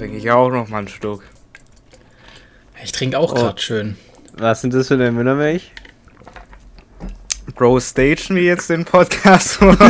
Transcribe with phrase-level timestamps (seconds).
[0.00, 1.20] Trinke ich auch noch mal ein Stück.
[2.82, 3.34] Ich trinke auch Oh.
[3.34, 3.98] gerade schön.
[4.32, 5.72] Was sind das für eine Müllermilch?
[7.54, 9.60] Bro, stagen wir jetzt den Podcast?
[9.60, 9.76] Also,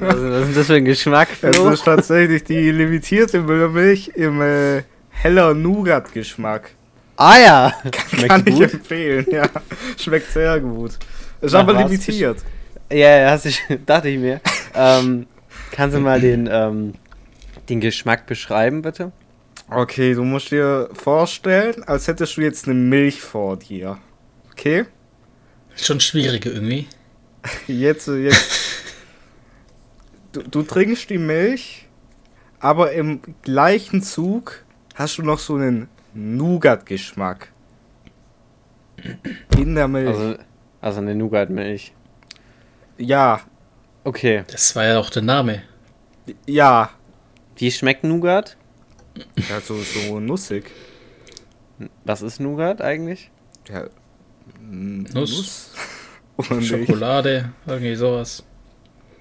[0.00, 0.16] was
[0.48, 1.70] ist das für ein Geschmack, Es Flo?
[1.70, 6.72] ist tatsächlich die limitierte Müllermilch im äh, heller Nougat-Geschmack.
[7.16, 7.72] Ah ja!
[8.28, 8.74] Kann ich gut?
[8.74, 9.48] empfehlen, ja.
[9.98, 10.98] Schmeckt sehr gut.
[11.40, 11.84] Ist Nach aber was?
[11.84, 12.40] limitiert.
[12.90, 13.48] Ja, ja, hast
[13.86, 14.38] dachte ich mir.
[14.74, 15.26] Ähm,
[15.70, 16.92] kannst du mal den, ähm,
[17.72, 19.12] den Geschmack beschreiben, bitte?
[19.68, 23.98] Okay, du musst dir vorstellen, als hättest du jetzt eine Milch vor dir.
[24.50, 24.84] Okay?
[25.74, 26.86] Schon schwierig irgendwie.
[27.66, 28.52] Jetzt, jetzt.
[30.30, 31.88] Du, du trinkst die Milch,
[32.60, 37.50] aber im gleichen Zug hast du noch so einen Nougat-Geschmack.
[39.58, 40.06] In der Milch.
[40.08, 40.38] Also,
[40.80, 41.92] also eine Nougat-Milch.
[42.96, 43.40] ja,
[44.04, 44.44] Okay.
[44.50, 45.62] Das war ja auch der Name.
[46.46, 46.90] ja.
[47.56, 48.56] Wie schmeckt Nougat?
[49.36, 50.64] Ja, so, so nussig.
[52.04, 53.30] Was ist Nougat eigentlich?
[53.68, 53.84] Ja,
[54.70, 55.72] Nuss.
[56.36, 56.68] Oder nicht?
[56.68, 58.42] Schokolade, irgendwie sowas.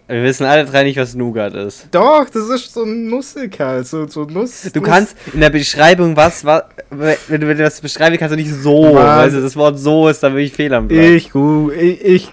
[0.07, 1.87] Wir wissen alle drei nicht, was Nougat ist.
[1.91, 3.87] Doch, das ist so nussig halt.
[3.87, 4.63] So, so Nuss.
[4.73, 8.33] Du Nuss- kannst in der Beschreibung was, was wenn du wenn du das beschreiben kannst
[8.33, 8.95] du nicht so, Mann.
[9.05, 10.99] weil das Wort so ist, dann bin ich fehl am Platz.
[11.02, 12.27] Ich, gu- ich, ich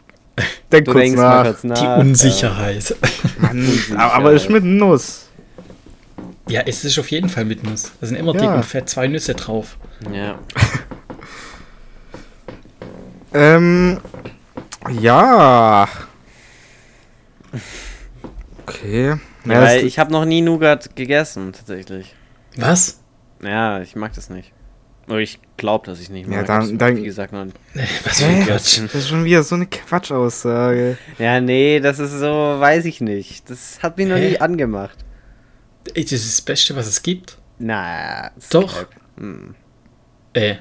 [0.73, 1.45] denk du kurz denkst mal nach.
[1.45, 1.79] kurz nach.
[1.81, 2.97] Die Unsicherheit.
[3.39, 5.28] Mann, aber ist mit Nuss.
[6.49, 7.93] Ja, es ist auf jeden Fall mit Nuss.
[8.01, 8.41] Da sind immer Ja.
[8.41, 9.77] dick und fett zwei Nüsse drauf.
[10.13, 10.39] Ja.
[13.35, 14.01] Ähm,
[15.01, 15.87] ja.
[18.67, 19.09] Okay.
[19.45, 22.15] ja Ja, weil ich habe noch nie Nougat gegessen, tatsächlich.
[22.57, 23.01] Was?
[23.43, 24.53] Ja, ich mag das nicht.
[25.09, 26.37] Oder ich glaube, dass ich nicht mag.
[26.39, 27.47] Ja, dann- dann- wie gesagt, noch
[28.05, 28.81] Was für ein Quatsch.
[28.83, 30.99] das ist schon wieder so eine Quatschaussage.
[31.19, 33.49] Ja, nee, das ist so, weiß ich nicht.
[33.49, 34.99] Das hat mich noch nie angemacht.
[35.95, 37.39] Ey, Das ist das Beste, was es gibt.
[37.59, 38.87] Na, Doch.
[39.17, 39.55] Hm.
[40.33, 40.59] Ey.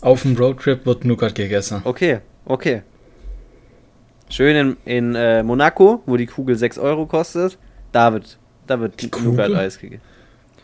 [0.00, 1.80] Auf dem Roadtrip wird Nougat gegessen.
[1.84, 2.82] Okay, okay.
[4.28, 7.58] Schön in, in äh, Monaco, wo die Kugel 6 Euro kostet.
[7.92, 9.30] Da wird, da wird Die Kugel?
[9.32, 10.02] Nougat-Eis gegessen.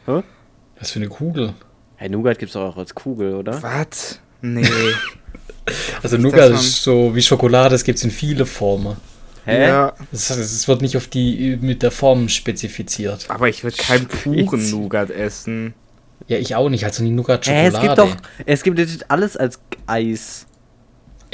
[0.06, 1.52] Was für eine Kugel.
[1.96, 3.60] Hey, Nougat gibt's doch auch als Kugel, oder?
[3.62, 4.20] Was?
[4.40, 4.66] Nee.
[6.02, 8.96] Also Nougat ist so wie Schokolade, es gibt es in viele Formen.
[9.48, 9.66] Hä?
[9.68, 13.26] Ja, es wird nicht auf die mit der Form spezifiziert.
[13.28, 14.70] aber ich würde keinen puren.
[14.70, 15.74] Nougat essen.
[16.26, 16.84] Ja, ich auch nicht.
[16.84, 17.76] Also nie Nougat Hä, Schokolade.
[17.76, 18.16] es gibt doch,
[18.46, 20.44] es gibt alles als Eis.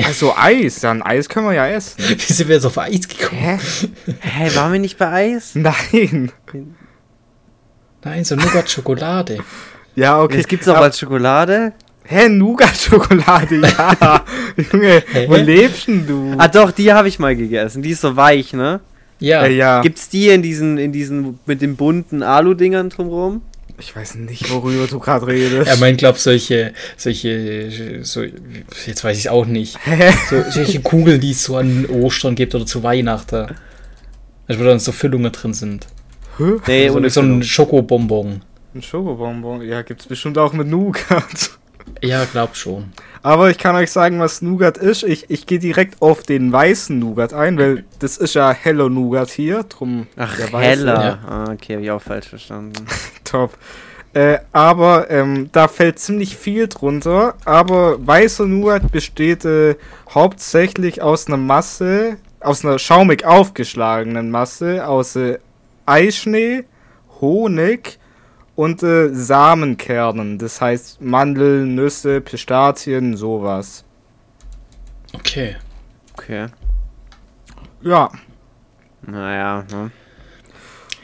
[0.03, 1.99] Also Eis, dann Eis können wir ja essen.
[2.09, 3.41] Wie sind wir jetzt auf Eis gekommen?
[3.41, 3.59] Hä?
[4.21, 5.51] Hä, waren wir nicht bei Eis?
[5.55, 6.31] Nein.
[8.05, 9.39] Nein, so Nougat Schokolade.
[9.97, 10.39] Ja, okay.
[10.39, 11.73] Es gibt's auch Aber- als Schokolade?
[12.15, 14.25] Hä, Nougat-Schokolade, ja.
[14.73, 15.27] Junge, Hä?
[15.29, 16.35] wo lebst denn du?
[16.39, 17.83] Ah doch, die habe ich mal gegessen.
[17.83, 18.79] Die ist so weich, ne?
[19.19, 19.45] Ja.
[19.45, 19.81] Äh, ja.
[19.83, 23.43] Gibt's die in diesen, in diesen mit den bunten Alu-Dingern drumrum?
[23.81, 25.69] Ich weiß nicht, worüber du gerade redest.
[25.69, 29.77] Er meint, glaub solche, solche, so, jetzt weiß ich auch nicht.
[29.85, 30.13] Hä?
[30.31, 33.57] So, solche Kugeln, die es so an Ostern gibt oder zu Weihnachten.
[34.47, 35.89] Also, wo dann so Füllungen drin sind.
[36.39, 36.45] Hä?
[36.69, 37.43] Nee, so, ohne so ein Füllung.
[37.43, 38.43] Schokobonbon.
[38.73, 39.63] Ein Schokobonbon?
[39.63, 41.59] Ja, gibt's bestimmt auch mit Nougat.
[42.03, 42.93] Ja, glaub schon.
[43.23, 45.03] Aber ich kann euch sagen, was Nougat ist.
[45.03, 49.31] Ich, ich gehe direkt auf den weißen Nougat ein, weil das ist ja Hello Nougat
[49.31, 49.63] hier.
[49.63, 50.69] Drum Ach, der weiße.
[50.69, 51.03] heller.
[51.03, 51.19] Ja.
[51.27, 52.85] Ah, okay, habe ich auch falsch verstanden.
[53.25, 53.57] Top.
[54.13, 57.35] Äh, aber ähm, da fällt ziemlich viel drunter.
[57.47, 59.77] Aber weißer Nougat besteht äh,
[60.11, 65.39] hauptsächlich aus einer Masse, aus einer schaumig aufgeschlagenen Masse, aus äh,
[65.87, 66.65] Eischnee,
[67.23, 67.99] Honig
[68.57, 70.39] und äh, Samenkernen.
[70.39, 73.85] Das heißt Mandeln, Nüsse, Pistazien, sowas.
[75.13, 75.57] Okay.
[76.15, 76.47] Okay.
[77.83, 78.11] Ja,
[79.03, 79.91] Naja, ne?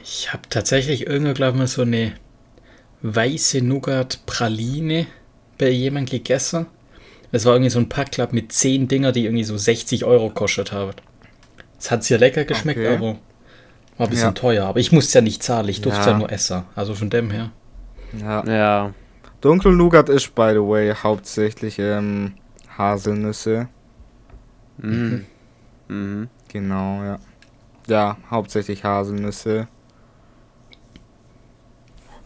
[0.03, 2.15] Ich habe tatsächlich irgendwo, glaube ich, mal so eine
[3.03, 5.07] weiße Nougat-Praline
[5.59, 6.67] bei jemand gegessen.
[7.33, 10.73] Das war irgendwie so ein Packlapp mit 10 Dinger, die irgendwie so 60 Euro gekostet
[10.73, 10.93] haben.
[11.79, 12.97] Es hat sehr lecker geschmeckt, Okay.
[12.97, 13.19] aber
[14.01, 14.33] war ein bisschen Ja.
[14.33, 14.67] teuer.
[14.67, 16.11] Aber ich musste ja nicht zahlen, ich durfte Ja.
[16.13, 16.63] ja nur essen.
[16.75, 17.51] Also von dem her.
[18.19, 18.45] ja.
[18.47, 18.95] Ja.
[19.41, 22.35] Dunkel Nougat ist, by the way, hauptsächlich ähm,
[22.77, 23.69] Haselnüsse.
[24.79, 25.25] Mhm.
[25.89, 26.29] Mhm.
[26.49, 27.19] Genau, ja.
[27.87, 29.67] Ja, hauptsächlich Haselnüsse.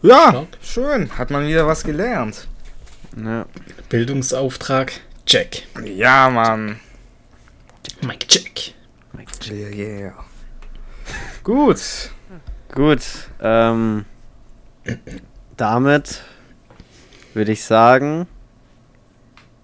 [0.01, 0.47] Ja, Stark.
[0.61, 1.09] schön.
[1.17, 2.47] Hat man wieder was gelernt.
[3.17, 3.45] Ja.
[3.89, 4.91] Bildungsauftrag,
[5.25, 5.63] check.
[5.83, 6.79] Ja, Mann.
[8.01, 8.73] Mike, check.
[9.49, 10.13] Yeah, yeah.
[11.45, 12.09] Gut.
[12.73, 13.01] Gut.
[13.39, 14.05] Ähm,
[15.55, 16.23] damit
[17.35, 18.25] würde ich sagen,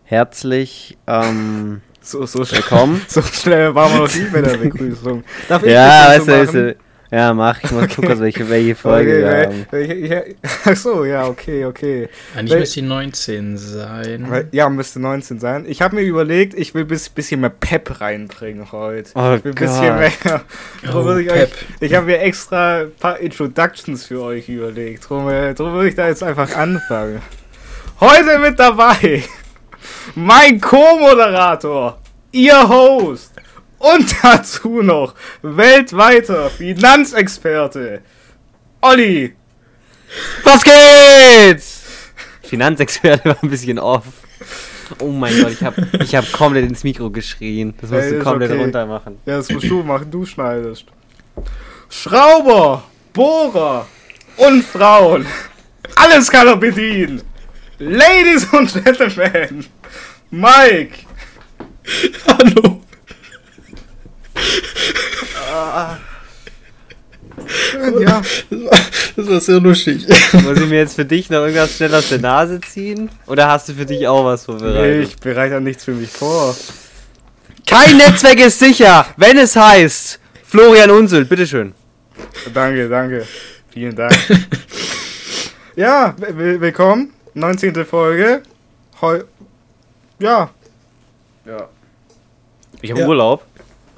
[0.04, 3.02] herzlich ähm, So, so, schnell, willkommen.
[3.08, 5.24] so schnell waren wir noch nie bei der Begrüßung.
[5.50, 6.76] Darf ich ja, weißt du, weißt du?
[7.14, 7.62] Ja, mach.
[7.62, 9.66] Ich muss gucken, welche, welche Folge wir Okay, haben.
[9.72, 10.22] welche- ja,
[10.64, 12.08] ach so, ja, okay, okay.
[12.34, 14.26] Eigentlich Wel- müsste die 19 sein.
[14.30, 15.66] Weil- Ja, müsste 19 sein.
[15.68, 19.12] Ich habe mir überlegt, ich will ein bisschen mehr Pep reinbringen heute.
[19.16, 20.12] Oh ich will ein bisschen mehr.
[20.90, 21.52] Drum Oh, ich Pep.
[21.82, 25.10] ich habe mir extra ein paar Introductions für euch überlegt.
[25.10, 27.22] Drum, äh, drum würde ich da jetzt einfach anfangen.
[28.00, 29.22] Heute mit dabei
[30.16, 32.00] mein Co-Moderator,
[32.32, 33.31] ihr Host
[33.82, 38.02] und dazu noch weltweiter Finanzexperte
[38.82, 39.36] Olli.
[40.44, 41.64] Was geht?
[42.44, 44.06] Finanzexperte war ein bisschen off.
[45.00, 47.74] Oh mein Gott, ich habe ich hab komplett ins Mikro geschrien.
[47.80, 48.62] Das musst Ey, du komplett okay.
[48.62, 49.20] runter machen.
[49.26, 50.86] Ja, das musst du machen, du schneidest.
[51.90, 53.88] Schrauber, Bohrer
[54.38, 55.26] und Frauen.
[55.96, 57.22] Alles kann er bedienen.
[57.80, 59.66] Ladies und Gentlemen,
[60.30, 61.00] Mike.
[62.28, 62.82] Hallo.
[68.00, 68.22] Ja,
[69.16, 70.06] Das war sehr lustig.
[70.34, 73.10] Muss ich mir jetzt für dich noch irgendwas schnell aus der Nase ziehen?
[73.28, 75.08] Oder hast du für dich auch was nee, vorbereitet?
[75.08, 76.56] ich bereite ja nichts für mich vor.
[77.68, 81.74] Kein Netzwerk ist sicher, wenn es heißt Florian Unseld, bitteschön.
[82.54, 83.26] Danke, danke.
[83.72, 84.14] Vielen Dank.
[85.76, 87.14] ja, will- willkommen.
[87.34, 87.86] 19.
[87.86, 88.44] Folge.
[89.02, 89.22] Heu
[90.20, 90.50] ja,
[91.46, 91.68] Ja.
[92.82, 93.08] Ich habe Ja.
[93.08, 93.44] Urlaub.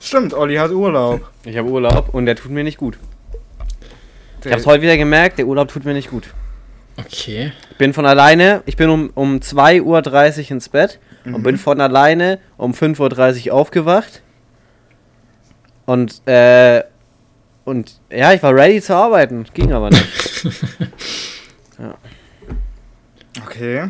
[0.07, 1.29] Stimmt, Olli hat Urlaub.
[1.45, 2.97] Ich habe Urlaub und der tut mir nicht gut.
[4.43, 6.33] Ich habe es heute wieder gemerkt, der Urlaub tut mir nicht gut.
[6.97, 7.53] Okay.
[7.71, 11.79] Ich bin von alleine, ich bin um, um 2.30 Uhr ins Bett und bin von
[11.81, 14.21] alleine um 5.30 Uhr aufgewacht.
[15.85, 16.83] Und, äh,
[17.65, 19.45] und ja, ich war ready zu arbeiten.
[19.53, 20.03] Ging aber nicht.
[23.45, 23.89] Okay.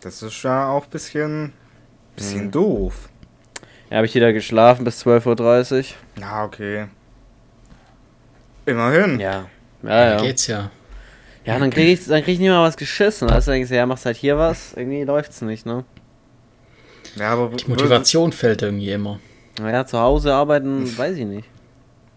[0.00, 1.52] Das ist ja auch ein bisschen,
[2.14, 3.08] bisschen doof.
[3.90, 5.84] Ja, habe ich wieder geschlafen bis 12.30 Uhr.
[6.20, 6.86] Ja, okay.
[8.64, 9.20] Immerhin.
[9.20, 9.46] Ja.
[9.82, 10.20] Ja, Ja, ja.
[10.20, 10.70] Geht's ja.
[11.44, 13.30] Ja, dann krieg ich, dann krieg ich nicht mal was geschissen.
[13.30, 14.72] Also denkst du, ja, machst halt hier was.
[14.74, 15.84] Irgendwie läuft's nicht, ne?
[17.14, 19.20] Ja, aber Die Motivation fällt irgendwie immer.
[19.60, 21.48] Naja, zu Hause arbeiten, weiß ich nicht.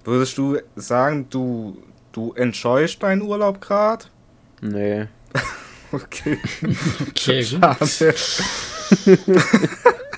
[0.04, 1.78] Würdest du sagen, du,
[2.12, 4.06] du enjoyst deinen Urlaub gerade?
[4.62, 5.06] Nee.
[5.92, 6.38] Okay.
[7.10, 7.62] Okay, gut.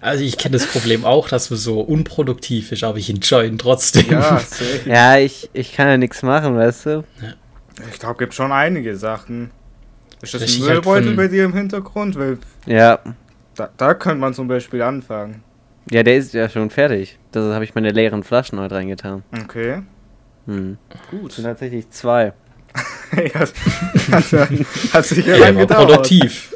[0.00, 3.58] Also ich kenne das Problem auch, dass man so unproduktiv ist, aber ich enjoy ihn
[3.58, 4.06] trotzdem.
[4.10, 4.40] Ja.
[4.86, 7.04] Ja, ich, ich kann ja nichts machen, weißt du?
[7.92, 9.50] Ich glaube, gibt schon einige Sachen.
[10.22, 12.18] Ist das ein Richtig halt Müllbeutel von- bei dir im Hintergrund?
[12.18, 12.98] Weil Ja.
[13.54, 15.42] da, da könnte man zum Beispiel anfangen.
[15.90, 17.18] Ja, der ist ja schon fertig.
[17.32, 19.22] Da habe ich meine leeren Flaschen heute reingetan.
[19.44, 19.82] Okay.
[20.46, 20.78] Hm.
[21.10, 21.28] Gut.
[21.28, 22.32] Das sind tatsächlich zwei.
[23.16, 24.24] ja, hat,
[24.92, 25.86] hat sich ja Ja, gedauert.
[25.88, 26.54] produktiv.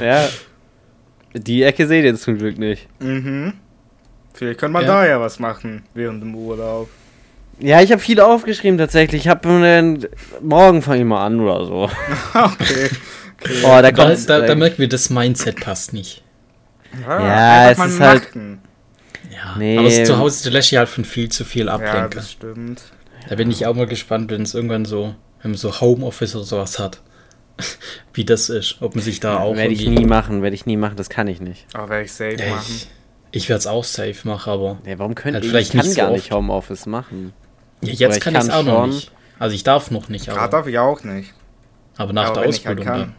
[0.00, 0.28] ja.
[1.38, 2.88] Die Ecke seht ihr zum Glück nicht.
[3.00, 3.54] Mhm.
[4.34, 4.88] Vielleicht könnte man Ja.
[4.88, 6.88] da ja was machen während dem Urlaub.
[7.60, 9.22] Ja, ich habe viel aufgeschrieben tatsächlich.
[9.22, 9.98] Ich habe
[10.40, 11.84] morgen fange ich mal an oder so.
[12.34, 12.90] okay.
[13.64, 16.22] Oh, da Da, da, da merken wir, das Mindset passt nicht.
[17.06, 18.60] Ja, es ist halt- machen.
[19.30, 19.78] Ja, Nee.
[19.78, 22.10] aber zu Hause der lässt sich halt von viel zu viel Ja, ablenken.
[22.14, 22.82] das stimmt.
[23.28, 26.44] da bin ich auch mal gespannt, wenn es irgendwann so, wenn man so Homeoffice oder
[26.44, 27.00] sowas hat,
[28.14, 28.80] wie das ist.
[28.80, 31.26] Ob man sich da auch Werde ich nie machen, werde ich nie machen, das kann
[31.28, 31.66] ich nicht.
[31.72, 32.66] Aber werde ich safe Ja, machen.
[32.66, 32.88] ich
[33.30, 35.50] ich werde es auch safe machen, aber Ja, warum könnte Halt ich?
[35.50, 36.14] vielleicht Ich kann nicht so gar oft.
[36.16, 37.34] nicht Homeoffice machen.
[37.82, 39.12] ja, Oder jetzt ich kann ich es auch noch nicht.
[39.38, 41.34] Also ich darf noch nicht, Gerade darf ich auch nicht.
[41.96, 43.14] aber nach aber der halt Ausbildung kann.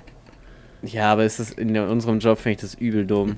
[0.82, 3.38] Ja, aber ist das in unserem Job finde ich das übel dumm.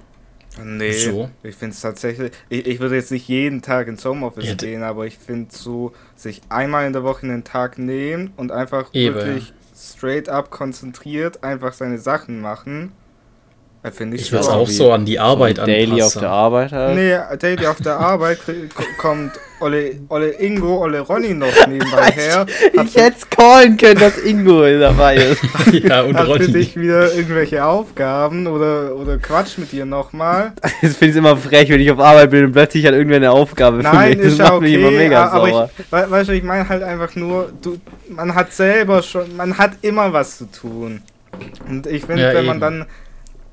[0.58, 1.30] Nee, Wieso?
[1.44, 2.32] ich finde es tatsächlich.
[2.50, 5.94] Ich, ich würde jetzt nicht jeden Tag ins Homeoffice Ja, gehen, aber ich finde so,
[6.14, 11.44] sich einmal in der Woche einen Tag nehmen und einfach Eben, wirklich straight up konzentriert
[11.44, 12.92] einfach seine Sachen machen,
[13.90, 16.22] finde ich Ich werde es auch so an die Arbeit so Daily auf anpassen.
[16.22, 16.96] der Arbeit halt.
[16.96, 18.38] Nee, Daily auf der Arbeit
[19.00, 22.46] kommt Olle, Olle Ingo, Olle Ronny noch nebenbei her.
[22.84, 25.42] Ich hätte es callen können, dass Ingo dabei ist.
[25.84, 26.52] ja, und hat für Ronny.
[26.52, 30.54] dich wieder irgendwelche Aufgaben oder, oder Quatsch mit dir nochmal.
[30.82, 33.32] Das finde ich immer frech, wenn ich auf Arbeit bin und plötzlich hat irgendwer eine
[33.32, 34.18] Aufgabe für Nein, mich.
[34.18, 35.70] Das ist ja macht mich immer okay, mega aber sauer.
[35.78, 37.78] ich, we- weißt du, ich meine halt einfach nur, du,
[38.10, 41.02] man hat selber schon, man hat immer was zu tun.
[41.70, 42.62] Und ich finde, Ja, wenn man eben.
[42.62, 42.86] dann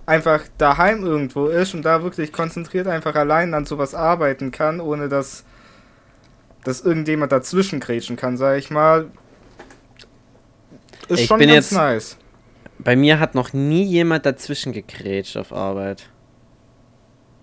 [0.09, 5.09] einfach daheim irgendwo ist und da wirklich konzentriert einfach allein an sowas arbeiten kann, ohne
[5.09, 5.45] dass,
[6.65, 9.11] dass irgendjemand dazwischen grätschen kann, sag ich mal,
[11.09, 12.17] ist Ich schon bin ganz jetzt- nice.
[12.81, 16.09] Bei mir hat noch nie jemand dazwischen gegrätscht auf Arbeit.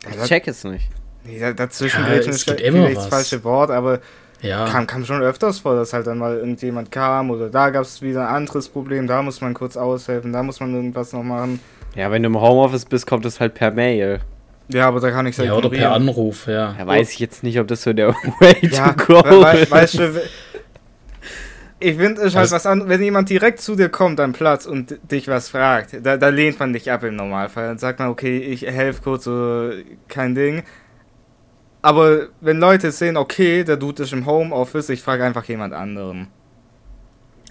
[0.03, 0.87] Ja, Ich da- check es nicht.
[1.25, 3.99] Nee, da- dazwischen Ja, grätschen ist vielleicht immer das falsche Wort, aber
[4.41, 7.83] Ja, kam, kam schon öfters vor, dass halt dann mal irgendjemand kam oder da gab
[7.83, 11.23] es wieder ein anderes Problem, da muss man kurz aushelfen, da muss man irgendwas noch
[11.23, 11.59] machen.
[11.95, 14.19] Ja, wenn du im Homeoffice bist, kommt es halt per Mail.
[14.67, 16.75] Ja, aber da kann ich Ja, oder per Anruf, ja.
[16.77, 18.09] Ja, weiß ich jetzt nicht, ob das so der
[18.39, 19.71] Way Ja, to go we we ist.
[19.71, 20.21] weißt du,
[21.79, 24.65] ich finde es halt Also- was an, wenn jemand direkt zu dir kommt am Platz
[24.65, 27.67] und dich was fragt, da, da lehnt man dich ab im Normalfall.
[27.67, 29.69] Dann sagt man, okay, ich helfe kurz, so,
[30.07, 30.63] kein Ding.
[31.81, 36.27] Aber wenn Leute sehen, okay, der Dude ist im Homeoffice, ich frage einfach jemand anderen.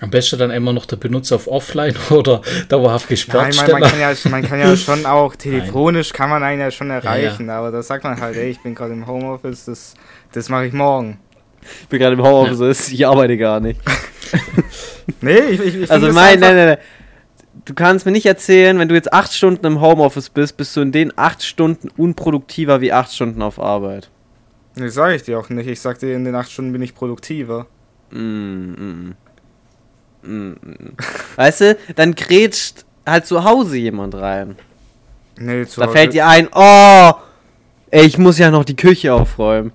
[0.01, 3.67] Am besten dann immer noch der Benutzer auf Offline oder dauerhaft Nein, gesperrt man, man,
[3.67, 3.83] stellen.
[3.83, 7.71] kann ja, man kann ja schon auch, telefonisch kann man einen ja schon erreichen, aber
[7.71, 9.95] da sagt man halt, ey, ich bin gerade im Homeoffice, das,
[10.33, 11.19] das mache ich morgen.
[11.83, 13.81] Ich bin gerade im Homeoffice, ich arbeite gar nicht.
[15.21, 16.79] Nee, ich, ich, ich Also mein, nein, nein, nein.
[17.67, 20.81] Du kannst mir nicht erzählen, wenn du jetzt acht Stunden im Homeoffice bist, bist du
[20.81, 24.11] in den acht Stunden unproduktiver wie acht Stunden auf Arbeit.
[24.77, 25.69] Nee, sag ich dir auch nicht.
[25.69, 27.67] Ich sag dir, in den acht Stunden bin ich produktiver.
[28.11, 28.19] Mm.
[28.19, 29.15] Mm, mm.
[31.37, 34.57] Weißt du, dann grätscht halt zu Hause jemand rein.
[35.39, 37.13] Nee, zu Da Hause- fällt dir ein, oh,
[37.91, 39.73] ey, ich muss ja noch die Küche aufräumen.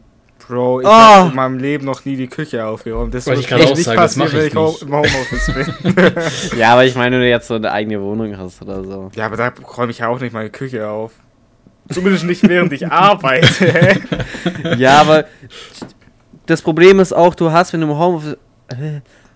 [0.47, 0.89] Bro, ich Oh.
[0.89, 3.13] hab in meinem Leben noch nie die Küche aufgeräumt.
[3.13, 4.81] Das Wollte wird ich gerade auch nicht sagen, das passieren, mach wenn ich nicht.
[4.81, 6.57] im Homeoffice bin.
[6.59, 9.11] Ja, aber ich meine, wenn du jetzt so eine eigene Wohnung hast oder so.
[9.13, 11.11] ja, aber da räume ich ja auch nicht meine Küche auf.
[11.91, 13.99] Zumindest nicht während ich arbeite.
[14.77, 15.25] Ja, aber
[16.47, 18.37] das Problem ist auch, du hast, wenn du im Homeoffice,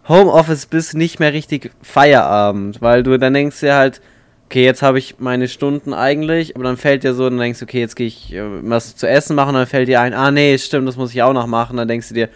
[0.08, 4.02] Homeoffice bist, nicht mehr richtig Feierabend, weil du dann denkst dir halt,
[4.46, 7.66] okay, jetzt habe ich meine Stunden eigentlich, aber dann fällt dir so, dann denkst du,
[7.66, 10.58] okay, jetzt gehe ich äh, was zu essen machen, dann fällt dir ein, ah nee,
[10.58, 12.30] stimmt, das muss ich auch noch machen, dann denkst du dir,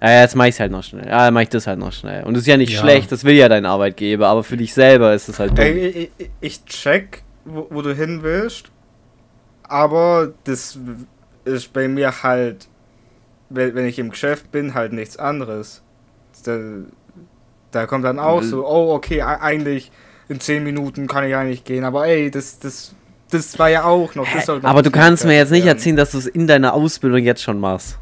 [0.00, 2.22] ja, jetzt mach ich's halt noch schnell, ja, dann mach ich das halt noch schnell.
[2.24, 2.78] Und das ist ja nicht Ja.
[2.80, 5.64] schlecht, das will ja dein Arbeitgeber, aber für dich selber ist es halt dumm.
[5.66, 8.70] Ich, ich, ich check, wo, wo du hin willst.
[9.64, 10.78] Aber das
[11.44, 12.68] ist bei mir halt,
[13.50, 15.82] wenn ich im Geschäft bin, halt nichts anderes.
[17.70, 19.90] Da, kommt dann auch so, oh, okay, e- eigentlich
[20.28, 21.84] in 10 Minuten kann ich eigentlich gehen.
[21.84, 22.94] Aber ey, das, das,
[23.30, 24.26] das war ja auch noch.
[24.34, 25.76] Noch aber du kannst mir jetzt nicht werden.
[25.76, 27.98] erzählen, dass du es in deiner Ausbildung jetzt schon machst.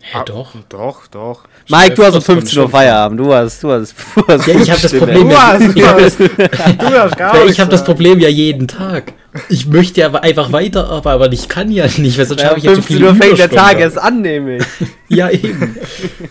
[0.00, 0.52] Hä, doch.
[0.68, 1.44] Doch, doch.
[1.70, 2.68] Mike, du hast um öfters von 15 Uhr.
[2.68, 3.18] Feierabend.
[3.20, 4.92] Du hast, du hast, du hast Ja, ich hab das.
[4.92, 7.82] Problem- Du hast, du hast, du hast gar Ja, ich habe das.
[7.84, 9.14] Problem ja jeden Tag.
[9.48, 12.58] Ich möchte ja aber einfach weiterarbeiten, aber ich kann ja nicht, weil sonst Ja, habe
[12.58, 13.80] ich ja zu 15 viele Uhr fängt der Tag Überstunden.
[13.80, 14.64] erst an, nämlich.
[15.08, 15.78] Ja, eben.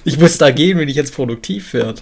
[0.03, 2.01] Ich muss da gehen, wenn ich jetzt produktiv werde.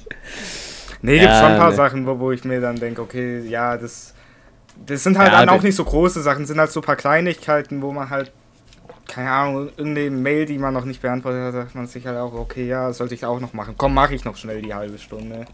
[1.02, 1.74] Nee, gibt Ja, schon ein paar nee.
[1.74, 4.14] Sachen, wo, wo ich mir dann denke, okay, ja, das,
[4.76, 6.98] das sind halt Ja, dann auch nicht so große Sachen, sind halt so ein paar
[6.98, 8.34] Kleinigkeiten, wo man halt,
[9.08, 12.34] keine Ahnung, irgendeine Mail, die man noch nicht beantwortet hat, sagt man sich halt auch,
[12.34, 13.76] okay, ja, sollte ich auch noch machen.
[13.78, 15.48] Komm, mache ich noch schnell die halbe Stunde.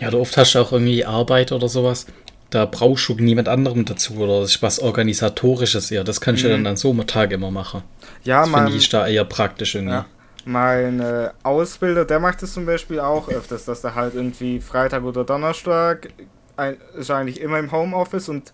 [0.00, 2.06] Ja, oder oft hast du auch irgendwie Arbeit oder sowas.
[2.50, 6.04] Da brauchst du niemand anderem dazu oder das ist was Organisatorisches eher.
[6.04, 6.52] Das kannst du Mhm.
[6.52, 7.82] dann an so einem Tag immer machen.
[8.24, 9.92] Ja, Das finde man, ich da eher praktisch irgendwie.
[9.94, 10.06] Ja.
[10.46, 15.02] mein äh, Ausbilder, der macht es zum Beispiel auch öfters, dass er halt irgendwie Freitag
[15.04, 16.08] oder Donnerstag
[16.56, 18.52] ein, ist eigentlich immer im Homeoffice und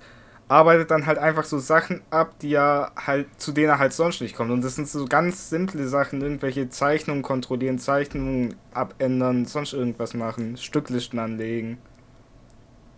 [0.49, 4.21] arbeitet dann halt einfach so Sachen ab, die er halt, zu denen er halt sonst
[4.21, 4.51] nicht kommt.
[4.51, 10.57] Und das sind so ganz simple Sachen, irgendwelche Zeichnungen kontrollieren, Zeichnungen abändern, sonst irgendwas machen,
[10.57, 11.79] Stücklisten anlegen.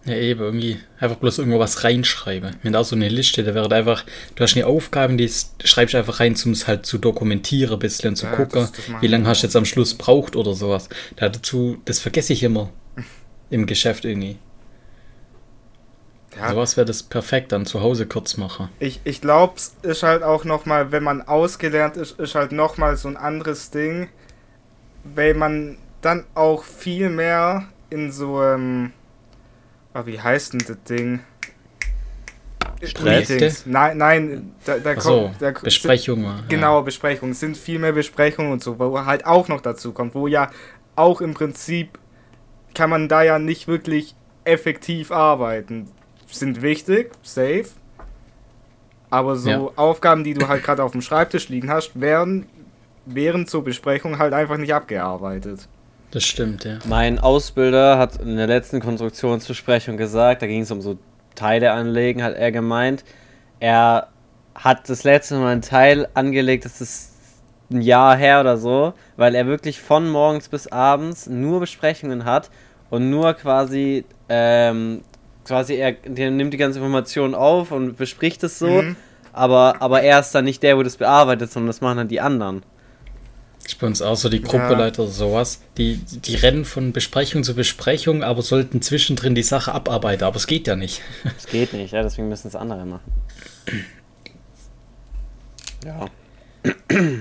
[0.06, 2.56] Ja, eben, irgendwie einfach bloß irgendwo was reinschreiben.
[2.62, 4.04] Wenn da so eine Liste, da wäre einfach,
[4.36, 5.28] du hast eine Aufgabe, die
[5.64, 8.72] schreibst du einfach rein, um es halt zu dokumentieren, ein bisschen zu Ja, gucken, das-
[8.72, 10.88] das wie lange hast du jetzt am Schluss braucht oder sowas.
[11.16, 12.70] Da dazu, das vergesse ich immer
[13.50, 14.38] im Geschäft irgendwie.
[16.36, 18.68] Ja, Sowas wäre das perfekt, dann zu Hause kurz machen.
[18.78, 22.96] Ich, ich glaube, es ist halt auch nochmal, wenn man ausgelernt ist, ist halt nochmal
[22.96, 24.08] so ein anderes Ding,
[25.02, 28.92] weil man dann auch viel mehr in so, ähm,
[29.96, 31.20] oh, wie heißt denn das Ding?
[32.82, 33.30] Stress?
[33.30, 33.66] Meetings.
[33.66, 36.22] Nein, nein, da, da Achso, kommt, da, Besprechung.
[36.24, 36.40] ja.
[36.48, 37.32] Genau, Besprechungen.
[37.32, 40.50] Es sind viel mehr Besprechungen und so, wo halt auch noch dazu kommt, wo ja
[40.94, 41.98] auch im Prinzip
[42.74, 45.88] kann man da ja nicht wirklich effektiv arbeiten.
[46.26, 47.66] Sind wichtig, safe.
[49.08, 49.70] Aber so Ja.
[49.76, 52.46] Aufgaben, die du halt gerade auf dem Schreibtisch liegen hast, werden
[53.06, 55.68] während zur Besprechung halt einfach nicht abgearbeitet.
[56.10, 56.78] Das stimmt, ja.
[56.84, 60.98] Mein Ausbilder hat in der letzten Konstruktionsbesprechung gesagt, da ging es um so
[61.34, 63.04] Teile anlegen, hat er gemeint.
[63.60, 64.08] Er
[64.54, 67.12] hat das letzte Mal ein Teil angelegt, das ist
[67.70, 72.50] ein Jahr her oder so, weil er wirklich von morgens bis abends nur Besprechungen hat
[72.88, 75.02] und nur quasi, ähm,
[75.44, 78.96] quasi er der nimmt die ganze Information auf und bespricht es so, Mhm.
[79.32, 82.20] aber, aber er ist dann nicht der, wo das bearbeitet, sondern das machen dann die
[82.20, 82.62] anderen.
[83.66, 85.60] Ist bei uns auch so die Gruppeleiter oder sowas.
[85.76, 90.24] Die, die rennen von Besprechung zu Besprechung, aber sollten zwischendrin die Sache abarbeiten.
[90.24, 91.02] Aber es geht ja nicht.
[91.24, 93.12] Das geht nicht, ja, deswegen müssen es andere machen.
[95.84, 96.06] Ja.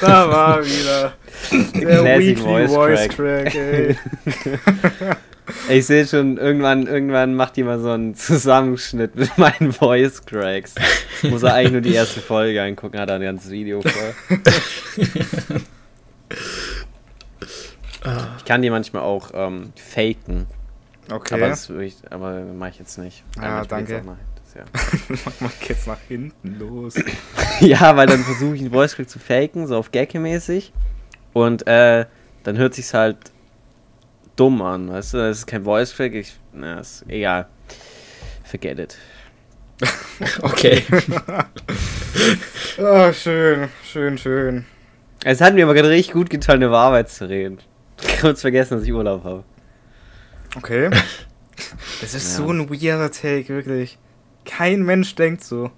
[0.00, 1.14] Da war wieder
[1.52, 3.46] der Classic Weekly Voice Voice Crack.
[3.46, 3.96] Crack, ey.
[5.68, 10.74] Ich sehe schon, irgendwann, irgendwann macht jemand so einen Zusammenschnitt mit meinen Voice Cracks.
[11.22, 14.14] Muss er eigentlich nur die erste Folge angucken, hat er ein ganzes Video voll.
[18.38, 20.46] Ich kann die manchmal auch ähm, faken.
[21.10, 21.34] Okay.
[21.34, 23.24] Aber das ich, aber mache ich jetzt nicht.
[23.32, 24.02] Später danke.
[24.54, 24.64] ja.
[25.24, 26.94] Mach mal jetzt nach hinten los.
[27.60, 30.72] Ja, weil dann versuche ich einen Voice Crack zu faken, so auf Gag-mäßig.
[31.32, 32.04] Und äh,
[32.42, 33.16] dann hört sich's halt
[34.36, 35.18] dumm an, weißt du?
[35.18, 37.46] Das ist kein Voice Crack, ich, na, ist egal.
[38.44, 38.98] Forget it.
[40.40, 40.82] Okay.
[42.78, 44.64] Ah, schön, schön, schön.
[45.24, 47.58] Es hat mir aber gerade richtig gut getan, über Arbeit zu reden.
[48.20, 49.44] Kurz vergessen, dass ich Urlaub habe.
[50.56, 50.90] Okay.
[52.00, 52.44] Das ist Ja.
[52.44, 53.98] so ein weirder Take, wirklich.
[54.44, 55.70] Kein Mensch denkt so.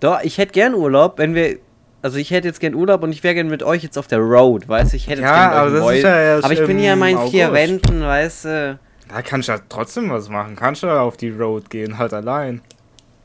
[0.00, 1.58] Doch, ich hätte gern Urlaub, wenn wir.
[2.02, 4.18] Also ich hätte jetzt gern Urlaub und ich wäre gern mit euch jetzt auf der
[4.20, 4.96] Road, weißt du?
[4.96, 6.78] Ich hätte jetzt Ja, gern mit euch aber das ist ja erst Aber ich bin
[6.78, 7.62] hier in meinen vier August.
[7.62, 8.78] Wänden, weißt du?
[9.08, 10.56] Da kannst du ja trotzdem was machen.
[10.56, 12.62] Kannst du ja auf die Road gehen, halt allein.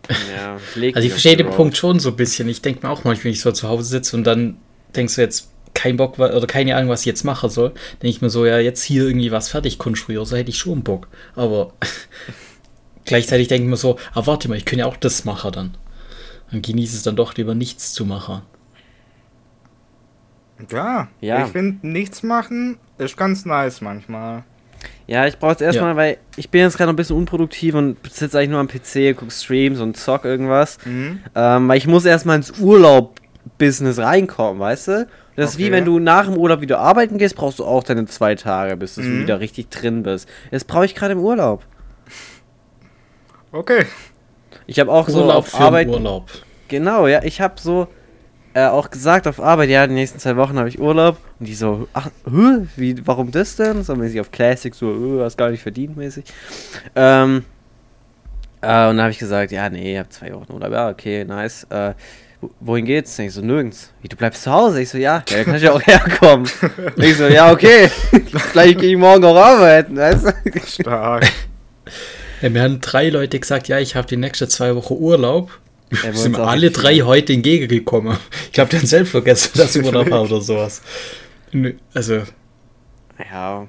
[0.09, 0.57] Ja,
[0.93, 1.55] Also ich verstehe den Road.
[1.55, 2.49] Punkt schon so ein bisschen.
[2.49, 4.57] Ich denke mir auch manchmal, wenn ich so zu Hause sitze und dann
[4.95, 7.69] denkst du jetzt kein Bock oder keine Ahnung, was ich jetzt machen soll,
[8.01, 10.83] denke ich mir so, ja, jetzt hier irgendwie was fertig konstruieren, so hätte ich schon
[10.83, 11.07] Bock.
[11.35, 11.73] Aber
[13.05, 15.77] gleichzeitig denke ich mir so, ah, warte mal, ich könnte ja auch das machen dann.
[16.51, 18.41] Dann genieße es dann doch lieber nichts zu machen.
[20.71, 21.45] Ja, Ja.
[21.45, 24.43] ich finde, nichts machen ist ganz nice manchmal.
[25.07, 25.95] Ja, ich brauche jetzt erstmal, Ja.
[25.95, 29.13] weil ich bin jetzt gerade noch ein bisschen unproduktiv und sitze eigentlich nur am PC,
[29.15, 30.77] guck Streams und zock irgendwas.
[30.85, 31.19] Mhm.
[31.35, 35.07] Ähm, weil ich muss erstmal ins Urlaub-Business reinkommen, weißt du?
[35.35, 38.05] Das ist wie wenn du nach dem Urlaub wieder arbeiten gehst, brauchst du auch deine
[38.05, 39.23] zwei Tage, bis du Mhm.
[39.23, 40.29] wieder richtig drin bist.
[40.51, 41.63] Das brauche ich gerade im Urlaub.
[43.51, 43.85] Okay.
[44.67, 45.87] Ich habe auch so Urlaub auf für Arbeit.
[45.87, 46.29] Urlaub.
[46.67, 47.87] Genau, ja, ich habe so
[48.55, 51.17] äh, auch gesagt auf Arbeit, ja, die nächsten zwei Wochen habe ich Urlaub.
[51.39, 53.83] Und die so, ach, hä, wie, warum das denn?
[53.83, 56.23] So mäßig auf Classic, so, äh, hast gar nicht verdient mäßig.
[56.95, 57.43] Ähm,
[58.61, 60.71] äh, und dann habe ich gesagt, ja, nee, ich habe zwei Wochen Urlaub.
[60.71, 61.65] Ja, okay, nice.
[61.69, 61.93] Äh,
[62.41, 63.19] wo- wohin geht's?
[63.19, 63.91] Ich so, nirgends.
[64.01, 64.81] Wie, du bleibst zu Hause?
[64.81, 66.49] Ich so, ja, ja, da kann ich ja auch herkommen.
[66.95, 67.89] ich so, ja, okay.
[68.51, 70.33] Vielleicht gehe ich morgen auch arbeiten, weißt du?
[70.65, 71.25] Stark.
[72.41, 75.51] Ja, mir haben drei Leute gesagt, ja, ich habe die nächsten zwei Wochen Urlaub.
[75.89, 78.17] Bei sind alle drei heute entgegengekommen.
[78.45, 80.81] Ich glaube, die haben selbst vergessen, dass ich Urlaub habe oder sowas.
[81.51, 82.23] Nö, Also,
[83.31, 83.67] Ja,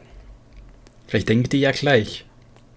[1.06, 2.24] vielleicht denken die ja gleich.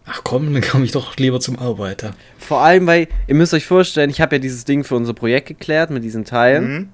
[0.05, 2.15] Ach komm, dann komme ich doch lieber zum Arbeiter.
[2.39, 5.47] vor allem, weil, ihr müsst euch vorstellen, ich habe ja dieses Ding für unser Projekt
[5.47, 6.71] geklärt mit diesen Teilen.
[6.71, 6.89] Mhm.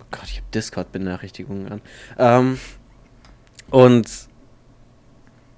[0.00, 1.80] Oh Gott, ich habe Discord-Benachrichtigungen an.
[2.18, 2.58] Ähm,
[3.70, 4.08] und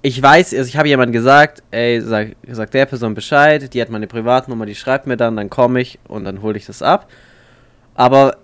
[0.01, 3.89] ich weiß, also ich habe jemand gesagt, ey, sag, sag der Person Bescheid, die hat
[3.89, 7.09] meine Privatnummer, die schreibt mir dann, dann komme ich und dann hole ich das ab.
[7.95, 8.37] Aber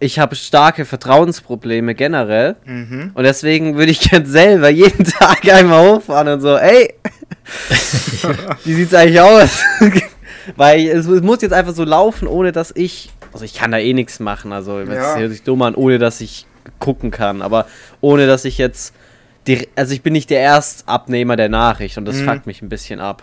[0.00, 3.10] ich habe starke Vertrauensprobleme generell Mhm.
[3.14, 6.94] und deswegen würde ich gern selber jeden Tag einmal hochfahren und so, ey,
[8.64, 9.62] wie sieht's eigentlich aus?
[10.56, 13.78] Weil es, es muss jetzt einfach so laufen, ohne dass ich, also ich kann da
[13.78, 15.16] eh nichts machen, also Ja.
[15.18, 16.46] hört sich dumm an, ohne dass ich
[16.78, 17.66] gucken kann, aber
[18.00, 18.94] ohne dass ich jetzt,
[19.46, 22.24] die, also ich bin nicht der Erstabnehmer der Nachricht und das Mhm.
[22.26, 23.22] fuckt mich ein bisschen ab.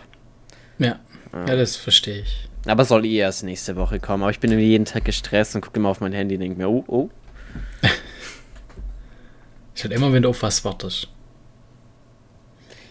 [0.79, 0.99] Ja,
[1.33, 2.49] ja das verstehe ich.
[2.65, 5.79] Aber soll eh erst nächste Woche kommen, aber ich bin jeden Tag gestresst und gucke
[5.79, 7.09] immer auf mein Handy und denke mir, oh, oh.
[9.75, 11.07] Ich halt immer, wenn du auf was wartest.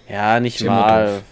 [0.09, 1.17] Ja, nicht mal.
[1.17, 1.23] doof.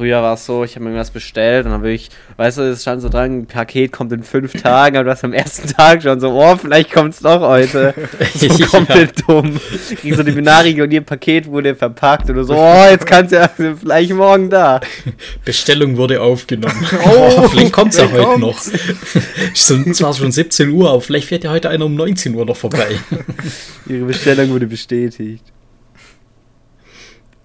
[0.00, 2.08] Früher war es so, ich habe mir irgendwas bestellt und dann will ich,
[2.38, 5.24] weißt du, es stand so dran, ein Paket kommt in fünf Tagen, aber du hast
[5.24, 7.92] am ersten Tag schon so, oh, vielleicht kommt es doch heute.
[8.34, 9.60] So komplett dumm.
[10.00, 13.36] Kriegst so die Benachrichtigung, ihr Paket wurde verpackt und du so, oh, jetzt kannst du
[13.36, 14.80] ja vielleicht morgen da.
[15.44, 16.86] Bestellung wurde aufgenommen.
[17.04, 18.58] Oh, vielleicht kommt es ja heute noch.
[19.52, 22.56] Ist zwar schon 17 Uhr, aber vielleicht fährt ja heute einer um 19 Uhr noch
[22.56, 22.96] vorbei.
[23.86, 25.44] Ihre Bestellung wurde bestätigt.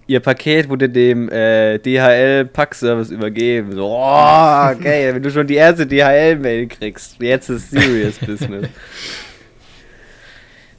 [0.08, 3.72] Ihr Paket wurde dem äh, DHL-Packservice übergeben.
[3.74, 7.20] So, oh, okay, wenn du schon die erste DHL-Mail kriegst.
[7.20, 8.68] Jetzt ist Serious Business.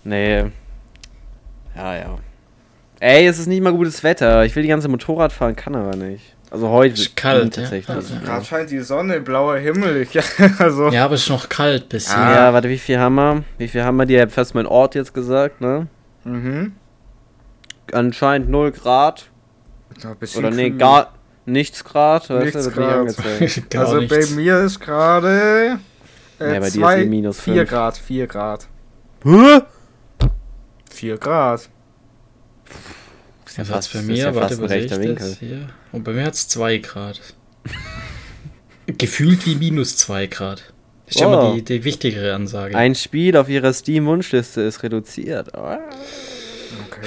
[0.08, 0.44] Nee.
[1.74, 2.18] Ja, ja.
[3.00, 4.44] Ey, es ist nicht mal gutes Wetter.
[4.44, 6.36] Ich will die ganze Motorrad fahren, kann aber nicht.
[6.48, 7.62] Also heute Ist kalt, ja.
[7.62, 7.94] tatsächlich.
[7.94, 10.02] Also, Ja, Gerade scheint die Sonne, blauer Himmel.
[10.02, 10.16] Ich,
[10.58, 12.16] also, ja, aber es ist noch kalt bisschen.
[12.16, 12.34] Ah.
[12.34, 13.42] ja, warte, wie viel haben wir?
[13.58, 14.06] Wie viel haben wir?
[14.06, 15.88] Die hat fast mein Ort jetzt gesagt, ne?
[16.24, 16.72] mhm.
[17.92, 19.26] Anscheinend 0 Grad.
[20.02, 20.78] Ja, ein bisschen Oder nee, kühl.
[20.78, 21.12] gar
[21.46, 22.28] nichts Grad.
[22.28, 23.04] weißt Nichts du, wird
[23.40, 23.80] nicht Grad.
[23.86, 24.30] also bei nichts.
[24.32, 25.78] mir ist gerade äh, Ja,
[26.38, 27.70] bei dir ist zwei, eh minus 4 fünf.
[27.70, 28.68] Grad, 4 Grad.
[29.24, 29.60] Hä?
[30.90, 31.68] 4 Grad.
[33.46, 35.36] Ist ja Was fast, bei ist mir, ja warte, was rechter das Winkel.
[35.38, 35.68] hier?
[35.92, 37.20] Und bei mir hat es 2 Grad.
[38.86, 40.72] Gefühlt wie minus 2 Grad.
[41.06, 41.32] Das ist ja Oh.
[41.32, 42.76] immer die, die wichtigere Ansage.
[42.76, 45.50] Ein Spiel auf ihrer Steam-Wunschliste ist reduziert.
[45.56, 45.60] Oh.
[46.88, 47.06] Okay.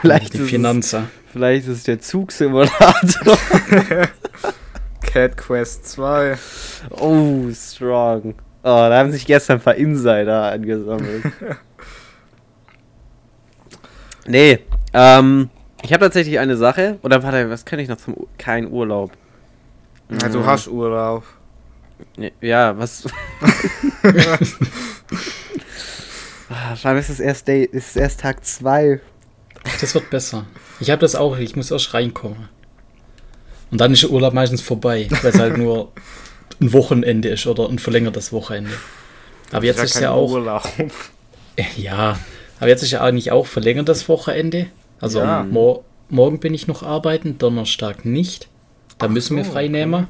[0.00, 1.04] Vielleicht Die ist, es, Finanzer.
[1.32, 3.36] vielleicht ist es der Zugsimulator.
[5.02, 6.36] Cat Quest 2.
[6.90, 8.34] oh, strong.
[8.62, 11.24] Oh, da haben sich gestern ein paar Insider angesammelt.
[14.26, 14.60] nee,
[14.92, 15.48] ähm,
[15.82, 16.98] ich habe tatsächlich eine Sache.
[17.02, 18.14] Oder warte, was kann ich noch zum...
[18.14, 19.12] Ur- Kein Urlaub.
[20.10, 21.24] Ja, du Mm, hast Urlaub.
[22.40, 23.04] Ja, was...
[26.52, 29.00] Ah, Vor allem ist es erst, Day, ist erst Tag 2.
[29.80, 30.46] Das wird besser.
[30.80, 32.48] Ich habe das auch, ich muss erst reinkommen.
[33.70, 35.92] Und dann ist der Urlaub meistens vorbei, weil es halt nur
[36.60, 38.72] ein Wochenende ist oder ein verlängertes Wochenende.
[39.52, 40.62] Aber jetzt ist ja auch, Urlaub.
[41.76, 42.18] ja,
[42.58, 44.66] aber jetzt ist ja eigentlich auch verlängertes Wochenende.
[45.00, 45.42] Also Ja.
[45.44, 48.48] mor morgen bin ich noch arbeiten, Donnerstag nicht.
[48.98, 49.70] Da Ach müssen wir so, frei okay.
[49.70, 50.08] nehmen.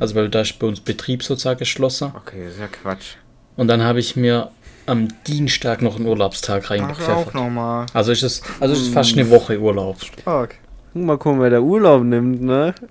[0.00, 2.12] Also weil da ist bei uns Betrieb sozusagen geschlossen.
[2.14, 3.16] Okay, ist ja Quatsch.
[3.56, 4.50] Und dann habe ich mir
[4.88, 7.34] am Dienstag noch einen Urlaubstag reingepfeffert.
[7.34, 7.86] nochmal.
[7.92, 9.96] Also ist es, also ist es fast eine Woche Urlaub.
[10.02, 10.56] Stark.
[10.94, 12.74] Mal gucken, wer der Urlaub nimmt, ne?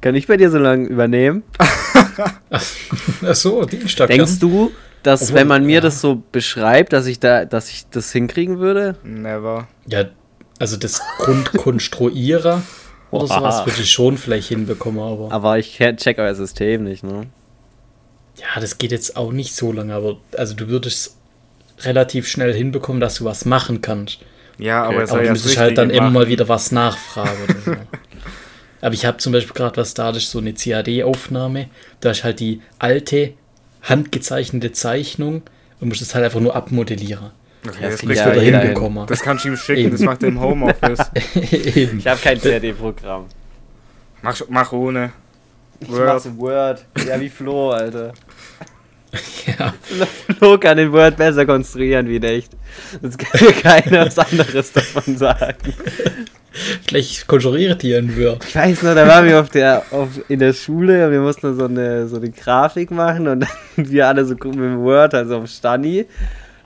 [0.00, 1.42] Kann ich bei dir so lange übernehmen?
[2.50, 2.62] Ach
[3.34, 4.08] so, Dienstag.
[4.08, 4.70] Denkst du,
[5.02, 5.80] dass Obwohl, wenn man mir ja.
[5.80, 8.96] das so beschreibt, dass ich da, dass ich das hinkriegen würde?
[9.02, 9.68] Never.
[9.86, 10.04] Ja,
[10.58, 12.62] also das Grundkonstruieren
[13.10, 17.26] oder sowas würde ich schon vielleicht hinbekommen, aber Aber ich check euer System nicht, ne?
[18.38, 21.16] Ja, das geht jetzt auch nicht so lange, aber also du würdest
[21.80, 24.18] relativ schnell hinbekommen, dass du was machen kannst.
[24.58, 27.60] Ja, aber es aber du ja müsstest halt dann immer mal wieder was nachfragen oder
[27.60, 27.72] so.
[28.80, 31.68] aber ich habe zum Beispiel gerade was da, das ist so eine CAD-Aufnahme,
[32.00, 33.34] da ist halt die alte,
[33.82, 35.42] handgezeichnete Zeichnung
[35.80, 37.30] und musst es halt einfach nur abmodellieren.
[37.66, 39.06] Okay, Das das, kriegst ja hinbekommen.
[39.06, 39.90] Das kannst du ihm schicken, Eben.
[39.90, 41.10] das macht er im Homeoffice.
[41.52, 41.98] Eben.
[41.98, 43.26] Ich habe kein CAD-Programm.
[44.22, 45.12] mach, mach ohne.
[45.80, 46.06] Ich Word.
[46.06, 46.84] mach's in Word.
[47.06, 48.14] Ja, wie Flo, Alter.
[49.46, 49.74] Ja.
[50.38, 52.52] Flo kann in Word besser konstruieren wie echt.
[53.02, 55.74] Das kann mir keiner was anderes davon sagen.
[56.88, 58.44] Vielleicht konjuriert ihr ein Word.
[58.48, 61.56] Ich weiß noch, da waren wir auf der, auf, in der Schule und wir mussten
[61.56, 63.50] so eine, so eine Grafik machen und dann
[63.90, 66.06] wir alle so gucken mit dem Word, also auf Stani.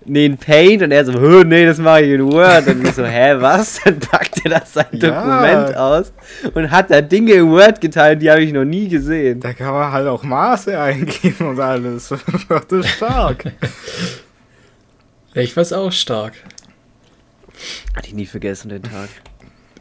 [0.07, 2.67] Nee, in Paint und er so, "Hö, nee, das mache ich in Word.
[2.69, 3.81] Und ich so, hä, was?
[3.85, 5.09] Dann packt er das sein Ja.
[5.11, 6.13] Dokument aus
[6.55, 9.41] und hat da Dinge in Word geteilt, die habe ich noch nie gesehen.
[9.41, 12.09] Da kann man halt auch Maße eingeben und alles.
[12.49, 13.53] Das ist stark.
[15.35, 16.33] Ich weiß auch stark.
[17.95, 19.09] Hatte ich nie vergessen, den Tag.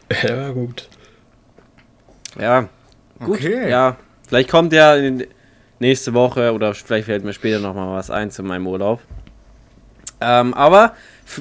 [0.24, 0.90] Ja, war gut.
[2.40, 2.68] Ja,
[3.20, 3.38] gut.
[3.38, 3.70] Okay.
[3.70, 3.96] Ja,
[4.28, 5.26] vielleicht kommt ja in,
[5.80, 9.02] nächste Woche oder vielleicht fällt mir später nochmal was ein zu meinem Urlaub.
[10.22, 10.94] Ähm, aber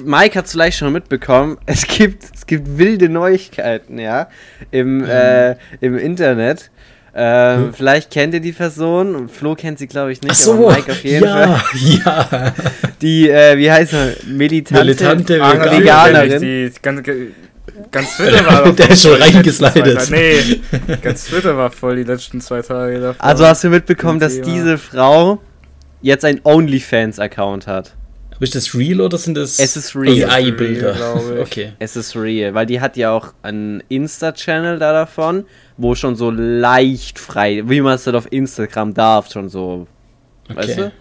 [0.03, 4.29] Mike hat es vielleicht schon mitbekommen, es gibt, es gibt wilde Neuigkeiten, ja,
[4.71, 6.69] im, äh, im Internet.
[7.15, 10.53] Ähm, Vielleicht kennt ihr die Person, und Flo kennt sie glaube ich nicht, Ach so,
[10.53, 11.61] aber Mike auf jeden ja, Fall.
[12.05, 12.53] ja.
[13.01, 16.41] Die, äh, wie heißt er, militante, Militante Veganerin.
[16.41, 17.01] Die, ganz,
[17.91, 20.01] ganz Twitter war doch Der ist schon voll die letzten reingeslidet.
[20.01, 20.59] zwei Tage.
[20.87, 23.25] Nee, ganz Twitter war voll die letzten zwei Tage davor.
[23.25, 24.45] Also hast du mitbekommen, dass Thema.
[24.45, 25.41] diese Frau
[26.01, 27.95] jetzt ein OnlyFans-Account hat?
[28.39, 30.29] Ist das real oder sind das Es ist real.
[30.29, 30.95] AI-Bilder?
[31.41, 31.73] Okay.
[31.79, 35.45] Es ist real, weil die hat ja auch einen Insta-Channel da davon,
[35.77, 39.87] wo schon so leicht frei, wie man es halt auf Instagram darf, schon so,
[40.47, 40.91] weißt okay.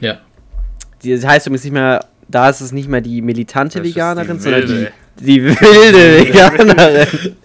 [0.00, 0.06] du?
[0.06, 0.18] Ja.
[1.02, 4.36] Die, das heißt übrigens nicht mehr, da ist es nicht mehr die militante Das Veganerin,
[4.36, 4.92] die sondern die, wilde.
[5.20, 7.36] die wilde Veganerin.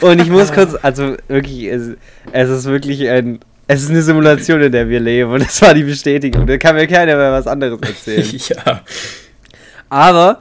[0.00, 1.90] Und ich muss kurz, also wirklich, es,
[2.32, 5.74] es ist wirklich ein, es ist eine Simulation, in der wir leben und das war
[5.74, 6.46] die Bestätigung.
[6.46, 8.26] Da kann mir keiner mehr was anderes erzählen.
[8.48, 8.80] ja.
[9.90, 10.40] Aber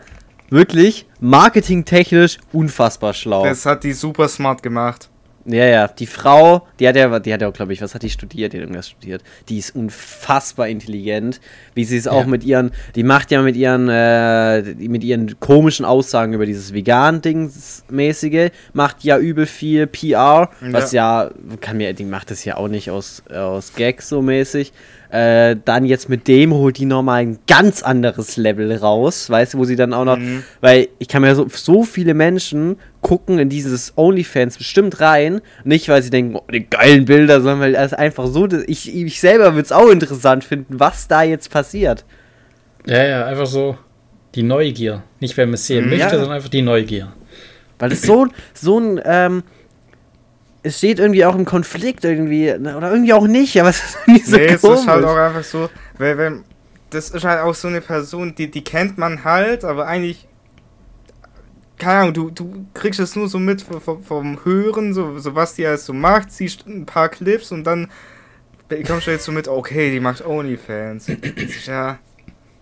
[0.50, 3.44] wirklich marketingtechnisch unfassbar schlau.
[3.44, 5.10] Das hat die super smart gemacht.
[5.50, 8.04] Ja, ja, die Frau, die hat ja, die hat ja auch, glaube ich, was hat
[8.04, 8.52] die studiert?
[8.52, 9.24] Die hat irgendwas studiert.
[9.48, 11.40] Die ist unfassbar intelligent,
[11.74, 12.28] wie sie es auch Ja.
[12.28, 18.52] mit ihren, die macht ja mit ihren, äh, mit ihren komischen Aussagen über dieses Vegan-Dings-mäßige,
[18.74, 21.32] macht ja übel viel PR, was ja,
[21.62, 24.74] kann mir, die macht das ja auch nicht aus, aus Gags so mäßig.
[25.10, 29.58] Äh, dann jetzt mit dem holt die nochmal ein ganz anderes Level raus, weißt du,
[29.60, 30.44] wo sie dann auch noch, Mhm.
[30.60, 35.88] weil ich kann mir so, so viele Menschen gucken in dieses OnlyFans bestimmt rein, nicht
[35.88, 39.54] weil sie denken, oh, die geilen Bilder, sondern weil es einfach so, ich, ich selber
[39.54, 42.04] würde es auch interessant finden, was da jetzt passiert.
[42.86, 43.78] Ja, ja, einfach so
[44.36, 45.04] die Neugier.
[45.22, 45.90] Nicht, wenn man es sehen Mhm.
[45.92, 46.10] möchte, Ja.
[46.12, 47.14] sondern einfach die Neugier.
[47.80, 49.44] Weil es so, so ein, ähm,
[50.68, 54.26] es steht irgendwie auch im Konflikt irgendwie, oder irgendwie auch nicht, aber es ist irgendwie
[54.26, 54.80] so nee, es komisch.
[54.82, 56.44] ist halt auch einfach so, weil, wenn,
[56.90, 60.28] das ist halt auch so eine Person, die, die kennt man halt, aber eigentlich,
[61.78, 65.54] keine Ahnung, du, du kriegst es nur so mit vom, vom- Hören, so, so was
[65.56, 67.90] die alles so macht, siehst ein paar Clips und dann
[68.68, 71.08] bekommst du jetzt so mit, okay, die macht Onlyfans.
[71.68, 72.00] Ja,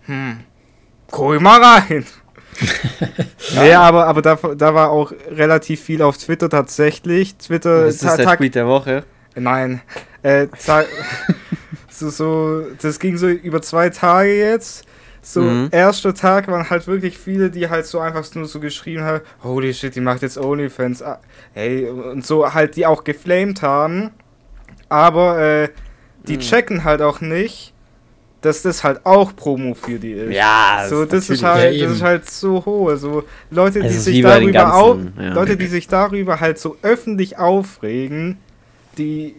[0.06, 0.38] hm,
[1.10, 2.04] guck mal rein.
[3.54, 7.36] Nee, aber, aber da, da war auch relativ viel auf Twitter tatsächlich.
[7.36, 7.84] Twitter.
[7.86, 9.04] Das ist der Tag- Tweet der Woche.
[9.34, 9.82] Nein.
[10.22, 10.46] Äh,
[11.90, 14.84] so, so, das ging so über zwei Tage jetzt.
[15.22, 15.68] So, Mhm.
[15.72, 19.74] erster Tag waren halt wirklich viele, die halt so einfach nur so geschrieben haben, holy
[19.74, 21.02] shit, die macht jetzt Onlyfans.
[21.02, 21.18] Ah,
[21.52, 24.10] Hey, und so halt, die auch geflamed haben.
[24.88, 25.68] Aber äh,
[26.28, 26.40] die Mhm.
[26.40, 27.74] checken halt auch nicht,
[28.42, 30.32] dass das halt auch Promo für die ist.
[30.32, 32.94] Ja, So, das ist halt, Ja, das ist halt so hoch.
[32.96, 35.32] So Leute, die sich darüber auf, ganzen, ja.
[35.32, 38.38] Leute, die sich darüber halt so öffentlich aufregen,
[38.98, 39.34] die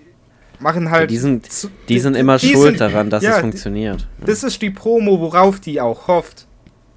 [0.59, 1.09] machen halt.
[1.11, 4.07] die sind, zu- die sind immer die schuld sind- daran, dass ja, es die- funktioniert.
[4.25, 6.45] Das ist die Promo, worauf die auch hofft.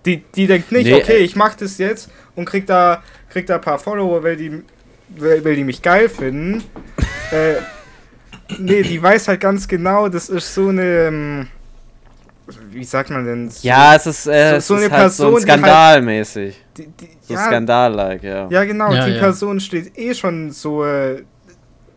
[0.06, 3.46] Die, die denkt nicht, Nee, okay, äh, ich mach das jetzt und krieg da, krieg
[3.46, 4.62] da ein paar Follower, weil die,
[5.18, 6.64] weil, weil die mich geil finden.
[7.32, 7.56] äh,
[8.58, 11.46] nee, die weiß halt ganz genau, das ist so eine.
[12.70, 13.50] Wie sagt man denn?
[13.50, 15.50] So, Ja, es ist, äh, so- es so ist eine halt so Person, ein die
[15.50, 16.64] halt- Skandalmäßig.
[16.76, 18.48] Die, die, So ja, Skandal-like, ja.
[18.50, 19.18] Ja, genau, Ja, die ja.
[19.20, 21.22] Person steht eh schon so, äh,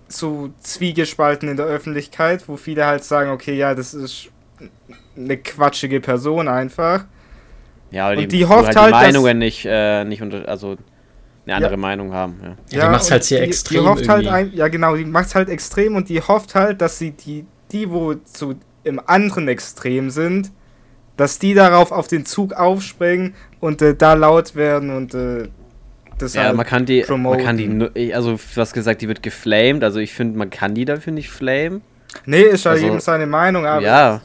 [0.08, 4.30] so zwiegespalten in der Öffentlichkeit, wo viele halt sagen, okay, ja, das ist
[5.18, 7.06] eine quatschige Person einfach.
[7.92, 10.48] Ja, aber Und die, die hofft halt, halt, die dass- Meinungen nicht, äh, nicht unter,
[10.48, 10.78] also
[11.46, 12.36] eine andere Meinung haben.
[12.42, 12.48] Ja.
[12.80, 14.52] Ja, die macht's und halt sehr die, extrem Die hofft halt irgendwie.
[14.52, 17.89] ein, ja genau, die macht's halt extrem und die hofft halt, dass sie die, die
[17.89, 20.52] wo so im anderen Extrem sind,
[21.17, 25.48] dass die darauf auf den Zug aufspringen und äh, da laut werden und äh,
[26.17, 27.43] das Ja, halt man kann die, man promoten.
[27.46, 30.86] kann die, also du hast gesagt, die wird geflamed, also ich finde, man kann die
[30.86, 31.82] dafür nicht flamen.
[32.26, 34.22] Nee, ist ja also- jedem seine Meinung, aber ja.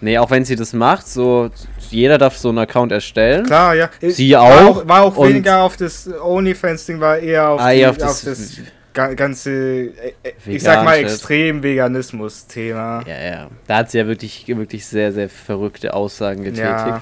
[0.00, 1.50] Nee, auch wenn sie das macht, so,
[1.88, 3.46] jeder darf so einen Account erstellen.
[3.46, 3.88] Klar, ja.
[4.02, 4.88] Sie war auch, auch.
[4.88, 8.58] War auch weniger auf das OnlyFans-Ding, war eher auf, Ah, die, ja, auf, auf das,
[8.96, 13.04] ganze, äh, äh, ich sag mal, extrem Veganismus-Thema.
[13.06, 13.50] Ja, ja.
[13.66, 16.64] Da hat sie ja wirklich, wirklich sehr, sehr verrückte Aussagen getätigt.
[16.66, 17.00] Ja.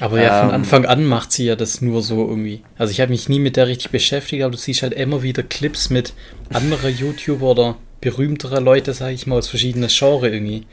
[0.00, 0.54] Aber ja, von Ähm.
[0.56, 2.62] Anfang an macht sie ja das nur so irgendwie.
[2.78, 5.42] Also ich habe mich nie mit der richtig beschäftigt, aber du siehst halt immer wieder
[5.42, 6.14] Clips mit
[6.52, 10.66] anderer YouTuber oder berühmterer Leute, sag ich mal, aus verschiedenen Genres irgendwie.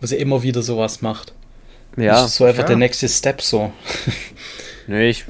[0.00, 1.32] Wo sie immer wieder sowas macht.
[1.96, 2.68] Ja, Das ist so einfach ja.
[2.68, 3.72] der nächste Step so.
[4.86, 5.24] nee, ich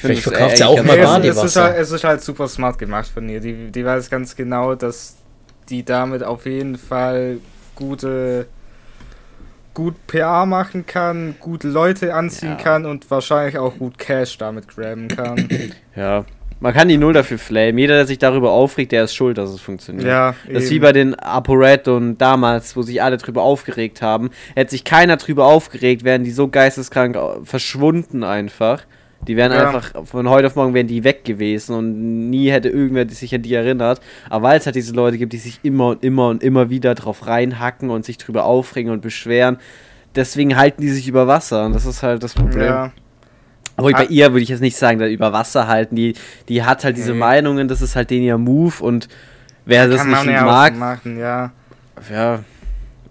[0.00, 1.62] Vielleicht es verkauft sie auch mal Nee, es, ist Badewasser.
[1.64, 3.40] halt, es ist halt super smart gemacht von ihr.
[3.40, 5.16] Die, die weiß ganz genau, dass
[5.68, 7.38] die damit auf jeden Fall
[7.74, 8.46] gute
[9.74, 12.64] gut PR machen kann, gute Leute anziehen Ja.
[12.64, 15.48] kann und wahrscheinlich auch gut Cash damit graben kann.
[15.96, 16.24] Ja.
[16.60, 17.78] Man kann die null dafür flamen.
[17.78, 20.08] Jeder, der sich darüber aufregt, der ist schuld, dass es funktioniert.
[20.08, 20.82] ja, Das ist wie eben.
[20.82, 24.30] bei den ApoRed und damals, wo sich alle drüber aufgeregt haben.
[24.56, 28.82] Hätte sich keiner drüber aufgeregt, wären die so geisteskrank verschwunden einfach.
[29.26, 29.66] Die wären Ja.
[29.66, 33.42] einfach, von heute auf morgen wären die weg gewesen und nie hätte irgendwer sich an
[33.42, 34.00] die erinnert.
[34.30, 36.94] Aber weil es halt diese Leute gibt, die sich immer und immer und immer wieder
[36.94, 39.58] drauf reinhacken und sich drüber aufregen und beschweren,
[40.14, 42.64] deswegen halten die sich über Wasser und das ist halt das Problem.
[42.64, 42.92] ja.
[43.76, 43.98] Obwohl Ah.
[43.98, 45.94] bei ihr würde ich jetzt nicht sagen, da über Wasser halten.
[45.94, 46.14] Die,
[46.48, 47.18] die hat halt diese Nee.
[47.18, 49.08] Meinungen, das ist halt den ihr Move und
[49.66, 51.52] wer das Kann nicht man ja mag, machen, ja.
[52.10, 52.40] ja,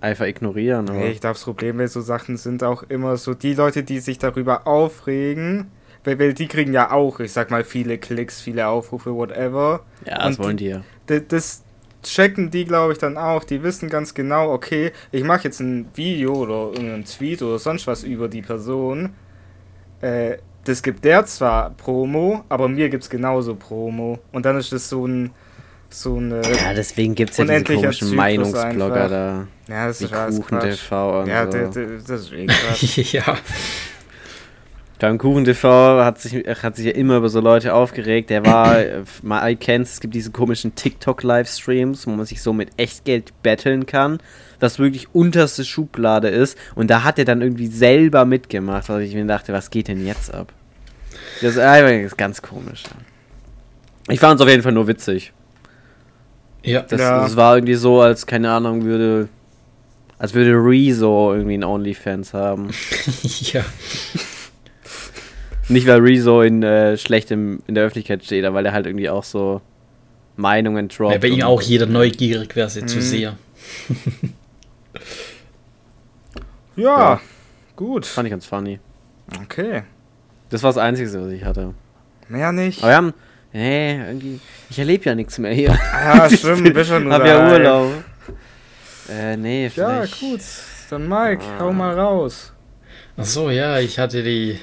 [0.02, 0.86] einfach ignorieren.
[0.91, 4.00] Nee, ich glaube, das Problem bei so Sachen sind auch immer so die Leute, die
[4.00, 5.67] sich darüber aufregen,
[6.15, 9.82] weil, die kriegen ja auch, ich sag mal, viele Klicks, viele Aufrufe, whatever.
[10.06, 10.82] ja, das und wollen die ja.
[11.06, 11.63] Das
[12.04, 13.43] checken die, glaube ich, dann auch.
[13.43, 17.88] Die wissen ganz genau, okay, ich mache jetzt ein Video oder irgendeinen Tweet oder sonst
[17.88, 19.12] was über die Person.
[20.02, 24.20] Äh, das gibt der zwar Promo, aber mir gibt's genauso Promo.
[24.32, 25.32] Und dann ist das so ein
[25.89, 29.48] so ein äh, Ja, deswegen gibt es ja diese komischen Meinungsblogger da.
[29.70, 30.60] ja, das ist Kuchen.
[30.60, 31.58] TV und Ja, so.
[31.58, 32.98] das ist eh Quatsch.
[33.13, 33.38] ja.
[34.99, 36.33] Beim Kuchen TV hat sich,
[36.63, 38.31] hat sich ja immer über so Leute aufgeregt.
[38.31, 42.69] Der war, äh, mal kennst, es gibt diese komischen TikTok-Livestreams, wo man sich so mit
[42.77, 44.17] Echtgeld betteln kann,
[44.60, 46.57] das wirklich unterste Schublade ist.
[46.73, 50.03] Und da hat er dann irgendwie selber mitgemacht, weil ich mir dachte, was geht denn
[50.05, 50.51] jetzt ab?
[51.41, 52.83] Das ist einfach ganz komisch.
[54.10, 55.31] Ich fand es auf jeden Fall nur witzig.
[56.63, 56.81] Ja.
[56.81, 57.21] Das, Ja.
[57.21, 59.29] das war irgendwie so, als, keine Ahnung, würde.
[60.19, 62.71] Als würde Rezo irgendwie ein OnlyFans haben.
[63.21, 63.63] ja.
[65.69, 69.10] Nicht, weil Rezo in äh, schlechtem in der Öffentlichkeit steht, aber weil er halt irgendwie
[69.10, 69.62] auch so
[70.38, 71.12] Meinungen droppt.
[71.12, 73.01] Weil bei ihm auch jeder neugierig wäre, sie zu Mhm.
[73.01, 73.34] sehen.
[76.75, 76.84] Ja,
[77.15, 77.21] Ja.
[77.75, 78.06] gut.
[78.06, 78.80] Fand ich ganz funny.
[79.43, 79.84] Okay.
[80.49, 81.73] Das war das Einzige, was ich hatte.
[82.30, 82.80] Mehr nicht.
[82.84, 83.13] Aber wir haben.
[83.53, 84.39] Nee, irgendwie.
[84.69, 85.69] Ich erlebe ja nichts mehr hier.
[85.93, 87.51] Ja, stimmt, bist schon Hab ja.
[87.51, 87.91] Urlaub.
[89.10, 90.19] Äh, nee, Ja, vielleicht.
[90.19, 90.41] gut.
[90.89, 91.62] Dann Mike, Ah.
[91.62, 92.53] hau mal raus.
[93.17, 94.60] Ach so, ja, ich hatte die.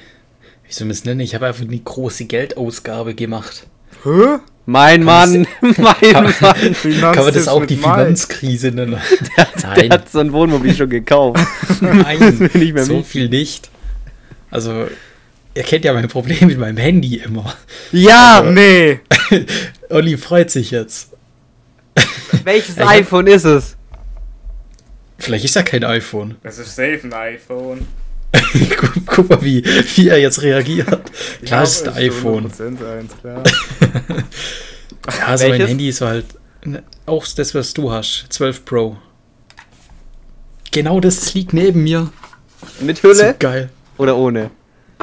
[0.67, 1.19] Wie soll man es nennen?
[1.19, 3.67] Ich habe einfach eine große Geldausgabe gemacht.
[4.03, 4.39] Hä?
[4.65, 5.45] Mein Mann!
[5.61, 6.33] mein Mann!
[6.33, 7.87] Kann man das auch mit die Mike.
[7.87, 8.99] Finanzkrise nennen?
[9.75, 11.45] Der hat so ein Wohnmobil schon gekauft.
[11.81, 13.05] Nein, will nicht mehr so mieten.
[13.05, 13.69] viel nicht.
[14.49, 14.87] Also,
[15.53, 17.55] ihr kennt ja mein Problem mit meinem Handy immer.
[17.91, 18.41] Ja!
[18.41, 19.01] Nee.
[19.89, 21.11] Olli freut sich jetzt.
[22.43, 23.75] Welches iPhone ist es?
[25.19, 26.35] Vielleicht ist ja kein iPhone.
[26.43, 27.87] Das ist safe ein iPhone.
[28.77, 29.63] guck, guck mal, wie,
[29.95, 31.11] wie er jetzt reagiert.
[31.45, 32.49] Klar, es ist ein iPhone.
[32.51, 33.43] 100% eins, klar.
[35.19, 35.69] Ja, also mein Welches?
[35.69, 36.25] Handy ist so halt
[36.63, 38.25] ne, auch das, was du hast.
[38.29, 38.97] 12 Pro.
[40.71, 42.09] Genau das liegt neben mir.
[42.79, 43.69] Mit So Hülle geil.
[43.97, 44.49] oder ohne?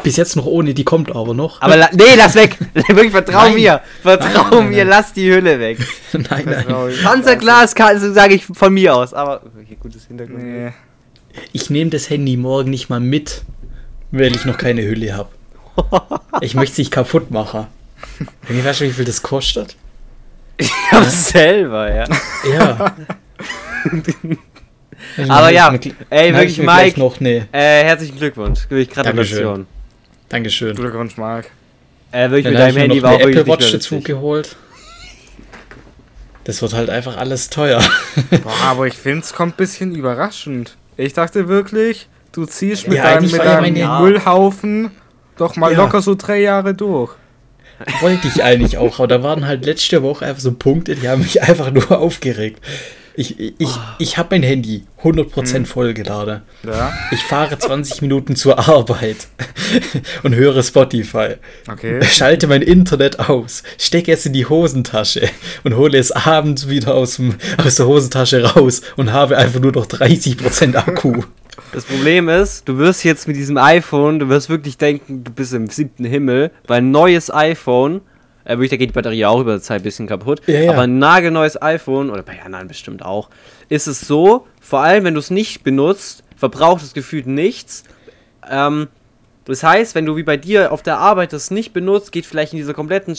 [0.02, 1.62] Bis jetzt noch ohne, die kommt aber noch.
[1.62, 2.58] Aber la nee, lass weg!
[2.74, 3.54] Wirklich, vertrau Nein.
[3.54, 3.80] mir!
[4.02, 4.88] Vertrau Nein, nein, mir, nein.
[4.88, 5.78] lass die Hülle weg.
[6.12, 6.64] nein, nein.
[7.04, 7.74] Panzerglas
[8.12, 9.42] sage ich von mir aus, aber.
[9.62, 10.42] Okay, gutes Hintergrund.
[10.42, 10.72] Nee.
[11.52, 13.42] Ich nehme das Handy morgen nicht mal mit,
[14.10, 15.30] weil ich noch keine Hülle habe.
[16.40, 17.68] Ich möchte es nicht kaputt machen.
[18.48, 19.76] Irgendwie weißt du, wie viel das kostet?
[20.56, 22.04] Ich hab's selber, ja.
[22.52, 22.96] Ja.
[25.28, 25.72] Aber ja,
[26.10, 27.46] ey, wirklich, ich Mike, noch ne.
[27.52, 28.62] äh, herzlichen Glückwunsch.
[28.68, 29.66] Wirklich Gratulation.
[30.28, 30.74] Dankeschön.
[30.74, 31.50] Glückwunsch, Marc.
[32.10, 34.00] Äh, wirklich Dann mit habe ich deinem mir Handy noch war auch Apple Watch dazu
[34.00, 34.56] geholt.
[36.44, 37.80] Das wird halt einfach alles teuer.
[38.42, 40.76] Boah, aber ich finde es kommt ein bisschen überraschend.
[40.96, 44.90] Ich dachte wirklich, du ziehst mit Ja, deinem, mit war ja deinem meine- Müllhaufen
[45.36, 45.78] doch mal Ja.
[45.78, 47.12] locker so drei Jahre durch.
[48.00, 51.22] Wollte ich eigentlich auch, aber da waren halt letzte Woche einfach so Punkte, die haben
[51.22, 52.60] mich einfach nur aufgeregt.
[53.14, 56.42] Ich, ich, ich, ich habe mein Handy 100% vollgeladen.
[56.66, 59.28] Ja, Ich fahre 20 Minuten zur Arbeit
[60.22, 61.34] und höre Spotify.
[61.70, 62.02] okay.
[62.04, 65.28] Schalte mein Internet aus, stecke es in die Hosentasche
[65.64, 69.72] und hole es abends wieder aus, dem, aus der Hosentasche raus und habe einfach nur
[69.72, 71.22] noch 30% Akku.
[71.72, 75.52] Das Problem ist, du wirst jetzt mit diesem iPhone, du wirst wirklich denken, du bist
[75.52, 78.00] im siebten Himmel, weil ein neues iPhone,
[78.44, 80.72] äh, wirklich, da geht die Batterie auch über die Zeit ein bisschen kaputt, Ja, ja.
[80.72, 83.30] aber ein nagelneues iPhone, oder bei anderen bestimmt auch,
[83.68, 87.84] ist es so, vor allem wenn du es nicht benutzt, verbraucht es gefühlt nichts.
[88.50, 88.88] Ähm,
[89.44, 92.52] das heißt, wenn du wie bei dir auf der Arbeit das nicht benutzt, geht vielleicht
[92.52, 93.16] in dieser kompletten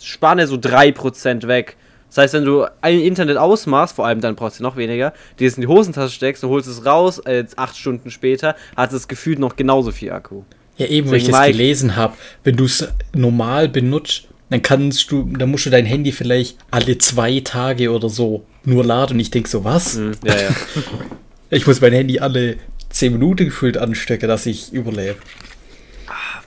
[0.00, 1.76] Spanne so 3% weg.
[2.08, 5.48] Das heißt, wenn du ein Internet ausmachst, vor allem dann brauchst du noch weniger, dir
[5.48, 9.08] es in die Hosentasche steckst und holst es raus, äh, acht Stunden später, hat es
[9.08, 10.42] gefühlt noch genauso viel Akku.
[10.76, 12.14] Ja, eben, weil ich Deswegen das gelesen habe.
[12.44, 16.98] Wenn du es normal benutzt, dann kannst du, dann musst du dein Handy vielleicht alle
[16.98, 19.14] zwei Tage oder so nur laden.
[19.14, 19.96] Und ich denke so, was?
[19.96, 20.48] Hm, ja, ja.
[21.50, 22.56] Ich muss mein Handy alle
[22.88, 25.16] 10 Minuten gefühlt anstecken, dass ich überlebe.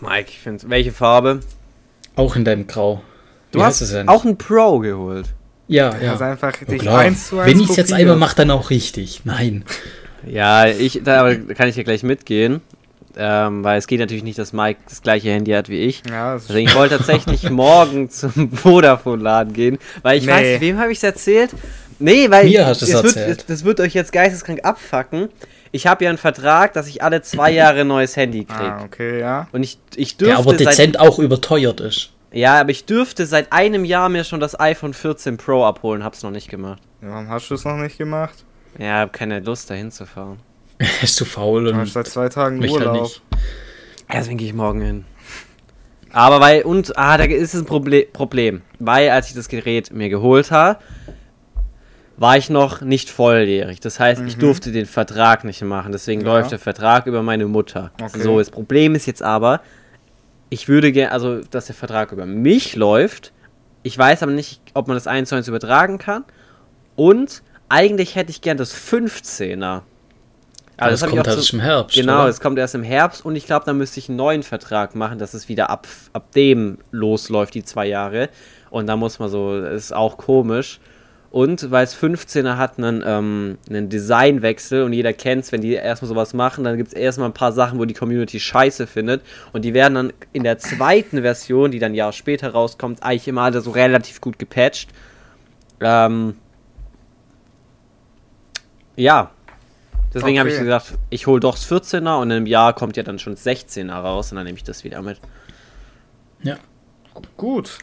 [0.01, 1.41] Mike, ich finde, welche Farbe?
[2.15, 3.03] Auch in deinem Grau.
[3.51, 5.27] Du Wie hast auch ein Pro geholt.
[5.67, 6.13] ja, Ja.
[6.13, 6.99] Also einfach Ja, dich klar.
[6.99, 9.21] eins zu eins Wenn ich es jetzt einmal mache, dann auch richtig.
[9.25, 9.63] Nein.
[10.27, 12.61] Ja, ich, da aber kann ich ja gleich mitgehen.
[13.17, 16.04] Ähm, weil es geht natürlich nicht, dass Mike das gleiche Handy hat wie ich.
[16.10, 20.32] Ja, das ist Deswegen ich wollte tatsächlich morgen zum Vodafone-Laden gehen, weil ich Nee.
[20.32, 21.51] weiß nicht, wem habe ich es erzählt?
[21.97, 23.45] Nee, weil Mir hast es das, wird, erzählt.
[23.47, 25.30] das wird euch jetzt geisteskrank abfacken.
[25.71, 28.60] Ich habe ja einen Vertrag, dass ich alle zwei Jahre ein neues Handy kriege.
[28.73, 29.47] Ah, okay, ja.
[29.54, 32.12] Und ich, ich dürfte Der aber seit, dezent auch überteuert ist.
[32.34, 36.21] ja, aber ich dürfte seit einem Jahr mir schon das iPhone 14 Pro abholen, hab's
[36.23, 36.82] noch nicht gemacht.
[37.01, 37.10] ja.
[37.10, 38.43] Warum hast du es noch nicht gemacht?
[38.78, 40.39] Ja, hab keine Lust dahin zu fahren.
[41.01, 43.01] Ist zu faul und hast seit zwei Tagen halt Urlaub.
[43.03, 43.21] nicht.
[44.11, 45.05] Ja, Deswegen gehe ich morgen hin.
[46.11, 48.61] Aber weil, und, ah, da ist es ein Proble Problem.
[48.79, 50.79] Weil, als ich das Gerät mir geholt habe,
[52.17, 53.81] war ich noch nicht volljährig.
[53.81, 55.91] Das heißt, ich durfte den Vertrag nicht machen.
[55.91, 56.27] Deswegen Mhm.
[56.27, 56.33] Ja.
[56.38, 57.91] läuft der Vertrag über meine Mutter.
[58.01, 58.21] Okay.
[58.21, 59.59] So, das Problem ist jetzt aber,
[60.49, 63.33] ich würde gerne, also, dass der Vertrag über mich läuft.
[63.83, 66.23] Ich weiß aber nicht, ob man das 1 zu 1 übertragen kann.
[66.95, 69.81] Und eigentlich hätte ich gern das 15er.
[70.77, 71.95] Aber das hab ich kommt halt zu- im Herbst.
[71.95, 72.29] Genau, oder?
[72.29, 75.19] es kommt erst im Herbst und ich glaube, dann müsste ich einen neuen Vertrag machen,
[75.19, 78.29] dass es wieder ab, ab dem losläuft, die zwei Jahre.
[78.69, 80.79] Und da muss man so, das ist auch komisch.
[81.31, 85.73] Und weil es 15er hat einen, ähm, einen Designwechsel und jeder kennt es, wenn die
[85.73, 89.21] erstmal sowas machen, dann gibt es erstmal ein paar Sachen, wo die Community scheiße findet.
[89.51, 93.27] Und die werden dann in der zweiten Version, die dann ein Jahr später rauskommt, eigentlich
[93.27, 94.89] immer alle so relativ gut gepatcht.
[95.81, 96.35] Ähm,
[98.95, 99.31] ja.
[100.15, 100.63] Deswegen habe ich Okay.
[100.63, 103.91] gesagt, ich hole doch das 14er und im Jahr kommt ja dann schon das 16er
[103.93, 105.19] raus und dann nehme ich das wieder mit.
[106.41, 106.56] Ja.
[107.37, 107.77] Gut.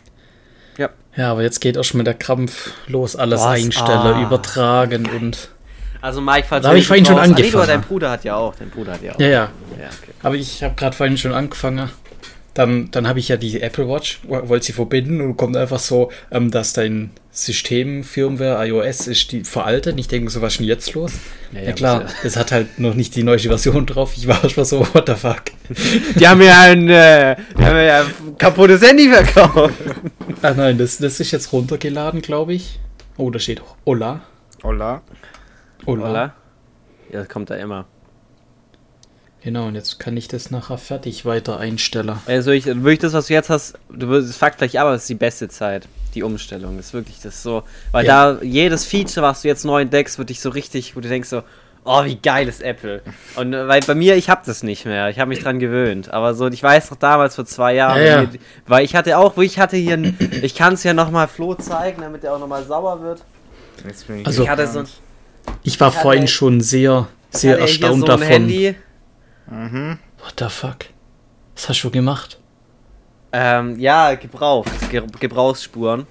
[0.78, 0.88] Ja.
[1.16, 3.14] ja, aber jetzt geht auch schon mit der Krampf los.
[3.16, 3.46] Alles Was?
[3.48, 4.22] einstellen, Ah.
[4.22, 5.50] übertragen und.
[6.00, 7.66] Also Mike, falls Da hab ich vorhin schon Ah, nee, angefangen.
[7.68, 8.54] dein Bruder hat ja auch.
[8.56, 9.20] Dein Bruder hat ja auch.
[9.20, 9.32] Ja, ja.
[9.78, 10.12] ja okay.
[10.22, 11.90] Aber ich habe gerade vorhin schon angefangen.
[12.54, 15.78] Dann, dann habe ich ja die Apple Watch, wo- wollte sie verbinden und kommt einfach
[15.78, 19.98] so, ähm, dass dein System, Firmware, iOS ist die veraltet.
[19.98, 21.12] Ich denke so, was ist denn jetzt los?
[21.52, 24.12] Ja, Ja, ja, klar, muss das hat halt noch nicht die neue Version drauf.
[24.18, 25.44] Ich war schon so, what the fuck.
[26.20, 29.74] Die haben mir ein, äh, die haben ja ein kaputtes Handy verkauft.
[30.42, 32.80] Ah nein, das, das ist jetzt runtergeladen, glaube ich.
[33.16, 34.22] Oh, da steht Hola.
[34.62, 35.02] Hola.
[35.86, 36.10] Hola.
[36.10, 36.34] Oder?
[37.12, 37.86] Ja, das kommt da immer.
[39.44, 42.16] Genau, und jetzt kann ich das nachher fertig weiter einstellen.
[42.26, 44.94] Also ich, wirklich das, was du jetzt hast, du wirst es fuckt gleich ab, aber
[44.94, 45.88] es ist die beste Zeit.
[46.14, 47.64] Die Umstellung ist wirklich das so.
[47.90, 48.34] Weil Ja.
[48.34, 51.28] da jedes Feature, was du jetzt neu entdeckst, wird dich so richtig, wo du denkst
[51.28, 51.42] so,
[51.84, 53.02] oh, wie geil ist Apple.
[53.34, 55.08] Und äh, weil bei mir, ich hab das nicht mehr.
[55.08, 56.12] Ich habe mich dran gewöhnt.
[56.12, 58.28] Aber so, ich weiß noch damals vor zwei Jahren, Ja, ja.
[58.68, 61.56] weil ich hatte auch, wo ich hatte hier, ein, ich kann es ja nochmal Flo
[61.56, 63.22] zeigen, damit er auch nochmal sauer wird.
[64.24, 64.86] Also- Ich hatte so ein,
[65.64, 68.26] Ich war Ich hatte- vorhin schon sehr, sehr erstaunt so ein davon.
[68.28, 68.76] Handy.
[69.50, 69.98] Mhm.
[70.18, 70.86] What the fuck?
[71.54, 72.38] Was hast du gemacht?
[73.32, 74.70] Ähm, ja, gebraucht.
[74.90, 76.06] Ge Gebrauchsspuren.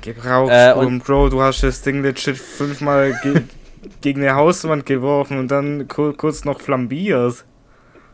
[0.00, 3.42] Gebraucht, Äh, und Bro, du hast das Ding legit fünfmal ge
[4.00, 7.44] gegen eine Hauswand geworfen und dann ku kurz noch flambiert.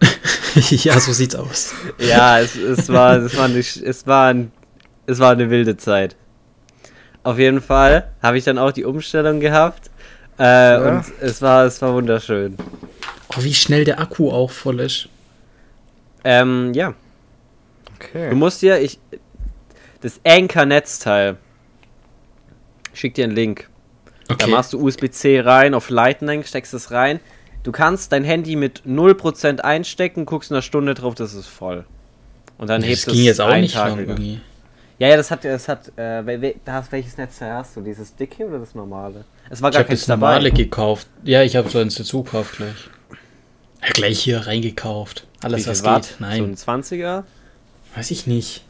[0.55, 1.73] ja, so sieht's aus.
[1.99, 4.51] Ja, es, es war, es war, nicht, es war, ein,
[5.07, 6.17] es war eine wilde Zeit.
[7.23, 9.91] Auf jeden Fall habe ich dann auch die Umstellung gehabt.
[10.39, 12.57] Äh, Und es war, es war wunderschön.
[13.37, 15.09] Oh, wie schnell der Akku auch voll ist.
[16.25, 16.95] Ähm, ja.
[17.97, 18.31] Okay.
[18.31, 18.99] Du musst dir, ich,
[20.01, 21.37] das Anchor-Netzteil.
[22.93, 23.69] Ich schick dir einen Link.
[24.29, 24.51] Da Okay.
[24.51, 27.21] machst du USB-C rein auf Lightning, steckst es rein.
[27.63, 31.85] Du kannst dein Handy mit 0% einstecken, guckst in einer Stunde drauf, das ist voll.
[32.59, 34.41] Und dann das hebst du ging es jetzt auch nicht Tag lang irgendwie.
[34.99, 37.81] Ja, ja, das hat, das hat, äh, da hast, welches Netzteil hast du?
[37.81, 39.25] Dieses dicke oder das normale?
[39.49, 40.63] Es war Ich gar habe keins das normale dabei.
[40.63, 41.07] gekauft.
[41.25, 42.89] Ja, ich habe so eins dazu gekauft gleich.
[43.83, 45.27] Ja, gleich hier reingekauft.
[45.43, 46.03] Alles, was Watt?
[46.03, 46.19] geht.
[46.19, 47.25] So Nein, ein 20er?
[47.95, 48.63] weiß ich nicht.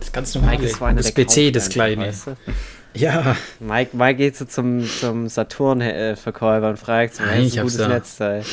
[0.00, 0.68] Das ganz normale.
[0.68, 2.06] So das der PC, das kleine.
[2.08, 2.36] weißt du?
[2.94, 7.58] Ja, Mike, Mike geht so zum, zum Saturn-Verkäufer und fragt, so, Nein, "Was ist ein
[7.60, 7.88] hab's gutes ja.
[7.88, 8.44] Netzteil.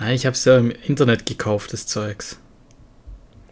[0.00, 2.38] nein, ich habe es ja im Internet gekauft, das Zeugs.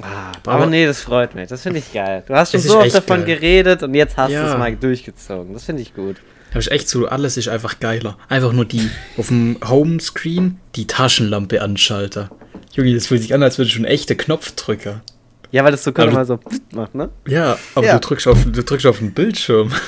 [0.03, 1.49] Ah, Aber- aber nee, das freut mich.
[1.49, 2.23] Das finde ich geil.
[2.27, 3.37] Du hast schon so oft davon geil.
[3.37, 4.53] geredet und jetzt hast du Ja.
[4.53, 5.53] es mal durchgezogen.
[5.55, 6.17] Das finde ich gut.
[6.53, 8.17] Da ist echt so, alles ist einfach geiler.
[8.29, 12.31] Einfach nur die auf dem Homescreen die Taschenlampe anschalter.
[12.73, 15.03] Junge, das fühlt sich an, als würde schon echte Knopfdrücker.
[15.51, 16.39] Ja, weil das so gerade mal so
[16.73, 17.09] macht, ne?
[17.27, 17.95] Ja, aber Ja.
[17.99, 19.73] Du, drückst auf, du drückst auf den Bildschirm.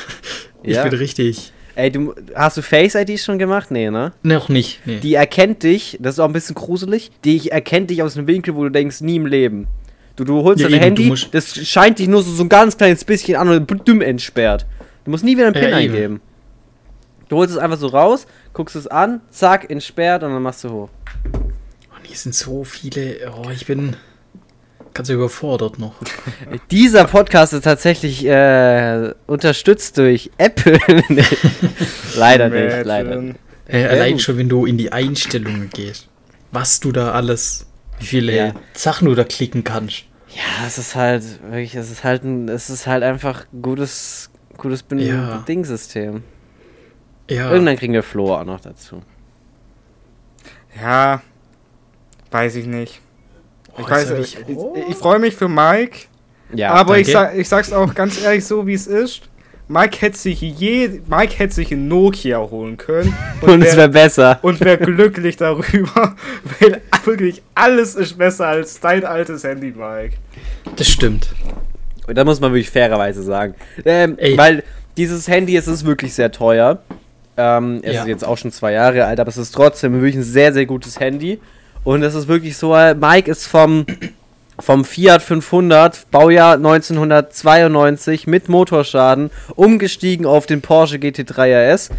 [0.63, 0.83] Ich Ja.
[0.85, 1.53] bin richtig.
[1.75, 3.71] Ey, du hast du Face ID schon gemacht?
[3.71, 4.13] Nee, ne?
[4.23, 4.81] Noch nicht.
[4.85, 4.99] Nee.
[4.99, 8.55] Die erkennt dich, das ist auch ein bisschen gruselig, die erkennt dich aus einem Winkel,
[8.55, 9.69] wo du denkst, nie im Leben.
[10.21, 12.77] Du, du holst Ja, dein eben, Handy, das scheint dich nur so, so ein ganz
[12.77, 14.67] kleines bisschen an und dumm entsperrt.
[15.07, 15.77] Du musst nie wieder einen Ja, PIN eben.
[15.95, 16.21] eingeben.
[17.31, 20.69] Du holst es einfach so raus, guckst es an, zack, entsperrt und dann machst du
[20.69, 20.89] hoch.
[21.25, 23.33] Und hier sind so viele.
[23.35, 23.97] Oh, ich bin
[24.93, 25.95] ganz überfordert noch.
[26.71, 30.79] Dieser Podcast ist tatsächlich äh, unterstützt durch Apple.
[31.09, 31.25] Nee,
[32.17, 32.83] leider nicht, Imagine.
[32.85, 33.23] leider.
[33.69, 34.21] Äh, allein gut.
[34.21, 36.09] schon, wenn du in die Einstellungen gehst.
[36.53, 37.65] Was du da alles.
[38.01, 38.55] Wie viele Ja.
[38.75, 40.05] Sachen du da klicken kannst.
[40.35, 44.31] Ja, es ist halt wirklich, es ist halt ein, es ist halt einfach ein gutes,
[44.57, 45.45] gutes Ben- Ja.
[45.49, 46.23] Dingsystem.
[47.29, 47.51] Ja.
[47.51, 49.03] Irgendwann kriegen wir Flo auch noch dazu.
[50.81, 51.21] Ja,
[52.31, 53.01] weiß ich nicht.
[53.73, 54.59] Oh, Ich weiß, hab ich, ich,
[54.89, 56.07] ich freue mich für Mike,
[56.55, 57.31] Ja, aber ich, danke.
[57.33, 59.23] sag, ich sag's auch ganz ehrlich so, wie es ist.
[59.71, 63.89] Mike hätte sich je, Mike hätte sich ein Nokia holen können und es wär- wäre
[63.89, 64.39] besser.
[64.43, 66.17] und wäre glücklich darüber,
[66.61, 70.17] weil wirklich alles ist besser als dein altes Handy, Mike.
[70.77, 71.31] Das stimmt.
[72.09, 73.55] Und da muss man wirklich fairerweise sagen.
[73.85, 74.65] Ähm, weil
[74.97, 76.83] dieses Handy es ist wirklich sehr teuer.
[77.37, 78.03] Ähm, es Ja.
[78.03, 80.67] ist jetzt auch schon zwei Jahre alt, aber es ist trotzdem wirklich ein sehr, sehr
[80.67, 81.39] gutes Handy.
[81.85, 83.87] Und es ist wirklich so, Mike ist vom,
[84.61, 91.91] vom Fiat 500, Baujahr 1992, mit Motorschaden, umgestiegen auf den Porsche GT3 RS.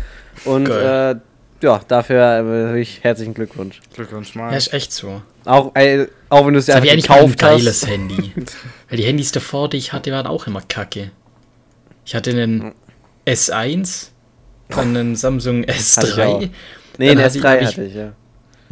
[0.46, 1.16] Und äh,
[1.62, 3.80] ja, dafür äh, herzlichen Glückwunsch.
[3.94, 4.58] Glückwunsch, Ja, Mike.
[4.58, 5.22] ist echt so.
[5.46, 7.90] Auch, äh, auch wenn du es ja einfach mal ein gekauft geiles hast.
[7.90, 8.32] Handy.
[8.90, 11.12] Weil die Handys davor, die ich hatte, waren auch immer kacke.
[12.06, 12.72] Ich hatte einen
[13.28, 14.08] S1,
[14.70, 16.42] dann einen Samsung Hatte ich auch.
[16.42, 16.50] S3.
[16.98, 18.12] Nee, ich- S3 hab ich- hatte ich, ja.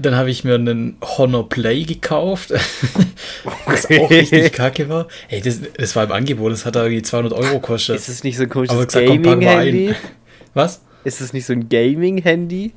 [0.01, 2.51] Dann habe ich mir einen Honor Play gekauft,
[3.65, 5.07] was auch richtig kacke war.
[5.27, 7.97] Ey, das, das war im Angebot, das hat da irgendwie 200 Euro gekostet.
[7.97, 9.93] Ist es nicht so ein komisches Gaming-Handy?
[10.53, 10.81] Was?
[11.03, 12.73] Ist es nicht so ein Gaming-Handy?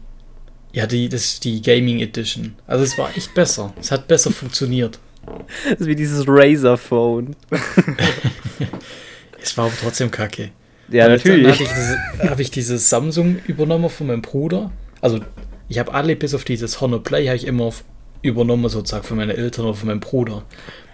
[0.73, 2.55] Ja, die, das ist die Gaming Edition.
[2.67, 3.73] Also es war echt besser.
[3.81, 4.99] Es hat besser funktioniert.
[5.71, 7.37] Das ist wie dieses Razer-Phone.
[9.43, 10.51] Es war aber trotzdem kacke.
[10.89, 11.53] Ja, Und Dann natürlich.
[11.53, 14.71] habe ich, diese- hab ich dieses Samsung übernommen von meinem Bruder.
[15.01, 15.21] Also
[15.73, 17.83] ich habe alle bis auf dieses Honor Play habe ich immer auf,
[18.21, 20.43] übernommen sozusagen von meinen Eltern oder von meinem Bruder.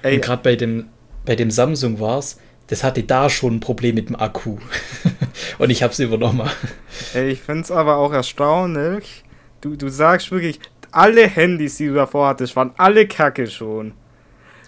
[0.03, 0.87] Ey, Und gerade bei dem,
[1.27, 4.59] bei dem Samsung war es, das hatte da schon ein Problem mit dem Akku.
[5.59, 6.49] Und ich habe es übernommen.
[7.13, 9.25] ey, ich find's aber auch erstaunlich.
[9.61, 10.61] Du, du sagst wirklich,
[10.93, 13.95] alle Handys, die du davor hattest, waren alle kacke schon.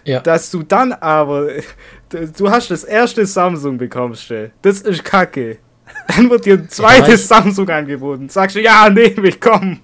[0.04, 0.18] Ja.
[0.18, 1.50] Dass du dann aber,
[2.36, 4.50] du hast das erste Samsung bekommst, du.
[4.62, 5.58] das ist kacke.
[6.08, 8.28] Dann wird dir ein zweites Samsung angeboten.
[8.28, 9.80] Sagst du, ja, nehme ich, komm.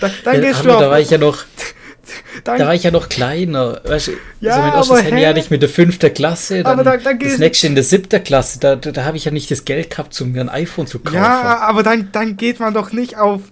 [0.00, 1.38] Da, dann gehst du da war auf, ich ja noch.
[2.44, 3.80] dann, Da war ich ja noch kleiner.
[3.84, 6.82] Weißt du, Ja, also mein erstes Handy hatte ich mit der fünften Klasse, dann Aber
[6.84, 8.58] da- da das nächste in der siebten Klasse.
[8.58, 10.98] Da, da, da habe ich ja nicht das Geld gehabt, um mir ein iPhone zu
[10.98, 11.16] kaufen.
[11.16, 13.42] ja, aber dann, dann geht man doch nicht auf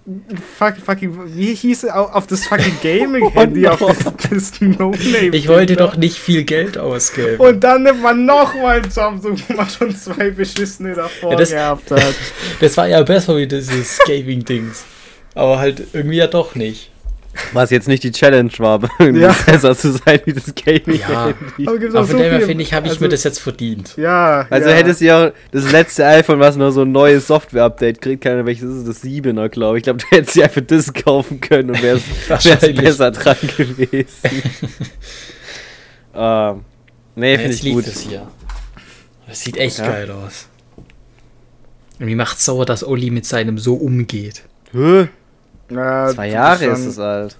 [0.57, 5.27] fuck, fucking, wie hieß es, auf, auf das fucking Gaming-Handy, Oh auf das, das No-Name.
[5.31, 7.37] ich wollte doch nicht viel Geld ausgeben.
[7.37, 11.51] Und dann nimmt man nochmal ein Samsung, wo man schon zwei beschissene davor Ja, das-
[11.51, 12.01] gehabt hat.
[12.59, 14.83] Das war ja besser wie dieses Gaming-Dings.
[15.35, 16.91] Aber halt irgendwie ja doch nicht.
[17.53, 19.35] Was jetzt nicht die Challenge war, irgendwie Ja.
[19.45, 20.99] besser zu sein wie das Gaming.
[20.99, 21.33] Ja,
[21.65, 23.95] Aber gibt's aber von so dem finde ich, habe ich also- mir das jetzt verdient.
[23.97, 24.47] Ja.
[24.49, 24.75] Also ja.
[24.75, 28.45] hättest du ja auch das letzte iPhone, was noch so ein neues Software-Update kriegt, keine
[28.45, 29.81] welches ist das 7er, glaube ich.
[29.81, 34.07] Ich glaube, du hättest dir einfach das kaufen können und wärst, wärst besser dran gewesen.
[36.15, 36.61] ähm,
[37.15, 37.87] nee, finde ich gut.
[37.87, 38.27] es hier.
[39.27, 39.87] Das sieht echt Ja.
[39.87, 40.47] geil aus.
[41.99, 44.41] Und mir macht sauer, dass Olli mit seinem so umgeht.
[44.71, 45.07] Hä?
[45.69, 47.37] Ja, Zwei Jahre ist es alt.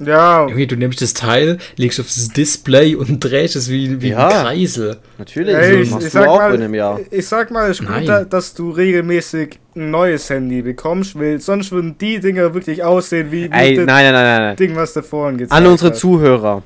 [0.00, 4.08] Ja, Irgendwie, du nimmst das Teil, legst auf das Display und drehst es wie, wie
[4.08, 4.26] Ja.
[4.26, 4.96] ein Kreisel.
[5.18, 6.98] Natürlich, Ey, so ich- machst ich du sag auch mal- in einem Jahr.
[7.12, 8.00] ich sag mal, es ist Nein.
[8.00, 12.82] gut, da- dass du regelmäßig ein neues Handy bekommst, weil sonst würden die Dinger wirklich
[12.82, 14.56] aussehen wie, wie Ey, das nein, nein, nein, nein.
[14.56, 16.00] Ding, was du vorhin gezeigt An unsere hast.
[16.00, 16.64] Zuhörer.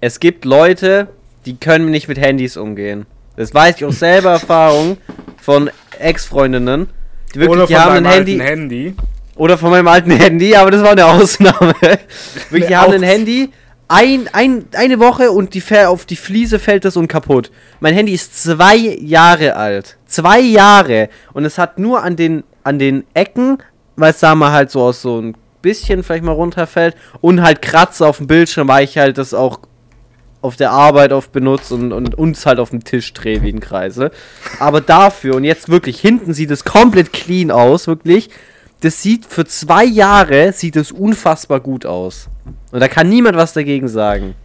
[0.00, 1.08] Es gibt Leute,
[1.44, 3.06] die können nicht mit Handys umgehen.
[3.36, 4.98] Das weiß ich aus selber Erfahrung
[5.38, 6.88] von Ex-Freundinnen.
[7.34, 8.32] Die wirklich, Oder die von haben ein Handy.
[8.40, 8.94] alten Handy.
[9.36, 11.74] Oder von meinem alten Handy, aber das war eine Ausnahme.
[12.50, 13.50] Wirklich, die haben ein Handy,
[13.88, 17.50] ein, ein, eine Woche und die auf die Fliese fällt es und kaputt.
[17.80, 19.98] Mein Handy ist zwei Jahre alt.
[20.06, 21.08] Zwei Jahre.
[21.34, 23.58] Und es hat nur an den, an den Ecken,
[23.96, 27.60] weil es da mal halt so aus so ein bisschen vielleicht mal runterfällt und halt
[27.60, 29.60] Kratzer auf dem Bildschirm, weil ich halt das auch
[30.40, 33.60] auf der Arbeit oft benutze und, und uns halt auf dem Tisch drehe wie ein
[33.60, 34.10] Kreisel.
[34.60, 38.30] Aber dafür, und jetzt wirklich, hinten sieht es komplett clean aus, wirklich.
[38.86, 42.28] Das sieht für zwei Jahre sieht es unfassbar gut aus.
[42.70, 44.36] Und da kann niemand was dagegen sagen.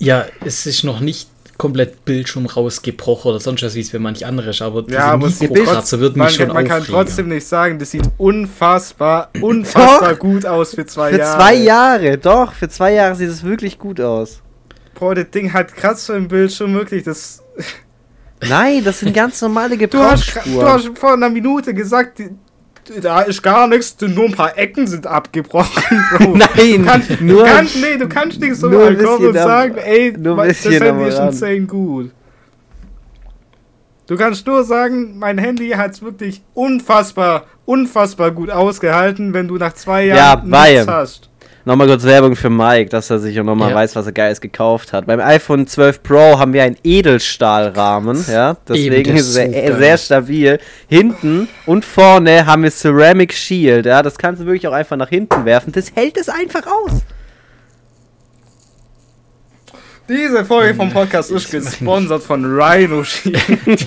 [0.00, 4.26] Ja, es ist noch nicht komplett Bildschirm rausgebrochen oder sonst was, wie es bei manch
[4.26, 7.78] andere ist, aber diese Ja, es- Mikrokratzer Man, mich schon man kann trotzdem nicht sagen,
[7.78, 11.38] das sieht unfassbar, unfassbar gut aus für zwei Für Jahre.
[11.38, 14.40] zwei Jahre, doch, für zwei Jahre sieht es wirklich gut aus.
[14.98, 17.40] Boah, das Ding hat Kratzer im Bildschirm, wirklich, das...
[18.48, 20.66] Nein, das sind ganz normale Du hast, du Gebrauchsspuren.
[20.66, 22.30] hast vor einer Minute gesagt, die,
[23.00, 26.36] da ist gar nichts, nur ein paar Ecken sind abgebrochen, Bro.
[26.36, 29.76] Nein, du kannst, nur- du kannst, nee, du kannst nicht so mal kommen und sagen,
[29.76, 32.10] ey, das Handy ist insane gut.
[34.06, 39.56] Du kannst nur sagen, mein Handy hat es wirklich unfassbar, unfassbar gut ausgehalten, wenn du
[39.56, 41.28] nach zwei Ja, Jahren weil- nichts hast.
[41.64, 43.76] Nochmal kurz Werbung für Mike, dass er sich auch nochmal Ja.
[43.76, 45.06] weiß, was er Geiles gekauft hat.
[45.06, 48.56] Beim iPhone 12 Pro haben wir einen Edelstahlrahmen, ja.
[48.68, 50.58] Deswegen ist er sehr stabil.
[50.88, 54.02] Hinten und vorne haben wir Ceramic Shield, ja.
[54.02, 55.72] Das kannst du wirklich auch einfach nach hinten werfen.
[55.72, 57.02] Das hält es einfach aus.
[60.08, 63.40] Diese Folge vom Podcast ist gesponsert von Rhino Shield.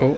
[0.00, 0.16] Oh,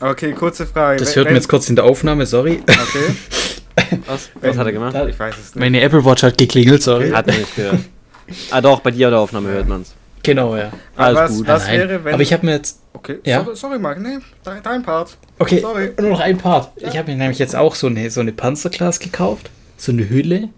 [0.00, 0.98] Okay, kurze Frage.
[0.98, 2.62] das hört man jetzt kurz in der Aufnahme, sorry.
[2.66, 3.14] Okay.
[4.06, 4.94] Was, was hat er gemacht?
[5.08, 5.56] Ich weiß es nicht.
[5.56, 7.10] Meine Apple Watch hat geklingelt, sorry.
[7.10, 7.78] Hat er nicht gehört.
[8.50, 9.94] ah doch, bei dir in der Aufnahme hört man's.
[10.22, 10.70] Genau, ja.
[10.96, 11.48] Alles was, gut.
[11.48, 12.14] Was Nein, wäre, wenn.
[12.14, 12.80] Aber ich habe mir jetzt.
[12.92, 13.42] okay, Ja?
[13.42, 15.16] sorry, sorry, Marc, nee, dein, dein Part.
[15.38, 15.92] Okay, Sorry.
[15.98, 16.70] nur noch ein Part.
[16.76, 19.50] Ich habe mir nämlich jetzt auch so eine, so eine Panzerglas gekauft.
[19.76, 20.50] So eine Hülle,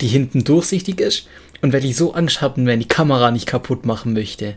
[0.00, 1.28] die hinten durchsichtig ist.
[1.62, 4.56] Und weil ich so Angst habe, wenn die Kamera nicht kaputt machen möchte,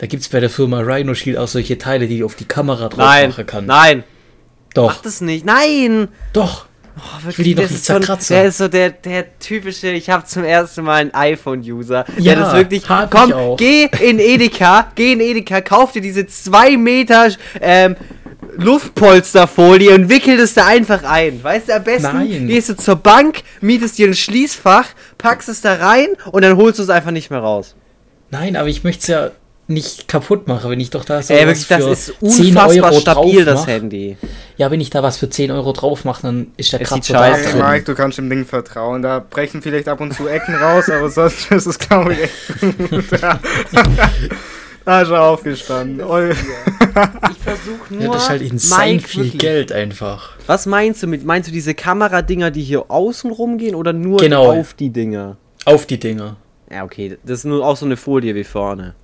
[0.00, 2.46] da gibt es bei der Firma Rhino Shield auch solche Teile, die du auf die
[2.46, 3.68] Kamera drauf Nein, machen kannst.
[3.68, 4.04] nein,
[4.72, 5.44] Doch, mach das nicht.
[5.44, 6.08] Nein!
[6.32, 6.64] doch.
[6.96, 8.34] Oh, will die doch nicht so zerkratzen.
[8.34, 12.06] Der ist so der, der typische, ich habe zum ersten Mal einen iPhone-User.
[12.16, 16.26] Ja, der das wirklich, komm, ich geh in Edeka, geh in Edeka, kauf dir diese
[16.26, 17.28] 2 Meter
[17.60, 17.94] ähm,
[18.56, 21.44] Luftpolsterfolie und wickel das da einfach ein.
[21.44, 22.48] Weißt du, am besten Nein.
[22.48, 24.86] gehst du zur Bank, mietest dir ein Schließfach,
[25.18, 27.76] packst es da rein und dann holst du es einfach nicht mehr raus.
[28.30, 29.30] Nein, aber ich möchte es ja
[29.70, 32.90] nicht kaputt machen, wenn ich doch da so Ey, was wirklich, das ist 10 unfassbar
[32.90, 33.66] Euro stabil, drauf das.
[33.66, 34.16] Handy.
[34.56, 37.24] Ja, wenn ich da was für 10 Euro drauf mache, dann ist der Kratzer da
[37.34, 37.62] Hey, drin.
[37.62, 39.00] Mike, du kannst dem Ding vertrauen.
[39.02, 42.88] Da brechen vielleicht ab und zu Ecken raus, aber sonst ist es, glaube ich, echt
[42.90, 43.04] gut.
[44.84, 46.00] Da ist er aufgestanden.
[46.00, 50.30] Ich versuche nur, Ja, das ist halt insane Mike viel wirklich- Geld einfach.
[50.46, 54.50] Was meinst du mit, meinst du diese Kameradinger, die hier außen rumgehen oder nur Genau.
[54.58, 55.36] auf die Dinger?
[55.66, 56.36] Auf die Dinger.
[56.72, 58.94] Ja, okay, das ist nur auch so eine Folie wie vorne.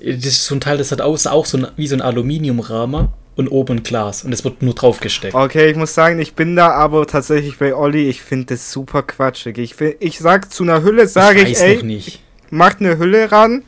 [0.00, 3.08] Das ist so ein Teil, das hat außen auch so ein, wie so ein Aluminiumrahmen
[3.36, 4.24] und oben Glas.
[4.24, 5.34] Und es wird nur drauf gesteckt.
[5.34, 8.08] Okay, ich muss sagen, ich bin da aber tatsächlich bei Olli.
[8.08, 9.58] Ich finde das super quatschig.
[9.58, 12.20] Ich, ich sag zu einer Hülle, sage ich, weiß ey, nicht.
[12.50, 13.62] macht eine Hülle ran.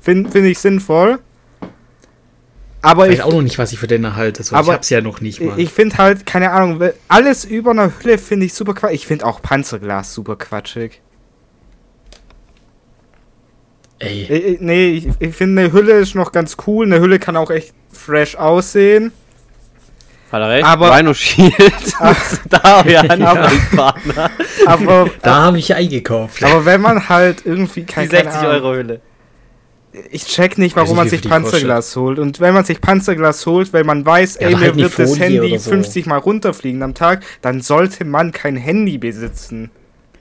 [0.00, 1.18] Finde find ich sinnvoll.
[2.82, 4.42] Aber Ich ich, weiß auch noch nicht, was ich für den erhalte.
[4.42, 5.58] So, Aber ich hab's ja noch nicht mal.
[5.58, 9.00] ich finde halt, keine Ahnung, alles über einer Hülle finde ich super quatschig.
[9.00, 11.00] Ich finde auch Panzerglas super quatschig.
[14.04, 16.86] Ey, Ich, ich, nee, ich, ich finde eine Hülle ist noch ganz cool.
[16.86, 19.12] Eine Hülle kann auch echt fresh aussehen.
[20.32, 20.64] Hat er recht?
[20.64, 21.54] Aber- Rhino Shield.
[22.50, 24.30] da habe ich einen Aber- Partner.
[24.66, 26.42] Aber, da habe ich eingekauft.
[26.42, 29.00] aber wenn man halt irgendwie Die kein, keine 60 Ahnung, Euro Hülle.
[30.10, 32.18] Ich check nicht, warum nicht, man sich die Panzerglas holt.
[32.18, 35.16] Und wenn man sich Panzerglas holt, weil man weiß, Ja, ey, mir halt wird das
[35.20, 35.70] Handy so.
[35.70, 39.70] 50 Mal runterfliegen am Tag, dann sollte man kein Handy besitzen.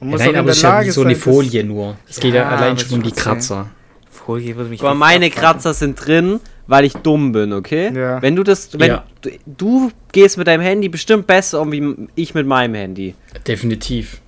[0.03, 1.95] Man ja, muss nein, aber es ist ja so eine Folie nur.
[2.09, 3.11] Es geht ja Ja, allein schon um die.
[3.11, 3.67] Kratzer.
[4.11, 5.29] Folie würde mich Aber meine.
[5.29, 7.91] Kratzer sind drin, weil ich dumm bin, okay?
[7.93, 8.21] Ja.
[8.21, 9.03] Wenn du das, wenn Ja.
[9.21, 13.15] du, du gehst mit deinem Handy bestimmt besser um wie ich mit meinem Handy.
[13.47, 14.21] Definitiv.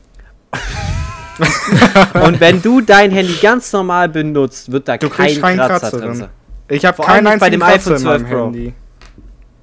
[2.26, 6.00] Und wenn du dein Handy ganz normal benutzt, wird da Du kein keinen Kratzer, Kratzer
[6.00, 6.26] drin.
[6.70, 8.46] Ich habe Vor allem keinen nicht bei einzigen dem Kratzer iPhone in 12 meinem Pro.
[8.46, 8.74] Handy.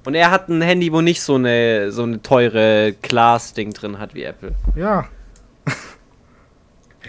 [0.05, 4.13] Und er hat ein Handy, wo nicht so eine so eine teure Glas-Ding drin hat
[4.13, 4.53] wie Apple.
[4.75, 5.05] Ja.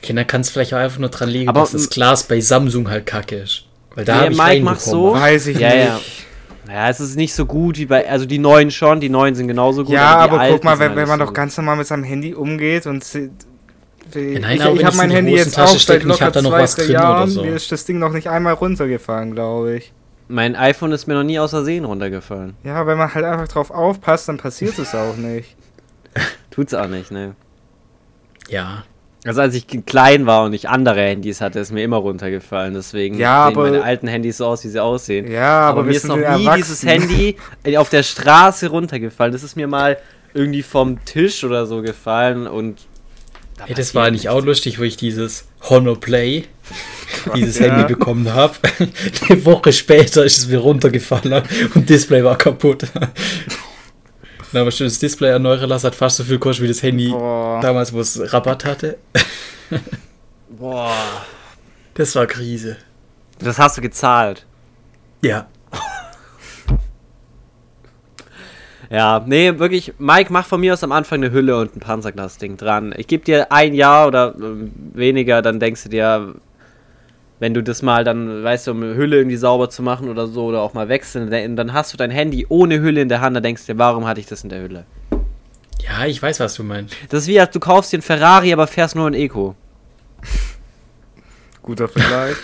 [0.05, 2.41] Okay, dann kannst du vielleicht auch einfach nur dran liegen, Aber- dass das Glas bei
[2.41, 3.65] Samsung halt kacke ist.
[3.95, 5.13] Weil da Nee, habe ich Mike macht so.
[5.15, 5.87] Weiß ich Ja, nicht.
[5.87, 6.01] ja.
[6.67, 9.49] Ja, es ist nicht so gut wie bei, also die neuen schon, die neuen sind
[9.49, 9.93] genauso gut.
[9.95, 11.37] Ja, aber alten guck mal, wenn, halt wenn man so doch gut.
[11.37, 13.21] ganz normal mit seinem Handy umgeht und Ja,
[14.15, 16.33] nein, ich, aber ich habe mein Handy jetzt auch seit stecke und ich locker hab
[16.33, 17.31] da noch zwei, was drin oder Jahren.
[17.31, 17.43] so.
[17.45, 19.93] Mir ist das Ding noch nicht einmal runtergefallen, glaube ich.
[20.29, 22.55] Mein iPhone ist mir noch nie aus Versehen runtergefallen.
[22.65, 25.55] Ja, wenn man halt einfach drauf aufpasst, dann passiert es auch nicht.
[26.51, 27.35] Tut's auch nicht, ne?
[28.49, 28.85] Ja.
[29.27, 32.75] Also als ich klein war und ich andere Handys hatte, ist mir immer runtergefallen.
[32.75, 35.31] Deswegen Ja, sehen aber- meine alten Handys so aus, wie sie aussehen.
[35.31, 37.37] Ja, aber, aber mir ist noch nie dieses Handy
[37.77, 39.33] auf der Straße runtergefallen.
[39.33, 39.97] Das ist mir mal
[40.35, 42.81] irgendwie vom Tisch oder so gefallen und.
[43.57, 46.45] da Hey, das war nicht auch lustig, wo ich dieses Honor Play,
[47.37, 47.67] dieses Ja.
[47.75, 48.55] Handy bekommen habe.
[49.29, 51.43] Eine Woche später ist es mir runtergefallen
[51.75, 52.85] und Display war kaputt.
[54.55, 57.11] Dann aber schon das Display erneuern lassen, hat fast so viel gekostet wie das Handy
[57.11, 57.61] Boah.
[57.61, 58.99] damals, wo es Rabatt hatte.
[60.49, 60.95] Boah.
[61.95, 62.77] Das war Krise.
[63.41, 64.47] Das hast du gezahlt.
[65.23, 65.49] Ja.
[68.91, 72.59] Ja, nee, wirklich, Mike, mach von mir aus am Anfang eine Hülle und ein Panzerglas-Ding
[72.59, 72.95] dran.
[72.97, 76.35] Ich gebe dir ein Jahr oder ähm, weniger, dann denkst du dir,
[77.41, 80.27] wenn du das mal dann, weißt du, um eine Hülle irgendwie sauber zu machen oder
[80.27, 83.21] so, oder auch mal wechseln, dann dann hast du dein Handy ohne Hülle in der
[83.21, 84.87] Hand, dann denkst du dir, warum hatte ich das in der Hülle?
[85.81, 86.97] Ja, ich weiß, was du meinst.
[87.11, 89.55] Das ist wie, als du kaufst dir einen Ferrari, aber fährst nur ein Eco.
[91.63, 92.37] Guter Vergleich.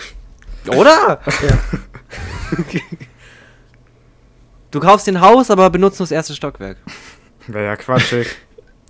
[0.68, 1.20] Oder?
[4.70, 6.76] Du kaufst dir ein Haus, aber benutzt nur das erste Stockwerk.
[7.46, 8.28] Wäre ja quatschig.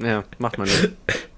[0.03, 0.91] Ja, macht man nicht.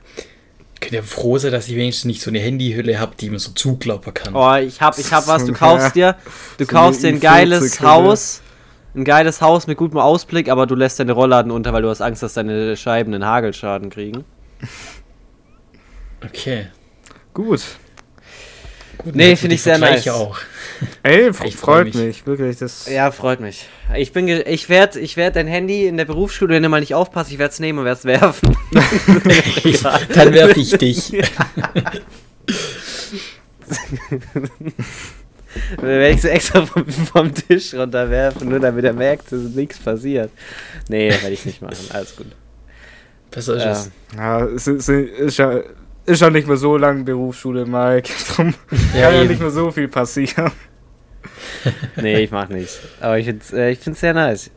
[0.83, 3.53] Könnt ihr froh sein, dass ich wenigstens nicht so eine Handyhülle habe, die man so
[3.53, 4.35] zuklappen kann.
[4.35, 6.17] Oh, ich hab, ich hab was, du kaufst dir,
[6.59, 8.43] du so kaufst dir ein geiles i40 Haus,
[8.97, 12.01] ein geiles Haus mit gutem Ausblick, aber du lässt deine Rollladen unter, weil du hast
[12.01, 14.25] Angst, dass deine Scheiben einen Hagelschaden kriegen.
[16.25, 16.67] Okay.
[17.33, 17.63] Gut.
[19.05, 20.19] Gut, Nee, dann find die ich sehr Vergleiche nice.
[20.19, 20.39] auch.
[21.03, 21.95] Ey, Ich freu freut mich.
[21.97, 22.27] mich.
[22.27, 22.59] wirklich.
[22.59, 23.69] Das Ja, freut mich.
[23.97, 26.81] Ich bin, ge- ich werde, ich werde dein Handy in der Berufsschule, wenn du mal
[26.81, 28.57] nicht aufpasst, ich werde es nehmen und werde es werfen.
[30.15, 31.13] Dann werfe ich dich.
[35.77, 39.79] Dann werde ich so extra vom, vom Tisch runterwerfen, nur damit er merkt, dass nichts
[39.79, 40.31] passiert.
[40.89, 41.77] Nee, werde ich nicht machen.
[41.91, 42.27] Alles gut.
[43.31, 43.73] Besser ist Ja.
[43.73, 43.91] es.
[44.17, 45.61] ja, es ist, ist ja
[46.07, 48.11] ist ja nicht mehr so lange Berufsschule, Mike.
[48.35, 48.55] Drum
[48.95, 50.51] Ja, kann ja nicht mehr so viel passieren.
[51.97, 52.81] Nee, ich mach nichts.
[53.01, 54.51] Aber ich find's, äh, ich find's sehr nice.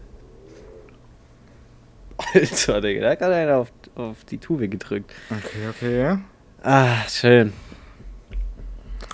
[2.34, 5.12] Alter, Digga, da hat gerade einer auf, auf die Tube gedrückt.
[5.30, 6.18] Okay, okay.
[6.64, 7.54] Ah, schön.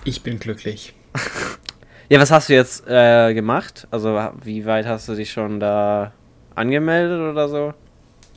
[0.05, 0.93] Ich bin glücklich.
[2.07, 3.87] Ja, was hast du jetzt äh, gemacht?
[3.91, 6.13] Also, wie weit hast du dich schon da
[6.55, 7.73] angemeldet oder so?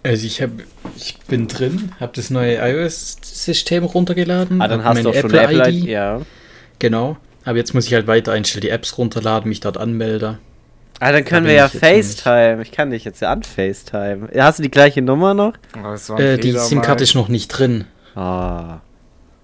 [0.04, 0.50] Also ich hab,
[0.96, 4.60] ich bin drin, habe das neue iOS-System runtergeladen.
[4.60, 5.74] Ah, dann hast du auch meine schon Apple ID.
[5.82, 5.84] ID.
[5.88, 6.20] Ja.
[6.78, 7.16] Genau.
[7.44, 10.38] Aber jetzt muss ich halt weiter einstellen, die Apps runterladen, mich dort anmelden.
[11.00, 11.68] Ah, dann können Da wir ja.
[11.68, 12.62] FaceTime.
[12.62, 14.28] Ich kann dich jetzt ja anFaCetime.
[14.34, 15.54] Ja, Hast du die gleiche Nummer noch?
[15.82, 18.80] Oh, Äh, die SIM-Karte ist noch nicht drin, Ah.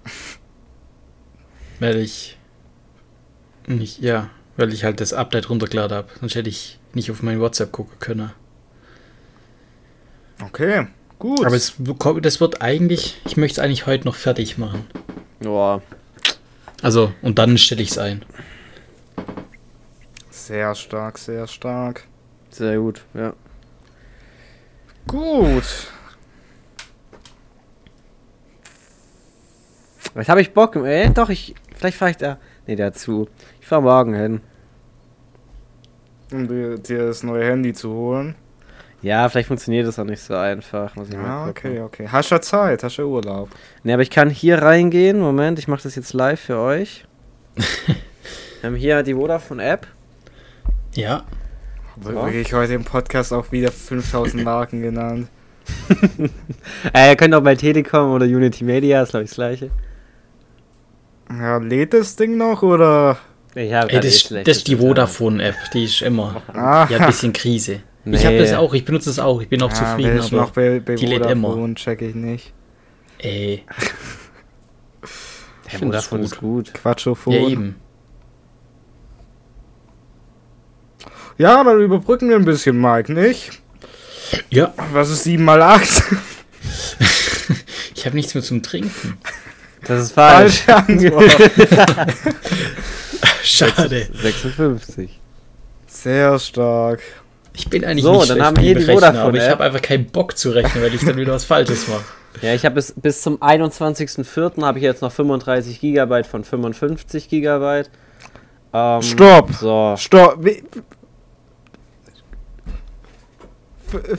[1.81, 2.37] weil ich
[3.67, 6.09] nicht, ja, weil ich halt das Update runtergeladen habe.
[6.21, 8.31] Sonst hätte ich nicht auf mein WhatsApp gucken können.
[10.47, 10.87] Okay,
[11.19, 11.45] gut.
[11.45, 14.87] Aber es, bekommt- das wird eigentlich, ich möchte es eigentlich heute noch fertig machen.
[15.41, 15.83] Boah.
[16.83, 18.25] Also, und dann stelle ich es ein.
[20.31, 22.05] sehr stark, sehr stark.
[22.51, 23.35] Sehr gut, ja.
[25.07, 25.89] Gut.
[30.15, 30.77] Jetzt habe ich Bock.
[30.77, 31.55] Ey, doch, ich.
[31.77, 32.39] Vielleicht fahre ich da.
[32.67, 33.29] Nee, dazu.
[33.61, 34.41] Ich fahre morgen hin.
[36.33, 38.35] um dir das neue Handy zu holen.
[39.03, 40.95] Ja, vielleicht funktioniert das auch nicht so einfach.
[40.97, 41.71] Muss ich mal Ja, gucken.
[41.71, 42.09] okay, okay.
[42.11, 42.83] Hast du Zeit?
[42.83, 43.49] Hast du Urlaub?
[43.83, 45.19] Ne, aber ich kann hier reingehen.
[45.21, 47.05] Moment, ich mache das jetzt live für euch.
[48.61, 49.87] Wir haben hier die Vodafone-App.
[50.95, 51.25] Ja.
[52.03, 52.11] So.
[52.11, 55.29] Wirklich heute im Podcast auch wieder 5000 Marken genannt.
[56.95, 59.71] Äh, ihr könnt auch bei Telekom oder Unity Media, ist glaube ich das gleiche.
[61.31, 63.19] Ja, lädt das Ding noch oder?
[63.55, 66.43] Ich habe Ey, das, das ist die Vodafone-App, die ist immer.
[66.53, 67.81] Ah, Ja, ein bisschen Krise.
[68.05, 68.17] Nee.
[68.17, 70.33] Ich habe das auch, ich benutze das auch, ich bin auch ja, zufrieden, wer ist
[70.33, 71.75] noch bei, bei die lädt immer.
[71.75, 72.53] Check ich nicht.
[73.19, 73.65] Ey,
[75.03, 76.75] Der find's Vodafone ist gut.
[76.75, 77.33] Quatschophon.
[77.33, 77.77] ja eben.
[81.39, 83.51] Ja, dann überbrücken wir ein bisschen, Mike, nicht?
[84.51, 85.81] Ja, Was ist 7 mal 8?
[87.95, 89.19] ich habe nichts mehr zum Trinken.
[89.87, 90.61] Das ist falsch.
[90.61, 91.31] Falsche Antwort.
[93.43, 94.09] Schade.
[94.13, 95.19] 56.
[95.87, 97.01] Sehr stark.
[97.55, 99.65] Ich bin eigentlich So, nicht dann schlecht haben wir die Rechnen, Vodafone aber ich habe
[99.65, 102.05] einfach keinen Bock zu rechnen, weil ich dann wieder was Falsches mache.
[102.43, 104.63] Ja, ich habe bis, bis zum 21.04.
[104.63, 107.91] habe ich jetzt noch 35 Gigabyte von 55 Gigabyte.
[108.73, 109.51] Ähm, Stopp.
[109.53, 109.95] So.
[109.99, 110.39] Stopp.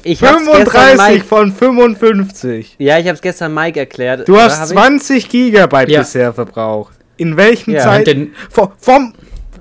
[0.04, 2.76] Ich hab's gestern 35 Mike- von 55.
[2.80, 4.28] Ja, ich habe es gestern Mike erklärt.
[4.28, 4.74] Du hast hab ich?
[4.74, 6.00] 20 Gigabyte Ja.
[6.02, 6.94] bisher verbraucht.
[7.16, 7.84] In welchem Ja.
[7.84, 8.08] Zeit?
[8.08, 9.14] Denn Vom, vom,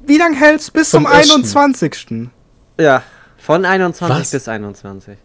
[0.06, 1.30] wie lange hältst bis zum ersten.
[1.44, 2.28] 21.?
[2.80, 3.04] Ja,
[3.40, 4.30] von 21 Was?
[4.30, 5.16] bis 21.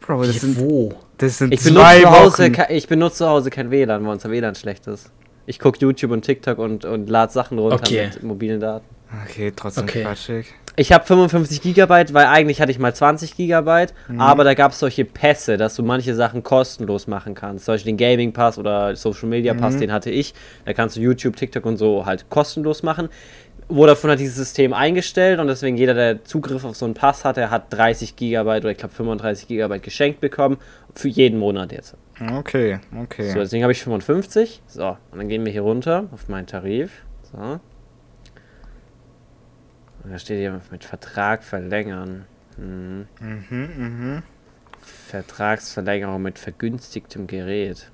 [0.00, 0.94] Bro, das sind, wo?
[1.18, 2.62] das sind Ich benutze, zwei zu Hause, Wochen.
[2.72, 5.10] ich benutze zu Hause kein WLAN, weil unser WLAN schlecht ist.
[5.46, 8.06] Ich gucke YouTube und TikTok und, und lade Sachen runter Okay.
[8.14, 8.84] mit mobilen Daten.
[9.24, 10.02] Okay, trotzdem Okay.
[10.02, 10.46] quatschig.
[10.78, 14.20] Ich habe 55 Gigabyte, weil eigentlich hatte ich mal 20 Gigabyte, Mhm.
[14.20, 17.64] aber da gab es solche Pässe, dass du manche Sachen kostenlos machen kannst.
[17.64, 19.80] Zum Beispiel den Gaming Pass oder Social Media Pass, Mhm.
[19.80, 20.34] den hatte ich.
[20.66, 23.08] Da kannst du YouTube, TikTok und so halt kostenlos machen.
[23.68, 27.50] Vodafone hat dieses System eingestellt und deswegen jeder, der Zugriff auf so einen Pass hatte,
[27.50, 30.58] hat 30 Gigabyte oder ich glaube 35 Gigabyte geschenkt bekommen.
[30.94, 31.96] Für jeden Monat jetzt.
[32.32, 33.30] Okay, okay.
[33.30, 34.62] So, deswegen habe ich 55.
[34.66, 37.02] So, und dann gehen wir hier runter auf meinen Tarif.
[37.32, 37.38] So.
[37.38, 37.60] Und
[40.12, 42.26] da steht hier mit Vertrag verlängern.
[42.56, 43.08] Hm.
[43.20, 44.22] Mhm, mhm.
[44.80, 47.90] Vertragsverlängerung mit vergünstigtem Gerät.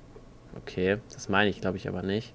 [0.55, 2.33] Okay, das meine ich, glaube ich, aber nicht.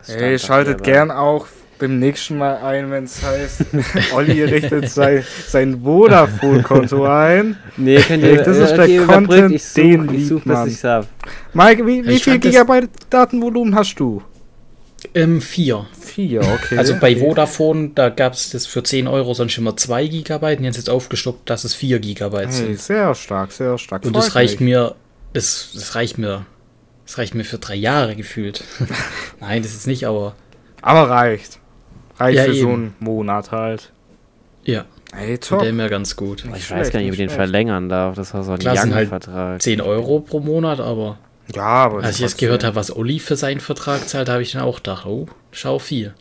[0.00, 1.46] Das stand Ey, doch schaltet hier, gern auch
[1.78, 3.64] beim nächsten Mal ein, wenn es heißt,
[4.14, 7.56] Olli richtet sein, sein Vodafone-Konto ein.
[7.76, 10.44] Nee, könnt ihr, das ist äh, der okay, überbrückt, Content, ich such, den ich such,
[10.44, 10.68] man.
[10.68, 11.06] ich's hab.
[11.54, 14.22] Mike, wie, wie Ich viel Gigabyte Datenvolumen hast du?
[15.14, 15.86] Ähm, vier.
[15.98, 16.76] Vier, okay.
[16.76, 17.16] Also bei.
[17.16, 20.90] Vodafone, da gab es das für 10 Euro sonst immer 2 Gigabyte und jetzt ist
[20.90, 22.78] aufgestockt, dass es 4 Gigabyte Hey, sind.
[22.80, 24.04] sehr stark, sehr stark.
[24.04, 24.68] Und Freut das reicht mich.
[24.70, 24.94] mir,
[25.32, 26.44] das, das reicht mir,
[27.10, 28.62] das reicht mir für drei Jahre gefühlt.
[29.40, 30.34] Nein, das ist nicht, aber
[30.80, 31.58] Aber reicht.
[32.18, 32.72] Reicht Ja, für so eben.
[32.74, 33.90] einen Monat halt.
[34.64, 35.62] ja, Hey, tut top.
[35.62, 36.44] der mir ganz gut.
[36.44, 38.14] Ich Nicht weiß gar nicht, ob schlecht, ich den nicht verlängern darf.
[38.14, 39.60] Das war so ein halt Young-Vertrag.
[39.60, 41.18] 10 Euro pro Monat, aber
[41.52, 42.04] Ja, aber.
[42.04, 44.76] als ich jetzt gehört habe, was Olli für seinen Vertrag zahlt, habe ich dann auch
[44.76, 46.14] gedacht, oh, schau viel.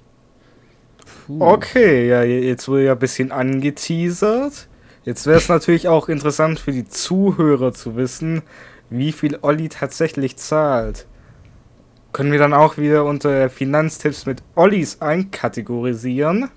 [1.28, 4.68] Okay, ja, je- jetzt wurde ja ein bisschen angeteasert.
[5.06, 8.42] Jetzt wäre es natürlich auch interessant für die Zuhörer zu wissen,
[8.90, 11.06] wie viel Olli tatsächlich zahlt.
[12.12, 16.50] Können wir dann auch wieder unter Finanztipps mit Ollis einkategorisieren?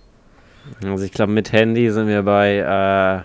[0.84, 3.18] Also ich glaube, mit Handy sind wir bei, äh,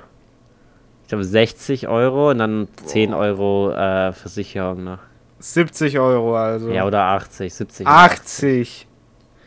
[1.03, 4.99] ich glaube, 60 Euro und dann 10 Euro äh, Versicherung noch.
[5.39, 6.69] 70 Euro also.
[6.69, 7.87] Ja, oder 80, 70.
[7.87, 8.86] 80.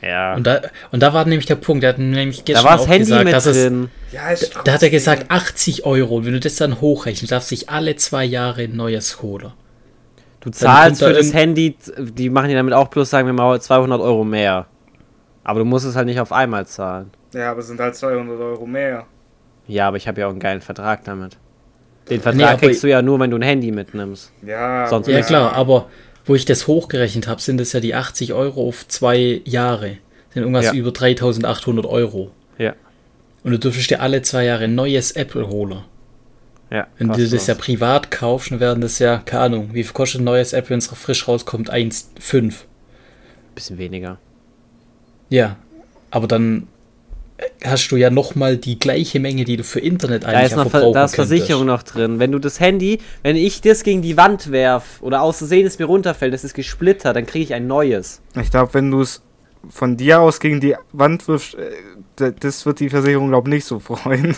[0.03, 0.35] Ja.
[0.35, 2.83] Und da, und da war nämlich der Punkt, der hat nämlich da gestern war das
[2.83, 3.91] auch Handy gesagt, mit dass es, drin.
[4.13, 6.17] Ja, ist da hat er gesagt 80 Euro.
[6.17, 9.53] Und wenn du das dann hochrechnest, darfst du sich alle zwei Jahre ein neues holen.
[10.41, 13.35] Du zahlst kommt da für das Handy, die machen dir damit auch plus, sagen wir
[13.35, 14.67] mal, 200 Euro mehr.
[15.45, 17.11] Aber du musst es halt nicht auf einmal zahlen.
[17.35, 19.05] Ja, aber es sind halt 200 Euro mehr.
[19.67, 21.37] Ja, aber ich habe ja auch einen geilen Vertrag damit.
[22.09, 24.33] Den Vertrag Nee, kriegst du ja nur, wenn du ein Handy mitnimmst.
[24.43, 25.21] Ja, Sonst Ja.
[25.21, 25.87] klar, aber
[26.31, 29.97] wo ich das hochgerechnet habe, sind es ja die 80 Euro auf zwei Jahre.
[30.33, 30.75] Sind irgendwas Ja.
[30.75, 32.31] über 3800 Euro.
[32.57, 32.77] Ja.
[33.43, 35.81] Und du dürftest dir alle zwei Jahre ein neues Apple holen.
[36.71, 36.87] Ja.
[36.99, 40.21] Wenn du das ja privat kaufst, dann werden das ja, keine Ahnung, wie viel kostet
[40.21, 41.69] ein neues Apple, wenn es frisch rauskommt?
[41.69, 42.55] 1,5.
[43.57, 44.19] Bisschen weniger.
[45.31, 45.57] Ja,
[46.13, 46.69] aber dann
[47.65, 50.57] hast du ja nochmal die gleiche Menge, die du für Internet Da eigentlich ist ja
[50.57, 51.37] noch Ver verbrauchen da ist könntest.
[51.37, 52.19] Versicherung noch drin.
[52.19, 55.79] Wenn du das Handy, wenn ich das gegen die Wand werf oder aus Versehen es
[55.79, 58.21] mir runterfällt, das ist gesplittert, dann kriege ich ein neues.
[58.41, 59.23] Ich glaube, wenn du es
[59.69, 63.65] von dir aus gegen die Wand wirfst, äh, das wird die Versicherung, glaube ich, nicht
[63.67, 64.35] so freuen.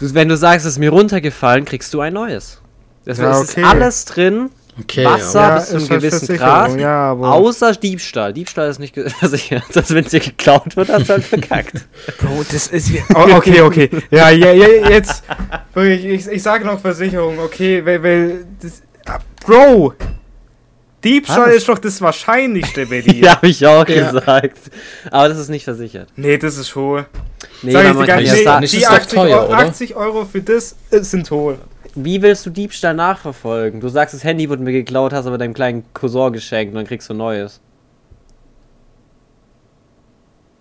[0.00, 2.60] Wenn du sagst, es ist mir runtergefallen, kriegst du ein neues.
[3.04, 3.60] Das Ja, es okay.
[3.60, 4.50] ist alles drin.
[4.80, 6.80] Okay, Wasser Ja, bis zu einem ist halt gewissen Grad.
[6.80, 8.32] ja, aber- außer Diebstahl.
[8.32, 9.62] Diebstahl ist nicht versichert.
[9.72, 11.74] Das, wenn es dir geklaut wird, hast du halt verkackt.
[12.18, 12.90] Bro, das ist.
[13.14, 13.88] Oh, okay, okay.
[14.10, 15.22] Ja, ja, ja jetzt.
[15.74, 18.02] Wirklich, ich, ich sage noch Versicherung, okay, weil.
[18.02, 19.94] weil das, ah, Bro!
[21.04, 21.56] Diebstahl Was?
[21.56, 23.12] ist doch das Wahrscheinlichste bei dir.
[23.14, 24.10] ja, habe ich auch Ja.
[24.10, 24.58] gesagt.
[25.10, 26.08] Aber das ist nicht versichert.
[26.16, 27.06] Nee, das ist hohl.
[27.62, 28.44] Nee, Sag ich man dir ja nicht.
[28.44, 29.58] sagen, Nicht die ist doch 80, teuer, Euro, oder?
[29.58, 31.58] 80 Euro für das äh, sind hohl.
[31.94, 33.80] Wie willst du Diebstahl nachverfolgen?
[33.80, 36.86] Du sagst, das Handy wurde mir geklaut, hast aber deinem kleinen Cousin geschenkt und dann
[36.86, 37.60] kriegst du neues.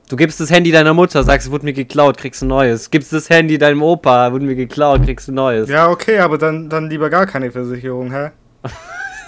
[0.10, 2.92] Du gibst das Handy deiner Mutter, sagst, es wurde mir geklaut, kriegst du neues.
[2.92, 5.70] Gibst das Handy deinem Opa, wurde mir geklaut, kriegst du neues.
[5.70, 8.32] Ja, okay, aber dann, dann lieber gar keine Versicherung, hä?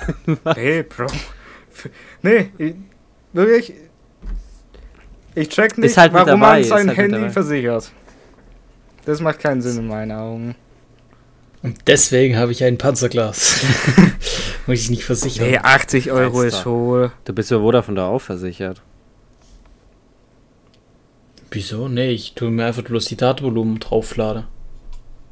[0.55, 1.07] nee, Bro.
[2.21, 2.75] Nee, ich,
[3.33, 3.73] wirklich.
[5.33, 7.91] Ich check nicht, halt warum man sein halt Handy versichert.
[9.05, 10.55] Das macht keinen Sinn in meinen Augen.
[11.65, 13.59] Und deswegen habe ich ein Panzerglas.
[14.67, 15.49] Muss ich nicht versichern.
[15.49, 17.11] Nee, 80 Euro ist hohl.
[17.25, 18.83] Du bist ja Vodafone da auch versichert.
[21.49, 21.87] Wieso?
[21.87, 24.43] Nee, ich tue mir einfach bloß die Datenvolumen draufladen.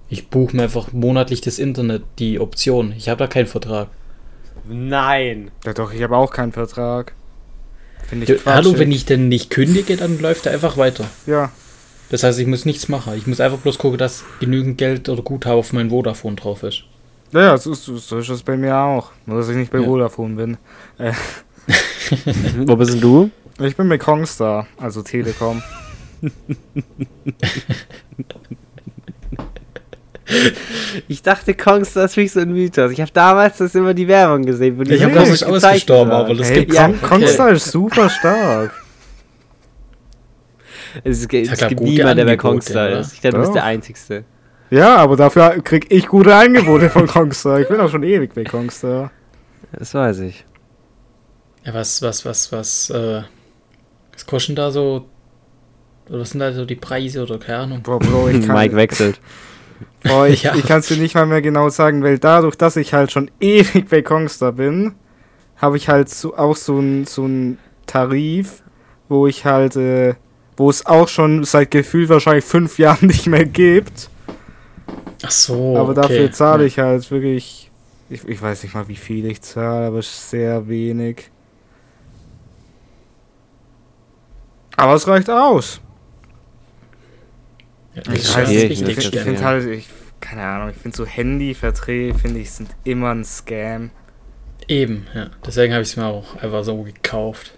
[0.10, 2.94] Ich buche mir einfach monatlich das Internet, die Option.
[2.98, 3.90] Ich habe da keinen Vertrag.
[4.68, 5.52] Nein.
[5.66, 7.14] Ja doch, ich habe auch keinen Vertrag.
[8.08, 11.06] Finde ich Du, hallo, wenn ich denn nicht kündige, dann läuft er einfach weiter.
[11.28, 11.52] Ja,
[12.10, 13.14] Das heißt, ich muss nichts machen.
[13.18, 16.84] Ich muss einfach bloß gucken, dass genügend Geld oder Guthaben auf mein Vodafone drauf ist.
[17.34, 19.12] ja, so, so, so ist es bei mir auch.
[19.26, 19.86] Nur, dass ich nicht bei Ja.
[19.86, 20.58] Vodafone bin.
[22.68, 23.32] Wo bist denn du?
[23.60, 25.62] Ich bin bei Kongstar, also Telekom.
[31.08, 32.92] Ich dachte, Kongstar ist wirklich so ein Mythos.
[32.92, 34.78] Ich habe damals das immer die Werbung gesehen.
[34.78, 36.78] Wo die Ich habe so das nicht ausgestorben, aber das hey, gibt's.
[36.78, 37.08] Kong, ja.
[37.08, 38.72] Kongstar ist super stark.
[41.04, 43.00] Es, gibt- Hat es ja gibt niemanden, der bei Kongstar oder?
[43.00, 43.14] ist.
[43.14, 44.24] Ich glaube, du bist der Einzigste.
[44.70, 47.60] Ja, aber dafür krieg ich gute Angebote von Kongstar.
[47.60, 49.12] Ich bin auch schon ewig bei Kongstar.
[49.72, 50.46] Das weiß ich.
[51.64, 53.22] Ja, was, was, was, was, äh,
[54.12, 55.06] was kosten da so,
[56.10, 57.82] oder was sind da so die Preise oder keine Ahnung?
[57.84, 59.20] Boah, Bro, ich kann, Mike wechselt.
[60.04, 60.56] boah, ich, Ja.
[60.56, 63.30] ich kann es dir nicht mal mehr genau sagen, weil dadurch, dass ich halt schon
[63.40, 64.96] ewig bei Kongstar bin,
[65.58, 68.62] habe ich halt so, auch so einen so einen Tarif,
[69.08, 70.16] wo ich halt, äh,
[70.58, 74.10] wo es auch schon seit Gefühl wahrscheinlich fünf Jahren nicht mehr gibt.
[75.24, 76.02] Ach so, aber okay.
[76.02, 76.68] dafür zahle Ja.
[76.68, 77.72] ich halt wirklich,
[78.10, 81.30] ich, ich weiß nicht mal, wie viel ich zahle, aber es ist sehr wenig.
[84.76, 85.80] Aber es reicht aus.
[87.94, 89.88] Ja, Ich weiß nicht, ich Ich finde halt, ich,
[90.20, 93.92] keine Ahnung, ich finde so Handyverträge, finde ich, sind immer ein Scam.
[94.68, 95.30] Eben, ja.
[95.46, 97.58] Deswegen habe ich es mir auch einfach so gekauft.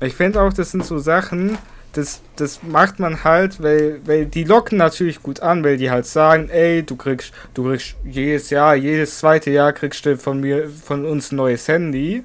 [0.00, 1.58] Ich finde auch, das sind so Sachen,
[1.96, 6.06] das, das macht man halt, weil, weil die locken natürlich gut an, weil die halt
[6.06, 10.68] sagen, ey, du kriegst, du kriegst jedes Jahr, jedes zweite Jahr kriegst du von mir,
[10.68, 12.24] von uns ein neues Handy.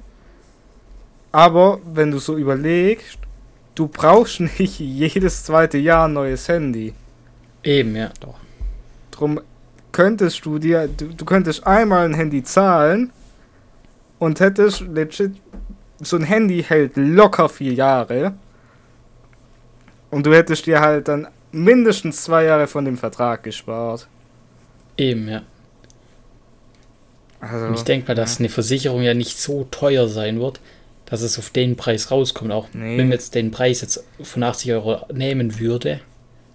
[1.30, 3.18] Aber wenn du so überlegst,
[3.74, 6.92] du brauchst nicht jedes zweite Jahr ein neues Handy.
[7.62, 8.10] Eben, ja.
[8.20, 8.34] Doch.
[9.10, 9.40] Drum
[9.90, 13.10] könntest du dir, du, du könntest einmal ein Handy zahlen
[14.18, 15.32] und hättest legit,
[16.00, 18.34] so ein Handy hält locker vier Jahre.
[20.12, 24.06] Und du hättest dir halt dann mindestens zwei Jahre von dem Vertrag gespart.
[24.98, 25.42] Eben, ja.
[27.40, 30.60] Also, Und ich denke mal, dass eine Versicherung ja nicht so teuer sein wird,
[31.06, 32.52] dass es auf den Preis rauskommt.
[32.52, 32.98] Auch Nee.
[32.98, 36.00] wenn man jetzt den Preis jetzt von 80 Euro nehmen würde,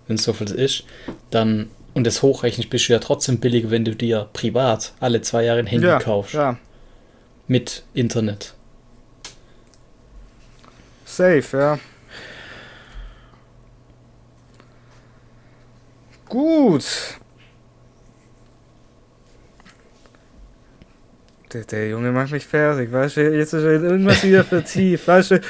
[0.08, 0.84] wenn es so viel ist,
[1.32, 5.44] dann und das hochrechnet, bist du ja trotzdem billiger, wenn du dir privat alle zwei
[5.46, 6.36] Jahre ein Handy ja, kaufst.
[6.36, 6.58] ja,
[7.48, 8.54] Mit Internet.
[11.06, 11.80] safe, ja.
[16.30, 16.86] Gut.
[21.54, 25.32] Der, der Junge macht mich fertig, weißt du, jetzt ist er irgendwas wieder vertieft, weißt
[25.32, 25.42] du,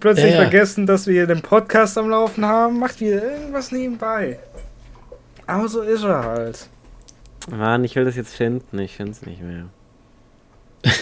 [0.00, 0.42] plötzlich Ja, ja.
[0.42, 4.40] vergessen, dass wir den Podcast am Laufen haben, macht wieder irgendwas nebenbei.
[5.46, 6.68] Aber so ist er halt.
[7.50, 8.78] Mann, ich will das jetzt finden.
[8.80, 9.66] Ich finde es nicht mehr.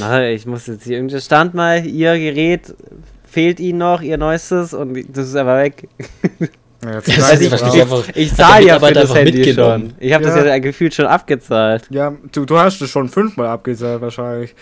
[0.00, 0.96] Na, ich muss jetzt hier.
[0.96, 2.74] irgendwie stand mal, ihr Gerät
[3.24, 5.88] fehlt Ihnen noch, Ihr neuestes, und das ist aber weg.
[6.82, 9.92] Ja, Ja, sag Also ich wahrscheinlich einfach- ich zahle ja für das Handy schon.
[10.00, 10.46] Ich habe das Ja.
[10.46, 11.86] ja gefühlt schon abgezahlt.
[11.90, 14.54] ja du, du hast es schon fünfmal abgezahlt wahrscheinlich.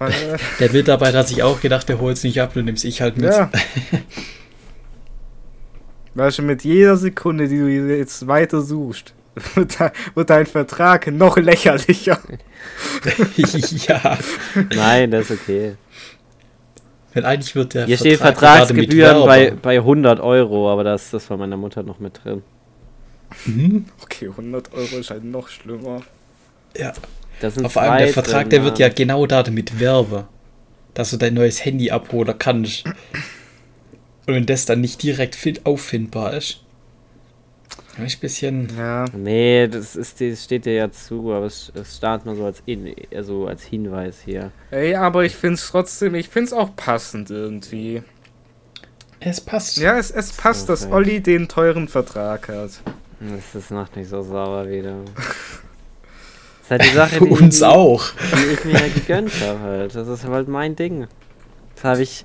[0.00, 0.10] Äh,
[0.58, 3.18] Der Mitarbeiter hat sich auch gedacht, der holt es nicht ab, du nimmst ich halt
[3.18, 3.30] mit.
[3.32, 3.50] Ja.
[6.14, 9.14] Weißt du, mit jeder Sekunde, die du jetzt weiter suchst,
[10.14, 12.18] wird dein Vertrag noch lächerlicher.
[13.86, 14.18] ja.
[14.74, 15.74] Nein, das ist okay.
[17.12, 21.10] Weil eigentlich wird der Hier stehen Vertrag mit Vertragsgebühren bei, bei 100 Euro, aber das,
[21.10, 22.42] das war meiner Mutter noch mit drin.
[23.46, 23.86] Mhm.
[24.02, 26.02] Okay, 100 Euro ist halt noch schlimmer.
[26.76, 26.92] Ja.
[27.40, 30.24] Da sind Vor allem der Vertrag, drin, der wird ja genau da damit werben,
[30.94, 32.84] dass du dein neues Handy abholen kannst.
[34.26, 36.62] Und wenn das dann nicht direkt fit auffindbar ist,
[37.96, 38.68] dann ist ein bisschen.
[38.76, 39.04] Ja.
[39.12, 42.62] Nee, das, ist, das steht dir ja zu, aber es, es stand nur so als,
[42.66, 44.52] in, also als Hinweis hier.
[44.70, 48.02] Ey, aber ich find's trotzdem, ich find's auch passend irgendwie.
[49.18, 49.76] Es passt.
[49.76, 50.94] Ja, es, es passt, dass Okay.
[50.94, 52.70] Olli den teuren Vertrag hat.
[53.20, 54.96] Das ist noch nicht so sauer wieder.
[56.68, 58.04] Das ist halt die Sache, Für die, uns auch.
[58.32, 59.94] die ich mir ja gegönnt habe halt.
[59.96, 61.08] Das ist halt mein Ding.
[61.74, 62.24] Das habe ich.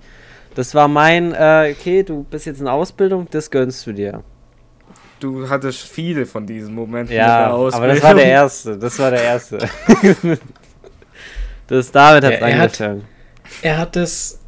[0.54, 4.24] Das war mein, äh, okay, du bist jetzt in Ausbildung, das gönnst du dir.
[5.20, 8.78] Du hattest viele von diesen Momenten Ja, in der aber das war der erste.
[8.78, 9.58] Das war der erste.
[11.68, 13.06] das David hat Ja, er hat- angefangen.
[13.62, 14.40] Er hat es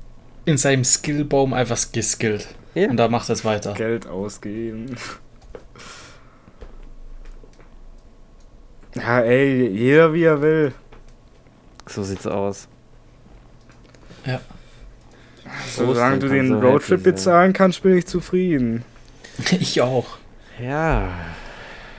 [0.45, 2.47] in seinem Skillbaum einfach geskillt.
[2.73, 2.89] Ja.
[2.89, 3.73] Und da macht es weiter.
[3.73, 4.95] Geld ausgeben.
[8.95, 10.73] Ja, ey, jeder wie er will.
[11.85, 12.67] So sieht's aus.
[14.25, 14.41] Ja.
[15.75, 18.83] Solange du den Roadtrip bezahlen kannst, bin ich zufrieden.
[19.59, 20.16] Ich auch.
[20.61, 21.09] Ja.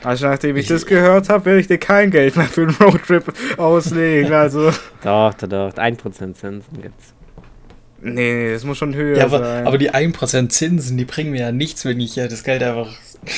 [0.05, 2.75] Also nachdem ich, Ich- das gehört habe, werde ich dir kein Geld mehr für den
[2.77, 3.25] Roadtrip
[3.59, 4.33] auslegen.
[4.33, 4.71] Also,
[5.03, 5.73] Doch, doch, doch.
[5.75, 7.15] 1% Zinsen gibt's.
[8.01, 9.67] nee, nee, das muss schon höher Ja, aber, sein.
[9.67, 12.89] aber die 1% Zinsen, die bringen mir ja nichts, wenn ich ja das Geld einfach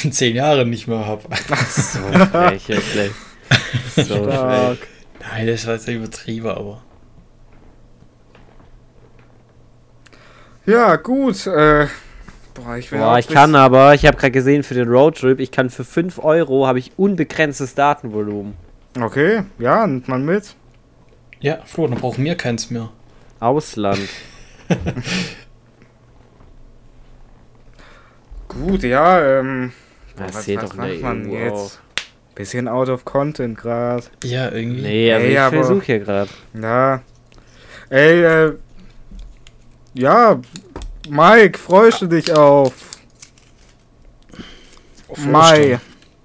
[0.05, 1.23] in 10 Jahren nicht mehr habe.
[1.69, 3.11] So frech, wirklich.
[3.97, 4.77] So Stark.
[4.79, 4.89] frech.
[5.33, 6.83] Nein, das war jetzt übertrieben, aber.
[10.67, 11.47] Ja, gut.
[11.47, 11.87] Äh,
[12.65, 15.71] boah, ich, Boah, ich kann aber, ich habe gerade gesehen für den Roadtrip, ich kann
[15.71, 18.55] für 5 Euro habe ich unbegrenztes Datenvolumen.
[19.01, 20.55] Okay, ja, nimmt man mit.
[21.41, 22.91] Ja, Flo, dann brauchen wir keins mehr.
[23.41, 24.01] Ausland.
[28.49, 29.73] Gut, ja, ähm.
[30.17, 31.81] boah, Das was was doch macht man jetzt?
[32.35, 34.05] Bisschen out of content gerade.
[34.25, 34.83] Ja, irgendwie.
[34.83, 36.31] Nee, also Ey, ich aber- versuche hier gerade.
[36.61, 37.03] Ja.
[37.91, 38.53] Ey, äh.
[39.95, 40.41] Ja,
[41.09, 42.73] Mike, freust du dich auf
[45.09, 45.75] Auf Mai?
[45.75, 45.81] Ostern.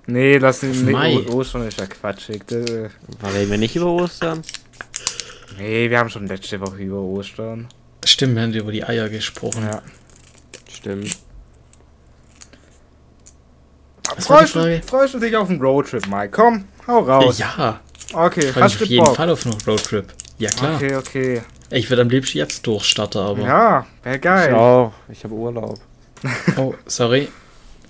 [0.08, 1.18] Nee, das Auf ist nee, Mai.
[1.30, 2.44] Ostern ist ja quatschig.
[2.52, 4.42] Äh, War reden wir nicht über Ostern?
[5.58, 7.68] Nee, wir haben schon letzte Woche über Ostern.
[8.04, 9.64] Stimmt, wir haben über die Eier gesprochen.
[9.64, 9.82] Ja.
[10.72, 11.18] Stimmt.
[14.20, 16.30] Freust du, freust du dich auf einen Roadtrip, Mike?
[16.32, 17.40] Komm, hau raus.
[17.40, 17.82] Ja,
[18.14, 19.16] Okay, ich freue mich hast auf du jeden Bock?
[19.16, 20.14] Fall auf einen Roadtrip.
[20.38, 20.76] Ja, klar.
[20.76, 21.42] Okay, okay.
[21.76, 23.42] Ich würde am liebsten jetzt durchstarten, aber.
[23.42, 24.48] Ja, wär geil.
[24.50, 25.78] Schau, ich habe Urlaub.
[26.58, 27.28] Oh, sorry.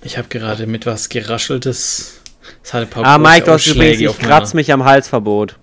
[0.01, 2.19] Ich habe gerade mit was gerascheltes.
[2.63, 5.57] Es hat ein paar Ah, Mike, du hast übrigens, ich kratz mich am Halsverbot.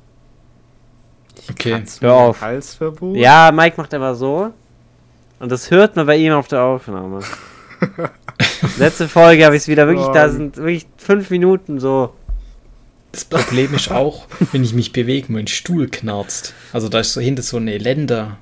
[1.51, 1.83] Okay.
[2.01, 2.41] Hör auf.
[2.41, 3.17] Halsverbot?
[3.17, 4.53] Ja, Mike macht immer so.
[5.41, 7.21] Und das hört man bei ihm auf der Aufnahme.
[8.79, 12.15] Letzte Folge habe ich es wieder wirklich, da sind wirklich fünf Minuten so.
[13.13, 16.55] Das Problem ist auch, wenn ich mich bewege, mein Stuhl knarzt.
[16.73, 18.39] Also da ist so hinter so eine Länder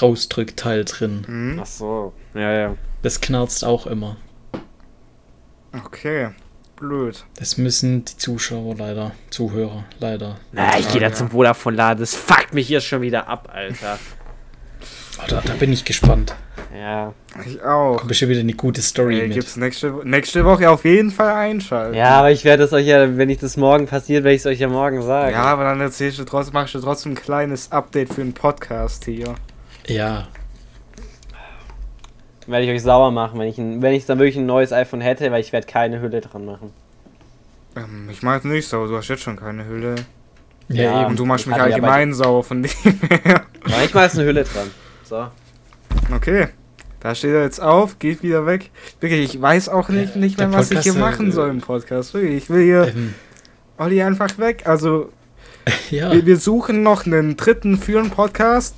[0.00, 1.22] Rausdrückteil drin.
[1.26, 1.60] Hm?
[1.62, 2.12] Ach so.
[2.34, 2.74] Ja, ja.
[3.02, 4.16] Das knarzt auch immer.
[5.72, 6.30] Okay,
[6.76, 7.24] blöd.
[7.38, 10.38] Das müssen die Zuschauer leider, Zuhörer leider.
[10.52, 12.00] Na, ich gehe da zum Vodafone-Laden.
[12.00, 13.98] Das fuckt mich hier schon wieder ab, Alter.
[15.18, 16.34] Oh, da, da bin ich gespannt.
[16.74, 17.12] Ja.
[17.46, 17.96] Ich auch.
[17.96, 19.34] Kommt bestimmt wieder eine gute Story Ey, mit.
[19.34, 21.94] gibt's nächste, nächste Woche auf jeden Fall einschalten.
[21.94, 24.46] Ja, aber ich werde es euch ja, wenn ich das morgen passiert, werde ich es
[24.46, 25.32] euch ja morgen sagen.
[25.32, 29.04] Ja, aber dann erzählst du trotzdem, machst du trotzdem ein kleines Update für den Podcast
[29.04, 29.34] hier.
[29.86, 30.28] Ja,
[32.46, 35.00] Werde ich euch sauer machen, wenn ich, ein, wenn ich dann wirklich ein neues iPhone
[35.00, 36.72] hätte, weil ich werde keine Hülle dran machen.
[37.76, 39.94] Ähm, ich mach nicht sauer, du hast jetzt schon keine Hülle.
[40.68, 41.00] ja, Ja.
[41.02, 41.10] eben.
[41.10, 42.70] Und du machst ich mich ja allgemein sauer von dem
[43.24, 43.42] her.
[43.68, 44.70] Manchmal ist eine Hülle dran.
[45.04, 45.26] So.
[46.14, 46.48] Okay.
[47.02, 48.70] Da steht er jetzt auf, geht wieder weg.
[49.00, 51.60] Wirklich, ich weiß auch nicht, nicht mehr, was ich hier Podcast, machen äh, soll im
[51.60, 52.14] Podcast.
[52.14, 53.14] Wirklich, ich will hier Ähm,
[53.76, 54.62] Olli einfach weg.
[54.66, 55.10] Also,
[55.90, 56.12] ja.
[56.12, 58.76] wir, wir suchen noch einen dritten für einen Podcast.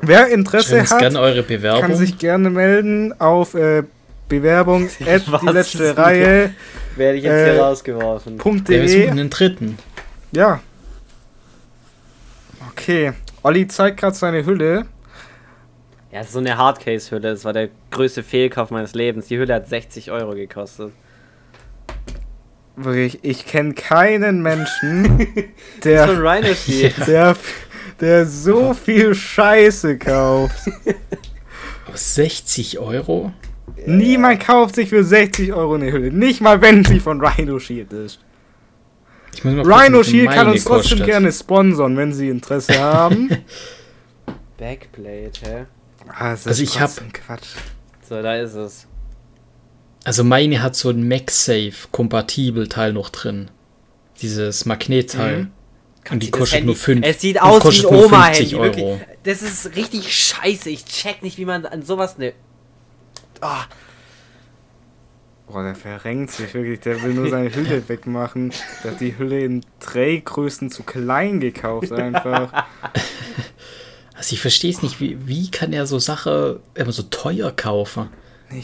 [0.00, 1.80] Wer Interesse uns hat, gerne eure Bewerbung.
[1.82, 3.82] kann sich gerne melden auf äh,
[4.28, 6.54] Bewerbung at die letzte Reihe
[6.96, 8.38] Werde ich jetzt Äh, hier rausgeworfen.
[8.38, 8.86] ja, wir .de.
[9.06, 9.76] suchen einen dritten.
[10.30, 10.60] Ja.
[12.70, 13.12] Okay.
[13.42, 14.86] Olli zeigt gerade seine Hülle.
[16.12, 17.30] Ja, es ist so eine Hardcase-Hülle.
[17.30, 19.28] Das war der größte Fehlkauf meines Lebens.
[19.28, 20.92] Die Hülle hat 60 Euro gekostet.
[22.76, 25.26] Wirklich, ich kenne keinen Menschen,
[25.82, 26.06] Das der,
[27.06, 27.36] der,
[28.00, 30.68] der so viel Scheiße kauft.
[31.86, 33.32] Aber 60 Euro?
[33.86, 36.10] Niemand kauft sich für 60 Euro eine Hülle.
[36.12, 38.20] Nicht mal, wenn sie von Rhino Shield ist.
[39.44, 41.06] Rhino Shield kann uns trotzdem kostet.
[41.06, 43.30] gerne sponsern, wenn sie Interesse haben.
[44.58, 45.66] Backplate, hä?
[46.16, 47.48] Ah, das Also ich hab- trotzdem Quatsch.
[48.08, 48.86] So, da ist es.
[50.04, 53.50] Also meine hat so ein MagSafe kompatibel Teil noch drin.
[54.22, 55.38] Dieses Magnetteil.
[55.44, 55.50] Mhm.
[56.10, 58.54] Und die Das kostet Handy- nur 5 Es sieht aus wie ein Oma-Handy.
[58.56, 58.64] Euro.
[58.64, 59.00] wirklich.
[59.24, 60.70] Das ist richtig scheiße.
[60.70, 62.32] Ich check nicht, wie man an sowas ne.
[63.42, 63.64] Ah,
[65.46, 66.78] Boah, der verrenkt sich wirklich.
[66.80, 68.52] Der will nur seine Hülle wegmachen.
[68.84, 72.66] Der hat die Hülle in Drehgrößen zu klein gekauft einfach.
[74.20, 78.10] Also ich verstehe es nicht, wie, wie kann er so Sache immer so teuer kaufen?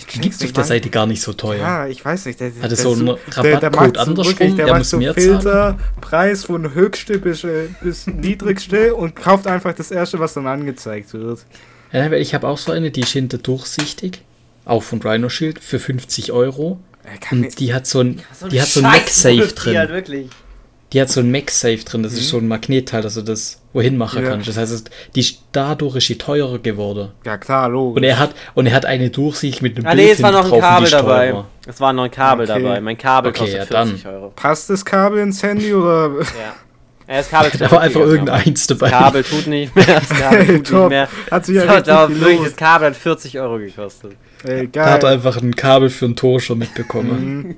[0.07, 1.61] Gibt es auf der Seite gar nicht so teuer.
[1.63, 2.41] Ja, ich weiß nicht.
[2.41, 4.39] Der, Hat es der so einen Rabattcode andersrum?
[4.39, 5.41] wirklich, Der Der macht so mehr zahlen?
[5.41, 11.15] Filterpreis von höchste bis, äh, bis niedrigste und kauft einfach das erste, was dann angezeigt
[11.15, 11.47] wird.
[11.91, 14.21] Ja, weil ich habe auch so eine, die ist hinter durchsichtig,
[14.67, 16.81] auch von Rhino Shield, für 50 Euro.
[17.03, 19.89] Er Und die hat so ein, die hat so ein MagSafe drin.
[19.89, 20.29] Wirklich.
[20.93, 23.97] Die hat so ein MagSafe drin, das ist so ein Magnetteil, dass du das wohin
[23.99, 24.31] machen Ja.
[24.31, 24.47] kannst.
[24.49, 27.11] Das heißt, die, ist- dadurch ist die teurer geworden.
[27.25, 27.97] ja klar, logisch.
[27.97, 30.45] Und er hat, und er hat eine Durchsicht mit einem Ah, nee, es war noch
[30.45, 31.31] ein drauf Kabel dabei.
[31.33, 31.47] teurer.
[31.67, 32.63] Es war noch ein Kabel Okay.
[32.63, 32.81] dabei.
[32.81, 33.89] Mein Kabel Okay, kostet ja, dann.
[33.89, 34.33] 40 Euro.
[34.37, 36.09] Passt das Kabel ins Handy oder?
[36.21, 36.25] Ja.
[37.09, 38.89] ja das Kabel Da war einfach irgendeins dabei.
[38.91, 39.85] Das Kabel tut nicht mehr.
[39.87, 40.89] Das Kabel Hey, tut nicht top.
[40.91, 41.09] mehr.
[41.33, 44.13] Hat sich ja So, da, wirklich, das Kabel hat 40 Euro gekostet.
[44.45, 45.13] Ey, Da hat er geil.
[45.15, 47.57] einfach ein Kabel für einen Toscher mitbekommen.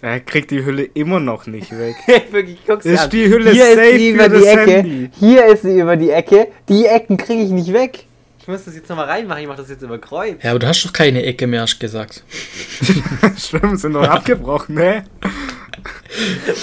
[0.00, 1.96] Er kriegt die Hülle immer noch nicht weg.
[2.30, 3.10] wirklich, guck's dir Ist an.
[3.10, 4.70] die Hülle Hier safe ist sie über die Ecke.
[4.70, 5.10] Handy?
[5.18, 6.48] Hier ist sie über die Ecke.
[6.68, 8.04] Die Ecken kriege ich nicht weg.
[8.40, 9.42] Ich muss das jetzt nochmal reinmachen.
[9.42, 10.42] Ich mache das jetzt über Kreuz.
[10.42, 12.22] Ja, aber du hast doch keine Ecke mehr, hast du gesagt.
[13.36, 15.04] Stimmt, sind doch abgebrochen, ne?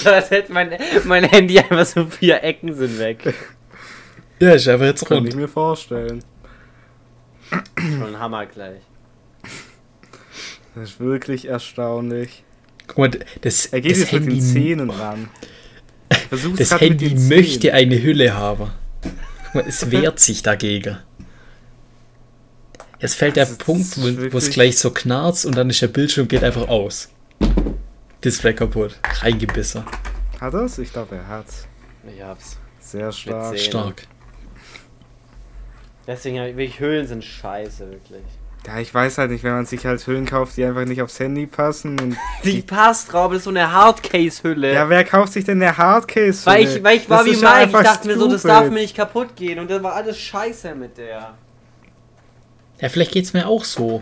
[0.03, 0.71] Das hätte mein,
[1.05, 3.33] mein Handy einfach so vier Ecken sind weg.
[4.39, 5.35] Ja, ist einfach jetzt Kann ich rund.
[5.41, 6.23] mir vorstellen.
[7.77, 8.81] Schon ein Hammer gleich.
[10.73, 12.43] Das ist wirklich erstaunlich.
[12.87, 13.11] Guck mal,
[13.41, 15.29] das, Er geht das jetzt mit den Handy, Zähnen ran.
[16.29, 18.71] Versucht das Handy möchte eine Hülle haben.
[19.45, 20.97] Guck mal, es wehrt sich dagegen.
[22.99, 23.97] Jetzt fällt der Das ist Punkt,
[24.31, 27.09] wo es gleich so knarzt und dann ist der Bildschirm geht einfach aus.
[28.23, 28.97] Display kaputt.
[29.21, 29.83] Reingebissen.
[30.39, 30.79] Hat er's?
[30.79, 31.67] Ich glaube, er hat's.
[32.07, 32.57] Ich hab's.
[32.79, 33.59] Sehr stark.
[33.59, 34.07] Stark.
[36.07, 38.23] Deswegen wirklich Höhlen sind scheiße, wirklich.
[38.67, 41.19] Ja, ich weiß halt nicht, wenn man sich halt Hüllen kauft, die einfach nicht aufs
[41.19, 41.99] Handy passen.
[41.99, 44.73] Und Die passt drauf, das ist so eine Hardcase-Hülle.
[44.73, 46.45] ja, wer kauft sich denn eine Hardcase?
[46.47, 48.55] weil ich, weil ich war Das wie Mike, ich dachte mir so, das stupid.
[48.55, 51.35] darf mir nicht kaputt gehen und das war alles scheiße mit der.
[52.81, 54.01] Ja, vielleicht geht's mir auch so.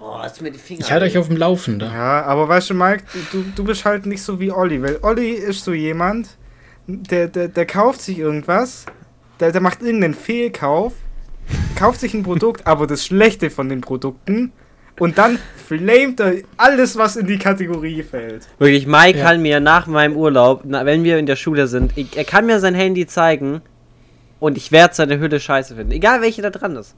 [0.00, 0.80] Oh, hast du mir die Finger.
[0.80, 1.90] Ich halte euch auf dem Laufenden.
[1.90, 5.30] Ja, aber weißt du, Mike, du, du bist halt nicht so wie Olli, weil Olli
[5.30, 6.28] ist so jemand,
[6.86, 8.84] der, der, der kauft sich irgendwas,
[9.40, 10.92] der, der macht irgendeinen Fehlkauf,
[11.76, 14.52] kauft sich ein Produkt, aber das Schlechte von den Produkten
[14.98, 18.46] und dann flamet er alles, was in die Kategorie fällt.
[18.58, 19.24] Wirklich, Mike Ja.
[19.26, 22.46] kann mir nach meinem Urlaub, na, wenn wir in der Schule sind, ich, er kann
[22.46, 23.60] mir sein Handy zeigen
[24.40, 25.92] und ich werde seine Hülle scheiße finden.
[25.92, 26.94] Egal welche da dran ist.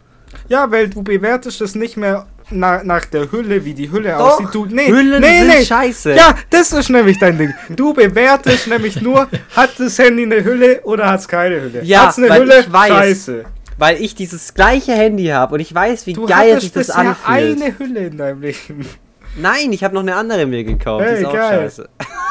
[0.48, 4.40] Ja, weil du bewertest es nicht mehr na, nach der Hülle, wie die Hülle Doch,
[4.40, 4.48] aussieht.
[4.52, 5.64] Du, nee, Hüllen nee, sind nee.
[5.64, 6.14] scheiße.
[6.14, 7.54] Ja, das ist nämlich dein Ding.
[7.70, 11.82] Du bewertest nämlich nur, hat das Handy eine Hülle oder hat es keine Hülle.
[11.84, 12.60] Ja, hat's eine weil Hülle?
[12.60, 12.88] ich weiß.
[12.88, 13.44] Scheiße.
[13.80, 17.26] Weil ich dieses gleiche Handy habe und ich weiß, wie Du geil sich das anfühlt.
[17.26, 18.86] eine Hülle in deinem Leben.
[19.36, 21.04] Nein, ich habe noch eine andere mir gekauft.
[21.04, 21.60] die Hey, ist auch geil.
[21.62, 21.88] scheiße.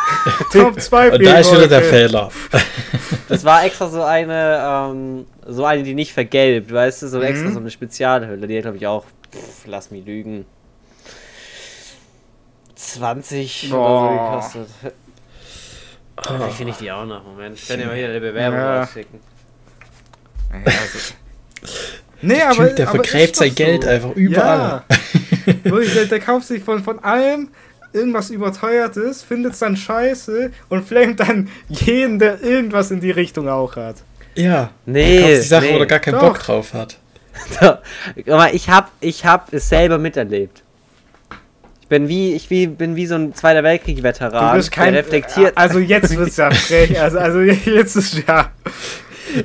[0.51, 2.29] Top 2 Und da ist wieder der Fehler.
[3.27, 4.59] Das war extra so eine,
[4.91, 7.23] ähm, so eine, die nicht vergelbt, weißt du, so Mhm.
[7.25, 8.47] extra so eine Spezialhülle.
[8.47, 10.45] Die hat, glaube ich, auch, pff, lass mich lügen,
[12.75, 14.31] 20 oder so Boah.
[14.31, 14.67] gekostet.
[16.21, 17.23] Vielleicht finde ich die auch noch.
[17.23, 18.79] Moment, ich kann dir mal hier eine Bewerbung Ja.
[18.81, 19.19] rausschicken.
[22.21, 24.83] Nee, aber, Typ, der aber vergräbt sein doch Geld einfach überall.
[24.89, 25.69] Ja.
[25.95, 27.49] Der, der kauft sich von, von allem
[27.93, 33.49] irgendwas überteuertes, findet es dann scheiße und flamet dann jeden, der irgendwas in die Richtung
[33.49, 33.97] auch hat.
[34.35, 34.71] Ja.
[34.85, 35.73] Nee, Kauft die Sache, nee.
[35.75, 36.21] wo er gar keinen Doch.
[36.21, 36.97] Bock drauf hat.
[38.51, 40.61] Ich hab, ich hab es selber miterlebt.
[41.81, 44.93] Ich bin wie, ich wie, bin wie so ein Zweiter Weltkrieg-Veteran, Du bist kein.
[44.93, 45.57] der reflektiert.
[45.57, 46.99] Also jetzt wird's ja frech.
[46.99, 48.51] Also, also jetzt ist ja.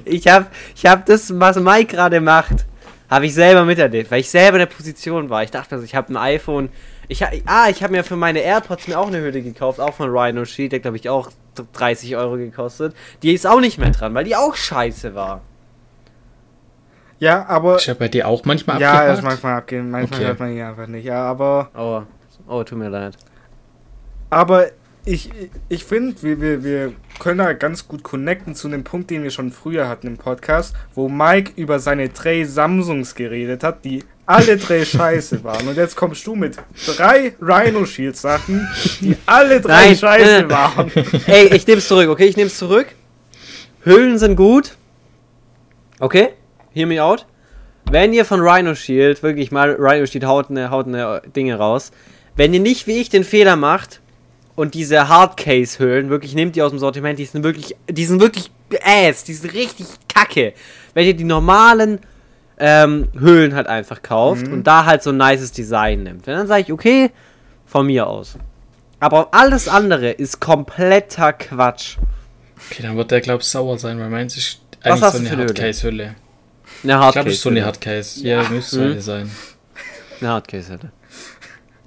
[0.05, 2.65] Ich hab, ich hab das, was Mike gerade macht,
[3.11, 5.43] habe ich selber miterlebt, weil ich selber in der Position war.
[5.43, 6.69] Ich dachte, also ich habe ein iPhone.
[7.09, 9.93] Ich, ha- ah, ich habe mir für meine AirPods mir auch eine Hülle gekauft, auch
[9.94, 11.31] von Rhino Sheet, der glaube ich auch
[11.74, 12.94] 30 Euro gekostet.
[13.23, 15.43] Die ist auch nicht mehr dran, weil die auch scheiße war.
[17.19, 17.77] Ja, aber.
[17.77, 19.23] Ist ja bei dir auch manchmal Ja, er ist abgehakt?
[19.24, 19.90] manchmal abgehen.
[19.90, 20.27] Manchmal Okay.
[20.28, 21.05] hört man ihn einfach nicht.
[21.05, 21.70] Ja, aber.
[21.77, 22.02] Oh,
[22.52, 23.16] oh, tut mir leid.
[24.31, 24.66] Aber
[25.05, 25.31] ich,
[25.69, 29.31] ich finde, wir, wir, wir können da ganz gut connecten zu einem Punkt, den wir
[29.31, 34.57] schon früher hatten im Podcast, wo Mike über seine drei Samsungs geredet hat, die alle
[34.57, 35.69] drei scheiße waren.
[35.69, 38.66] Und jetzt kommst du mit drei Rhino Shield Sachen,
[39.01, 39.97] die alle drei Nein.
[39.97, 40.91] scheiße waren.
[41.27, 42.27] Ey, ich nehm's zurück, okay?
[42.27, 42.86] Ich nehm's zurück.
[43.85, 44.77] Hüllen sind gut.
[46.01, 46.31] Okay?
[46.73, 47.27] Hear me out.
[47.91, 51.93] Wenn ihr von Rhino Shield, wirklich mal, Rhino Shield haut eine, haut eine Dinge raus.
[52.35, 54.01] Wenn ihr nicht wie ich den Fehler macht
[54.57, 58.51] Und diese Hardcase-Hüllen, wirklich nehmt die aus dem Sortiment, die sind wirklich, die sind wirklich
[58.85, 60.55] ass, die sind richtig kacke.
[60.95, 61.99] Wenn ihr die normalen
[62.59, 66.29] ähm, Hüllen halt einfach kauft und da halt so ein nices Design nimmt.
[66.29, 67.11] Und dann sage ich, okay,
[67.67, 68.37] von mir aus.
[69.01, 71.97] Aber alles andere ist kompletter Quatsch.
[72.71, 75.19] Okay, dann wird der, glaub ich, sauer sein, weil meins ist Was eigentlich hast so
[75.35, 75.37] eine?
[75.43, 76.05] Hardcase-Hülle.
[76.05, 77.29] Eine Ich glaube, Hardcase.
[77.29, 78.25] es ist so eine Hardcase.
[78.27, 78.91] Ja, müsste so Mhm.
[78.93, 79.31] eine sein.
[80.21, 80.93] Eine Hardcase-Hülle.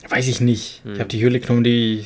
[0.10, 0.82] Weiß ich nicht.
[0.86, 2.06] Ich habe die Hülle genommen, die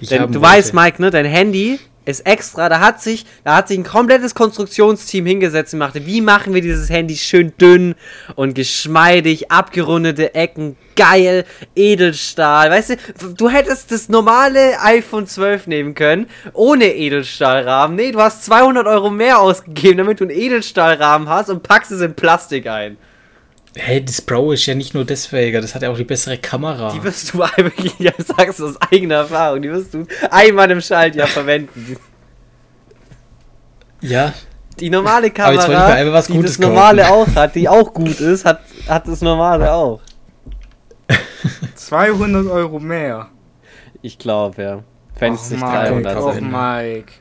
[0.00, 0.42] ich Denn du wollte.
[0.42, 4.34] weißt, Mike, ne, dein Handy ist extra, da hat sich, da hat sich ein komplettes
[4.34, 7.94] Konstruktionsteam hingesetzt und machte, wie machen wir dieses Handy schön dünn
[8.34, 11.44] und geschmeidig, abgerundete Ecken, geil,
[11.74, 12.96] Edelstahl, weißt du,
[13.34, 19.10] du hättest das normale iPhone 12 nehmen können, ohne Edelstahlrahmen, nee, du hast 200 Euro
[19.10, 22.98] mehr ausgegeben, damit du einen Edelstahlrahmen hast und packst es in Plastik ein.
[23.76, 26.92] Hey, das Pro ist ja nicht nur deswegen, das hat ja auch die bessere Kamera.
[26.92, 30.80] Die wirst du wirklich, ja, sagst du aus eigener Erfahrung, die wirst du einmal im
[30.80, 31.96] Schaltjahr verwenden.
[34.00, 34.32] ja,
[34.78, 37.32] Die normale Aber jetzt wollte ich Kamera, die Gutes das normale kaufen.
[37.32, 40.00] auch hat, die auch gut ist, hat, hat das normale auch.
[41.74, 43.28] 200 Euro mehr.
[44.02, 44.82] Ich glaube, ja.
[45.18, 46.52] Wenn es Och, nicht Mike, 300 och, sind.
[46.52, 47.12] Mike.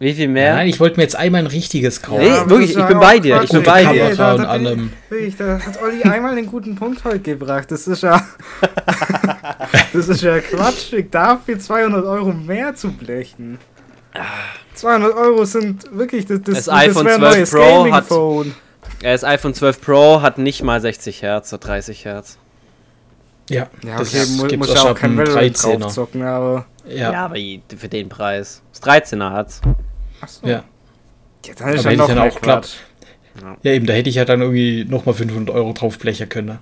[0.00, 0.54] Wie viel mehr?
[0.56, 2.22] Nein, ich wollte mir jetzt einmal ein richtiges kaufen.
[2.24, 3.44] Nee, wirklich, das ich bin bei dir, Quatsch.
[3.44, 4.04] ich bin bei dir.
[4.04, 4.90] da, und da, bin allem.
[5.06, 7.70] ich- wirklich, da hat Olli einmal einen guten Punkt heute gebracht.
[7.70, 8.20] Das ist ja.
[9.92, 13.58] das ist ja quatschig, dafür 200 Euro mehr zu blechen.
[14.74, 16.26] 200 Euro sind wirklich.
[16.26, 18.04] Das, das, Das iPhone ein 12 neues Pro hat-
[19.02, 22.38] Das iPhone 12 Pro hat nicht mal 60 Hertz oder 30 Hertz.
[23.50, 25.78] Ja, Ja, das okay, mu gibt's muss ja auch kein Valorant 13er.
[25.80, 26.66] drauf zocken, aber.
[26.88, 27.24] Ja, ja.
[27.26, 27.36] aber
[27.76, 28.62] für den Preis.
[28.72, 29.60] Das 13er hat's.
[30.20, 30.46] Achso.
[30.46, 30.64] ja.
[31.46, 32.76] Ja, dann ist Aber ja hätte ich dann auch klappt.
[33.38, 33.64] Quatsch.
[33.64, 36.58] eben, da hätte ich ja dann irgendwie nochmal 500 Euro drauf blechen können.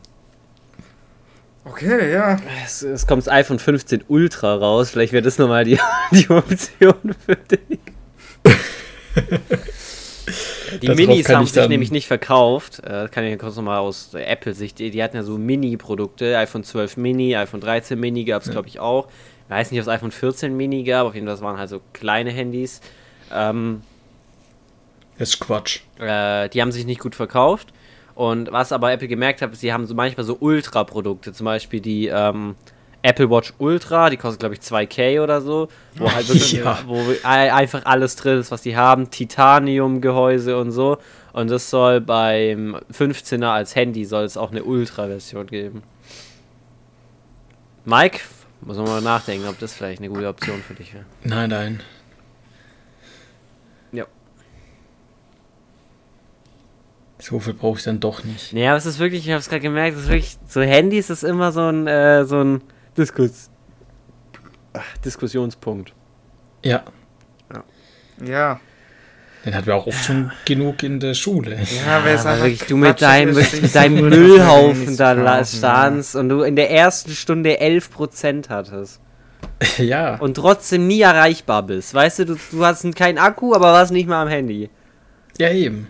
[1.65, 2.39] Okay, ja.
[2.65, 4.91] Es, es kommt das iPhone 15 Ultra raus.
[4.91, 5.79] Vielleicht wäre das nochmal die,
[6.11, 7.79] die Option für dich.
[10.81, 12.81] Die Darauf Minis haben ich sich nämlich nicht verkauft.
[12.85, 14.79] Äh, kann ich kurz nochmal aus Apple-Sicht.
[14.79, 16.37] Die, die hatten ja so Mini-Produkte.
[16.39, 19.09] iPhone 12 Mini, iPhone 13 Mini gab es, glaube ich, auch.
[19.47, 21.07] Ich weiß nicht, ob es iPhone 14 Mini gab.
[21.09, 22.81] Auf jeden Fall, das waren halt so kleine Handys.
[23.33, 23.83] Ähm,
[25.19, 25.81] Das ist Quatsch.
[25.99, 27.73] äh, die haben sich nicht gut verkauft.
[28.15, 31.81] Und was aber Apple gemerkt hat, ist, sie haben so manchmal so Ultra-Produkte, zum Beispiel
[31.81, 32.57] die ähm,
[33.05, 36.79] Apple Watch Ultra, die kostet glaube ich 2K oder so, wo halt wirklich, Ja.
[36.87, 40.99] wo ein- einfach alles drin ist, was die haben, Titanium-Gehäuse und so.
[41.33, 45.83] Und das soll beim 15er als Handy soll es auch eine Ultra-Version geben.
[47.85, 48.21] Mike,
[48.61, 51.05] muss man mal nachdenken, ob das vielleicht eine gute Option für dich wäre.
[51.25, 51.81] Nein, nein.
[53.91, 54.05] Ja.
[57.19, 58.53] So viel brauche ich dann doch nicht.
[58.53, 61.11] Naja, aber es ist wirklich, ich habe es gerade gemerkt, es ist wirklich, so Handys
[61.11, 62.63] ist immer so ein, äh, so ein
[62.97, 63.51] Diskus
[64.75, 65.93] Ach, Diskussionspunkt.
[66.65, 66.83] Ja,
[68.25, 68.61] Ja.
[69.45, 71.57] den hatten wir auch oft schon genug in der Schule.
[71.57, 76.29] Ja, wer aber sagt, wirklich, du mit deinem, mit deinem Müllhaufen auf da standst und
[76.29, 79.01] du in der ersten Stunde 11% hattest
[79.79, 80.17] ja.
[80.17, 81.93] und trotzdem nie erreichbar bist.
[81.93, 84.71] Weißt du, du, du hast keinen Akku, aber warst nicht mal am Handy.
[85.39, 85.89] Ja, eben.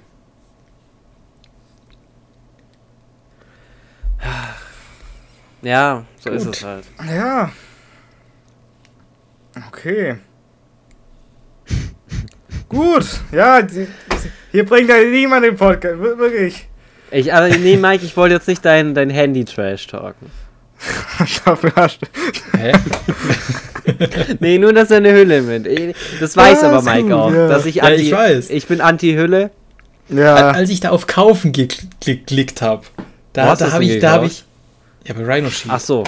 [5.62, 6.56] Ja, so ist Gut.
[6.56, 6.84] es halt.
[7.06, 7.14] Ja.
[7.14, 7.52] Ja.
[9.68, 10.16] Okay.
[12.68, 13.60] Gut, ja,
[14.51, 16.66] hier bringt ja niemand den Podcast, wir- wirklich.
[17.10, 20.30] Ich, aber nee, Mike, ich wollte jetzt nicht dein, dein Handy-Trash talken.
[21.44, 21.98] Dafür hast
[22.56, 22.72] Hä?
[24.40, 25.66] Nee, nur, dass er eine Hülle mit.
[26.20, 27.32] Das weiß Ja, aber ist Mike gut, auch.
[27.32, 27.48] ja.
[27.48, 28.51] Dass ich Ja, anti, ich weiß.
[28.51, 29.51] Ich bin anti-Hülle.
[30.09, 32.84] Ja, Als ich da auf Kaufen gekl- geklickt habe,
[33.32, 34.44] da, da habe ich, da habe ich,
[35.06, 36.04] ja, bei Rhino Shield, Ach so.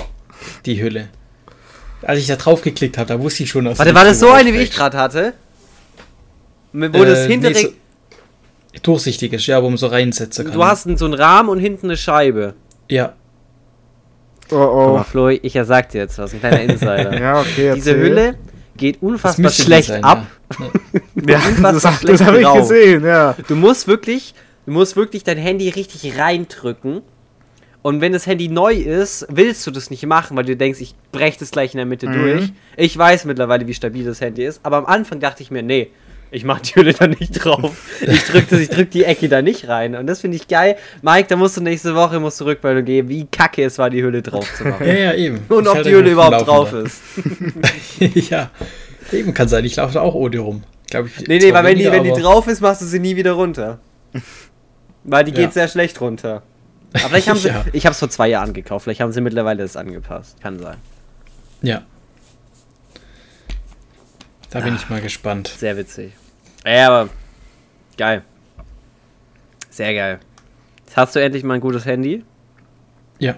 [0.66, 1.08] die Hülle.
[2.02, 4.30] Als ich da drauf geklickt habe, da wusste ich schon, dass Warte, war das so
[4.30, 5.32] eine, wie ich gerade hatte?
[6.72, 7.52] Wo das Äh, hintere.
[7.52, 7.72] nee, so-
[8.82, 10.54] Durchsichtig ist, ja, wo man so reinsetzen kann.
[10.54, 12.54] du hast so einen Rahmen und hinten eine Scheibe.
[12.90, 13.14] Ja,
[14.50, 14.58] oh Guck
[14.94, 15.04] mal, oh.
[15.04, 17.18] Flo, ich sag dir jetzt was, ein kleiner Insider.
[17.20, 17.96] Ja, okay, Diese erzähl.
[17.98, 18.34] Hülle
[18.76, 20.26] geht das unfassbar schlecht sein, ab.
[20.58, 20.66] Ja.
[21.26, 21.40] Ja,
[21.72, 23.34] das, das habe ich gesehen, ja.
[23.48, 24.34] Du musst wirklich,
[24.66, 27.00] du musst wirklich dein Handy richtig reindrücken.
[27.84, 30.94] Und wenn das Handy neu ist, willst du das nicht machen, weil du denkst, ich
[31.12, 32.12] breche das gleich in der Mitte Mhm.
[32.14, 32.52] durch.
[32.78, 35.90] Ich weiß mittlerweile, wie stabil das Handy ist, aber am Anfang dachte ich mir, nee,
[36.30, 37.76] ich mach die Hülle da nicht drauf.
[38.00, 39.96] Ich drück, das, ich drück die Ecke da nicht rein.
[39.96, 40.76] Und das finde ich geil.
[41.02, 44.02] Mike, da musst du nächste Woche musst du Rückmeldung geben, wie kacke es war, die
[44.02, 44.84] Hülle drauf zu machen.
[44.86, 45.40] ja, ja, eben.
[45.50, 46.86] Und Ich ob die Hülle überhaupt drauf Laufenden.
[48.14, 48.30] ist.
[48.30, 48.50] ja,
[49.12, 49.62] eben kann sein.
[49.66, 50.62] Ich laufe da auch ohne rum.
[50.88, 52.98] Glaub ich, Nee, nee, weil wenn die, weniger, wenn die drauf ist, machst du sie
[52.98, 53.78] nie wieder runter.
[55.04, 55.36] Weil die Ja.
[55.42, 56.42] geht sehr schlecht runter.
[56.94, 57.64] Aber vielleicht haben sie, Ja.
[57.72, 60.40] ich habe es vor zwei Jahren gekauft, vielleicht haben sie mittlerweile das angepasst.
[60.40, 60.76] Kann sein.
[61.62, 61.82] Ja.
[64.50, 65.48] Da bin ich mal gespannt.
[65.48, 66.12] Sehr witzig.
[66.64, 67.10] Ja, aber
[67.96, 68.22] geil.
[69.70, 70.20] Sehr geil.
[70.86, 72.24] Jetzt hast du endlich mal ein gutes Handy.
[73.18, 73.34] Ja.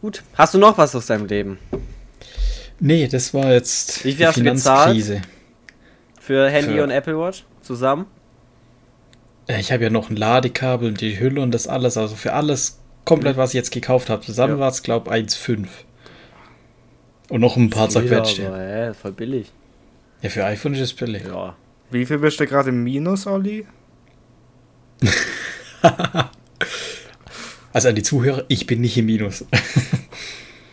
[0.00, 0.22] Gut.
[0.34, 1.58] Hast du noch was aus deinem Leben?
[2.80, 4.34] Nee, das war jetzt Wie viel gezahlt?
[4.34, 5.22] Finanzkrise.
[6.20, 8.06] Für Handy Für- und Apple Watch zusammen?
[9.48, 11.96] Äh, Ich habe ja noch ein Ladekabel und die Hülle und das alles.
[11.96, 14.22] Also für alles komplett, was ich jetzt gekauft habe.
[14.22, 14.60] Zusammen Ja.
[14.60, 15.66] war es, glaube ich, 1,5.
[17.30, 18.42] Und noch ein paar zerquetschte.
[18.42, 19.52] Ja, voll billig.
[20.22, 21.24] Ja, für iPhone ist es billig.
[21.26, 21.56] Ja.
[21.90, 23.66] Wie viel bist du gerade im Minus, Olli?
[27.72, 29.44] Also an die Zuhörer, ich bin nicht im Minus.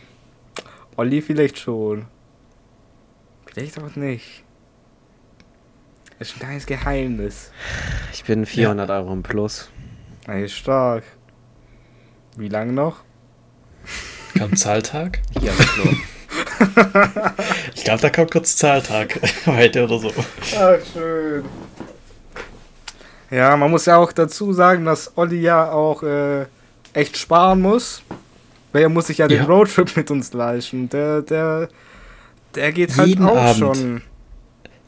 [0.96, 2.06] Olli vielleicht schon.
[3.44, 4.42] Vielleicht auch nicht.
[6.18, 7.50] Das ist ein kleines Geheimnis.
[8.12, 9.68] Ich bin 400 Euro im Plus.
[10.26, 11.04] Ey, stark.
[12.36, 13.00] Wie lange noch?
[14.36, 15.20] Kam Zahltag?
[15.40, 15.84] Hier am Klo.
[17.74, 19.20] Ich glaube, da kommt kurz Zahltag.
[19.46, 20.12] Heute oder so.
[20.58, 21.44] Ach, schön.
[23.30, 26.46] Ja, man muss ja auch dazu sagen, dass Olli ja auch äh,
[26.94, 28.02] echt sparen muss.
[28.72, 29.44] Weil er muss sich ja den Ja.
[29.44, 30.88] Roadtrip mit uns leisten.
[30.88, 31.68] Der, der,
[32.54, 33.58] der geht halt Jeden auch Abend.
[33.58, 34.02] schon.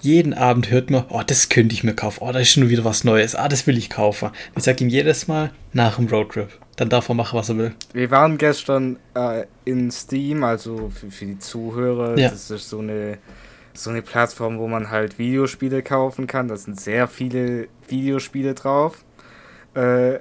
[0.00, 2.18] Jeden Abend hört man, oh, das könnte ich mir kaufen.
[2.22, 3.34] Oh, da ist schon wieder was Neues.
[3.34, 4.30] Ah, das will ich kaufen.
[4.56, 6.48] Ich sage ihm jedes Mal nach dem Roadtrip.
[6.76, 7.74] Dann darf er machen, was er will.
[7.92, 12.28] Wir waren gestern äh, in Steam, also für, für die Zuhörer, Ja.
[12.30, 13.18] das ist so eine,
[13.74, 16.46] so eine Plattform, wo man halt Videospiele kaufen kann.
[16.46, 19.04] Da sind sehr viele Videospiele drauf.
[19.74, 20.20] Äh,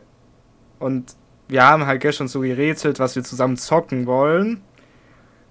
[0.79, 1.15] und
[1.47, 4.61] wir haben halt gestern so gerätselt, was wir zusammen zocken wollen.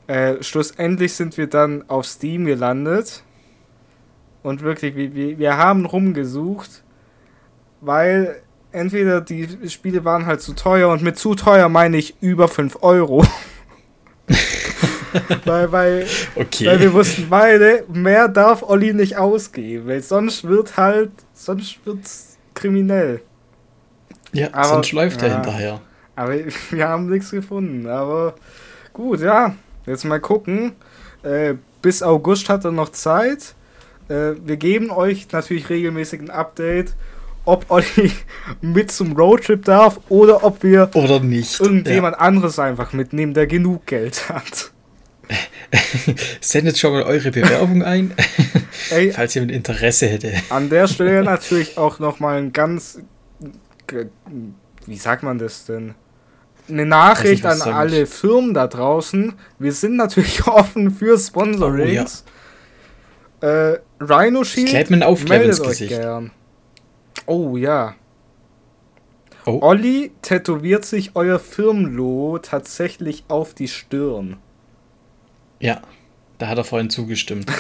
[0.09, 3.23] Äh, schlussendlich sind wir dann auf Steam gelandet.
[4.47, 6.85] Und wirklich, wir, wir, haben rumgesucht,
[7.81, 12.47] weil entweder die Spiele waren halt zu teuer und mit zu teuer meine ich über
[12.47, 13.27] 5 Euro.
[15.45, 16.07] weil, weil,
[16.37, 16.67] Okay.
[16.67, 22.39] weil wir wussten beide, mehr darf Olli nicht ausgeben, weil sonst wird halt, sonst wird's
[22.55, 23.23] kriminell.
[24.31, 25.35] ja, aber- sonst läuft er ja.
[25.35, 25.81] hinterher.
[26.15, 26.35] Aber
[26.71, 27.89] wir haben nichts gefunden.
[27.89, 28.37] Aber
[28.93, 29.57] gut, ja.
[29.87, 30.77] Jetzt mal gucken.
[31.25, 33.57] Äh, bis August hat er noch Zeit.
[34.09, 36.95] Äh, wir geben euch natürlich regelmäßig ein Update,
[37.45, 38.13] ob Olli
[38.61, 41.61] mit zum Roadtrip darf oder ob wir Oder nicht.
[41.61, 44.73] irgendjemand anderes einfach mitnehmen, der genug Geld hat.
[45.29, 45.37] Ja.
[46.41, 48.15] Sendet schon mal eure Bewerbung ein,
[48.91, 50.33] Ey, falls jemand Interesse hätte.
[50.51, 53.01] an der Stelle natürlich auch nochmal ein ganz.
[54.87, 55.95] Wie sagt man das denn?
[56.69, 59.33] Eine Nachricht was an alle Firmen da draußen.
[59.59, 62.25] Wir sind natürlich offen für Sponsorings.
[63.41, 64.69] Äh, Rhino Shield.
[64.69, 65.91] kleid mir einen Aufkleber ins Gesicht.
[65.91, 66.31] gern.
[67.27, 67.95] Oh ja.
[69.45, 69.61] Oh.
[69.63, 74.39] Olli tätowiert sich euer Firmenlogo tatsächlich auf die Stirn.
[75.61, 75.81] Ja,
[76.39, 77.51] da hat er vorhin zugestimmt.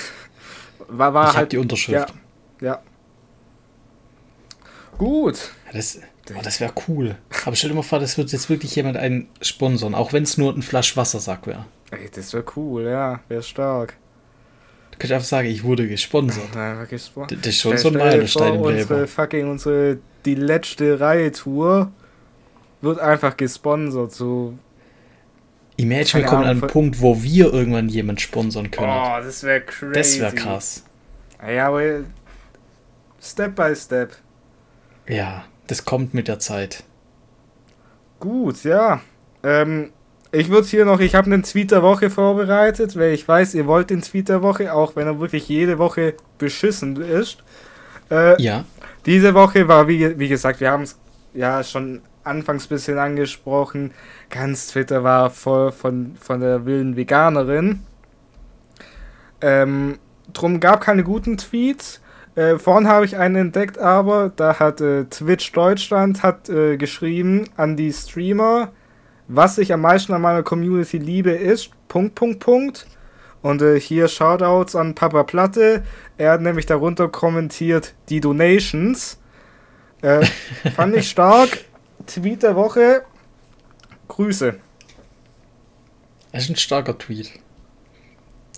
[0.89, 1.53] War, war ich halt.
[1.53, 2.13] die Unterschrift.
[2.61, 2.67] Ja.
[2.69, 2.83] Ja.
[4.99, 5.51] Gut.
[5.73, 5.99] Das
[6.31, 7.17] oh, das wäre cool.
[7.45, 10.39] Aber stell dir mal vor, das wird jetzt wirklich jemand einen sponsern, auch wenn es
[10.39, 11.65] nur ein Flasch Wassersack wäre.
[11.91, 13.21] Ey, das wäre cool, ja.
[13.29, 13.97] Wäre stark.
[14.99, 16.55] Könnte ich einfach sagen, ich wurde gesponsert.
[16.55, 17.33] Nein, wirklich Sport.
[17.33, 19.09] Das ist schon so ein Meilenstein im vor, Unsere Leben.
[19.09, 21.93] fucking, unsere, die letzte Reihe-Tour
[22.81, 24.55] wird einfach gesponsert, so.
[25.77, 28.89] Imagine, wir kommen an einen Punkt, wo wir irgendwann jemand sponsern können.
[28.89, 29.93] Oh, das wäre crazy.
[29.93, 30.85] das wäre krass.
[31.47, 32.01] Ja, aber
[33.21, 34.17] Step by Step.
[35.07, 36.85] Ja, das kommt mit der Zeit.
[38.19, 39.03] Gut, ja.
[39.43, 39.91] Ähm,
[40.33, 43.67] ich würde hier noch, ich habe einen Tweet der Woche vorbereitet, weil ich weiß, ihr
[43.67, 47.39] wollt den Tweet der Woche, auch wenn er wirklich jede Woche beschissen ist.
[48.11, 48.65] Äh, Ja,
[49.07, 50.99] Diese Woche war, wie, wie gesagt, wir haben es
[51.35, 53.93] ja schon anfangs ein bisschen angesprochen.
[54.31, 57.81] Ganz Twitter war voll von, von der wilden Veganerin.
[59.41, 59.99] Ähm,
[60.33, 62.01] drum gab keine guten Tweets.
[62.35, 67.45] Äh, vorhin habe ich einen entdeckt, aber da hat äh, Twitch Deutschland hat äh, geschrieben
[67.57, 68.73] an die Streamer,
[69.29, 72.87] was ich am meisten an meiner Community liebe ist, Punkt, Punkt, Punkt.
[73.43, 75.85] Und äh, hier Shoutouts an Papa Platte.
[76.19, 79.19] Er hat nämlich darunter kommentiert die Donations.
[80.03, 80.27] Äh,
[80.75, 81.65] fand ich stark.
[82.07, 83.03] Tweet der Woche.
[84.09, 84.55] Grüße.
[86.33, 87.31] das ist ein starker Tweet.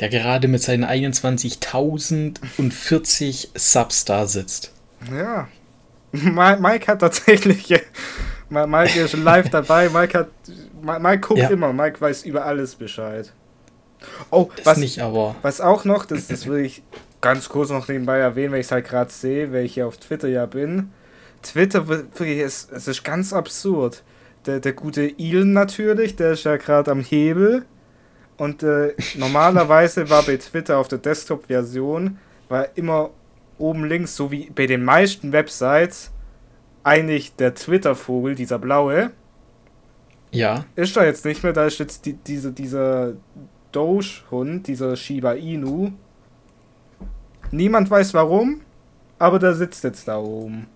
[0.00, 4.72] Der gerade mit seinen 21.040 Subs da sitzt.
[5.12, 5.48] Ja.
[6.12, 7.68] Mi- Mike hat tatsächlich.
[8.50, 9.88] Mi- Mike ist live dabei.
[9.88, 10.28] Mike hat.
[10.82, 11.48] Mi- Mike guckt Ja.
[11.50, 11.72] immer.
[11.72, 13.32] Mike weiß über alles Bescheid.
[14.30, 16.82] Oh, Das was, nicht, aber was auch noch, das, das will ich
[17.20, 19.96] ganz kurz noch nebenbei erwähnen, weil ich es halt gerade sehe, weil ich hier auf
[19.96, 20.92] Twitter ja bin.
[21.42, 24.02] Twitter, wirklich, es, es ist ganz absurd.
[24.46, 27.64] Der, der gute Elon natürlich, der ist ja gerade am Hebel.
[28.36, 32.18] Und äh, normalerweise war bei Twitter auf der Desktop-Version
[32.48, 33.10] war immer
[33.58, 36.12] oben links, so wie bei den meisten Websites,
[36.88, 39.10] eigentlich der Twitter-Vogel, dieser blaue.
[40.32, 40.64] Ja.
[40.74, 43.12] Ist da jetzt nicht mehr, da ist jetzt die, diese, dieser
[43.72, 45.90] Doge-Hund, dieser Shiba Inu.
[47.50, 48.60] Niemand weiß warum,
[49.18, 50.66] aber der sitzt jetzt da oben.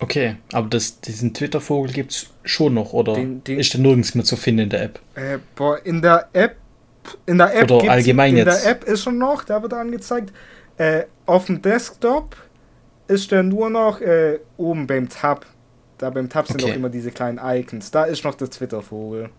[0.00, 4.24] Okay, aber das, diesen Twitter-Vogel gibt's schon noch, oder Den- den- ist der nirgends mehr
[4.24, 5.00] zu finden in der App?
[5.14, 6.56] Äh, boah, in der App.
[7.26, 8.64] In der App Oder allgemein in jetzt?
[8.64, 10.30] der App ist schon noch, da wird angezeigt.
[10.76, 12.36] Äh, auf dem Desktop
[13.08, 15.46] ist der nur noch äh, oben beim Tab.
[15.98, 16.72] Da beim Tab sind Okay.
[16.72, 17.90] auch immer diese kleinen Icons.
[17.90, 19.30] Da ist noch der Twitter-Vogel.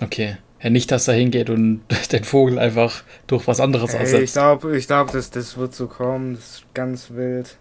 [0.00, 0.38] Okay.
[0.62, 1.82] Ja, nicht, dass er hingeht und
[2.12, 4.32] den Vogel einfach durch was anderes Ey, ich ersetzt.
[4.34, 6.36] glaube, ich glaub, das, das wird so kommen.
[6.36, 7.58] Das ist ganz wild.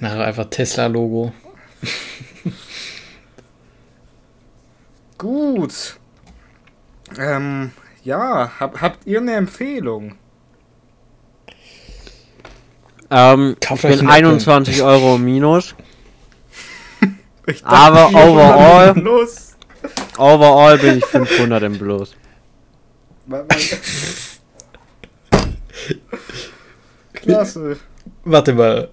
[0.00, 1.32] Nachher einfach Tesla-Logo.
[5.18, 5.98] Gut.
[7.18, 10.14] Ähm, ja, hab, habt ihr eine Empfehlung?
[13.10, 14.10] Ähm, ich bin einen Apple.
[14.10, 15.74] 21 Euro im Minus.
[17.46, 18.94] Ich Aber overall-.
[20.18, 22.14] Overall bin ich 500 im Plus.
[27.12, 27.76] Klasse.
[28.24, 28.88] Warte mal.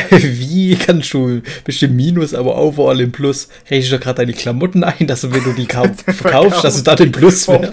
[0.10, 3.48] Wie kannst du bestimmt Minus, aber overall im Plus?
[3.70, 6.82] Rechnest du gerade deine Klamotten ein, dass du, wenn du die kau- verkaufst, dass du
[6.82, 7.72] da den Plus wärst?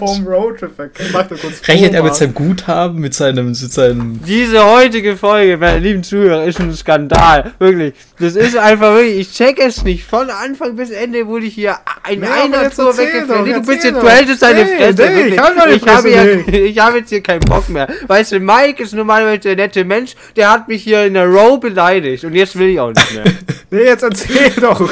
[1.68, 6.44] Rechnet er mit seinem Guthaben, mit seinem, mit seinem Diese heutige Folge, meine lieben Zuhörer,
[6.44, 7.52] ist ein Skandal.
[7.58, 7.94] Wirklich.
[8.18, 10.04] Das ist einfach wirklich, ich check es nicht.
[10.04, 14.02] Von Anfang bis Ende wurde ich hier ein Ja, einer Tour Nee, Du bist jetzt,
[14.02, 15.02] du hältst deine Fresse.
[15.08, 17.88] nee, ich hab meine ich, habe ja, ich habe jetzt hier keinen Bock mehr.
[18.06, 21.58] Weißt du, Mike ist normalerweise der nette Mensch, der hat mich hier in der Row
[21.60, 23.24] beleidigt und jetzt will ich auch nicht mehr.
[23.72, 24.90] Nee, jetzt erzähl doch.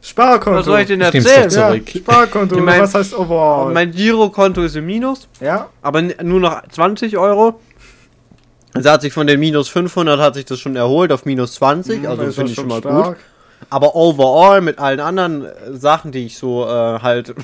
[0.00, 0.58] Sparkonto.
[0.60, 1.50] Was soll ich denn erzählen?
[1.50, 1.74] ja.
[2.00, 2.56] Sparkonto.
[2.56, 3.72] Ich mein- was heißt overall?
[3.74, 5.28] Mein Girokonto ist im Minus.
[5.40, 5.68] ja?
[5.82, 7.60] aber nur noch 20 Euro.
[8.74, 12.02] Also hat sich von den minus 500 hat sich das schon erholt auf minus 20,
[12.02, 13.06] Hm, also finde ich schon mal stark.
[13.06, 13.16] gut.
[13.70, 17.34] Aber overall mit allen anderen äh, Sachen, die ich so äh, halt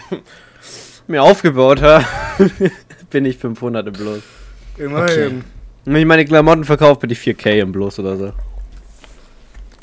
[1.06, 2.04] mir aufgebaut habe,
[3.10, 4.20] bin ich 500 im Plus.
[4.78, 5.44] Immerhin.
[5.84, 8.32] Wenn ich meine Klamotten verkaufe, bin ich 4K im Plus oder so.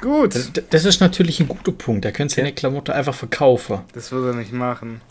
[0.02, 0.34] Gut.
[0.36, 2.06] Das, das ist natürlich ein guter Punkt.
[2.06, 3.82] Er könnte seine Klamotte einfach verkaufen.
[3.94, 5.02] Das wird er nicht machen.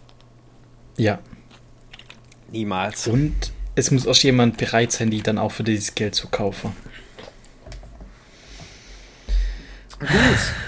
[0.97, 1.21] Ja.
[2.51, 3.07] Niemals.
[3.07, 6.73] Und es muss auch jemand bereit sein, die dann auch für dieses Geld zu kaufen.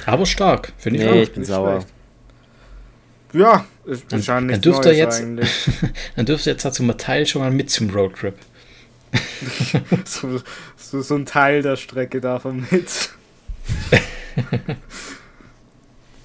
[0.06, 1.22] Aber stark, finde ich Nee, auch.
[1.22, 1.80] ich bin Nicht sauer.
[1.80, 1.88] schlecht.
[3.34, 5.24] Ja, ist Dann- wahrscheinlich dann nichts dürfte er jetzt-.
[6.16, 8.34] Dann dürfte jetzt dazu mal Teil schon mal mit zum Roadtrip.
[10.04, 10.40] so,
[10.76, 13.10] so, so ein Teil der Strecke davon mit.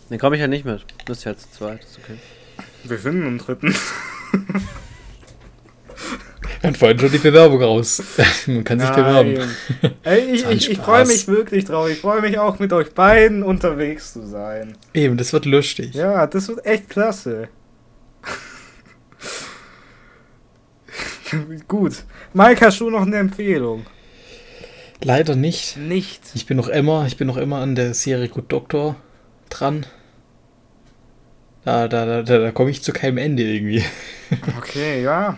[0.10, 0.86] Dann komme ich ja nicht mit.
[1.08, 2.18] Ihr jetzt zu zweit, ist okay.
[2.84, 3.76] Wir finden einen dritten.
[6.62, 8.02] Wir haben vorhin schon die Bewerbung raus.
[8.48, 9.34] Man kann sich bewerben.
[9.34, 9.94] Nein.
[10.04, 11.90] Ey, ich, ich, ich freue mich wirklich drauf.
[11.90, 14.78] Ich freue mich auch mit euch beiden unterwegs zu sein.
[14.94, 15.94] Eben, das wird lustig.
[15.94, 17.50] Ja, das wird echt klasse.
[21.68, 22.04] Gut.
[22.34, 23.86] Mike, hast du noch eine Empfehlung?
[25.04, 25.78] Leider nicht.
[25.78, 26.22] Nicht.
[26.34, 28.96] Ich bin noch immer, ich bin noch immer an der Serie Good Doctor
[29.50, 29.86] dran.
[31.64, 33.84] Da, da, da, da, da komme ich zu keinem Ende irgendwie.
[34.58, 35.38] Okay, ja.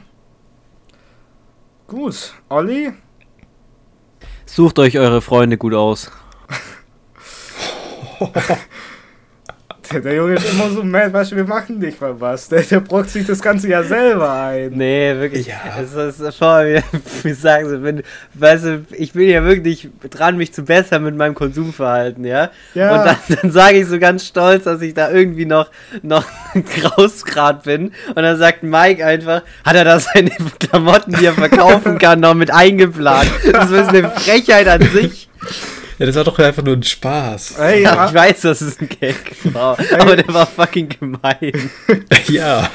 [1.85, 2.33] Gut.
[2.49, 2.91] Olli?
[4.47, 6.11] Sucht euch eure Freunde gut aus.
[9.91, 12.47] Der, der Junge ist immer so mad, weißt du, wir machen nicht mal was.
[12.49, 14.71] Der, der brockt sich das Ganze ja selber ein.
[14.73, 15.47] Nee, wirklich.
[15.47, 15.55] Ja.
[15.81, 16.83] Es ist vor mir,
[17.23, 18.03] wie sagen sie, wenn,
[18.35, 22.51] weißt du, ich bin ja wirklich dran, mich zu bessern mit meinem Konsumverhalten, ja.
[22.73, 22.95] Ja.
[22.95, 25.69] Und dann, dann sage ich so ganz stolz, dass ich da irgendwie noch,
[26.01, 26.25] noch
[26.97, 27.91] rausgrad bin.
[28.09, 32.35] Und dann sagt Mike einfach, hat er da seine Klamotten, die er verkaufen kann, noch
[32.35, 33.29] mit eingeplant.
[33.51, 35.29] Das ist eine Frechheit an sich.
[35.99, 37.59] Ja, das war doch einfach nur ein Spaß.
[37.59, 39.15] Ey, Ja, ja, ich weiß, dass es ein Gag
[39.53, 41.69] war, aber der war fucking gemein.
[42.27, 42.69] ja,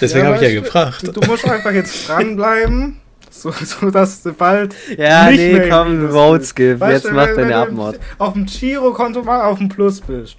[0.00, 1.10] deswegen habe ich ja du, gefragt.
[1.14, 4.74] Du musst einfach jetzt dranbleiben, so, so dass du bald.
[4.96, 8.00] Ja, nicht nee, mehr komm, Roadskip, jetzt du, mach deine Abmord.
[8.16, 10.38] Auf dem Girokonto mal auf dem Plus bist.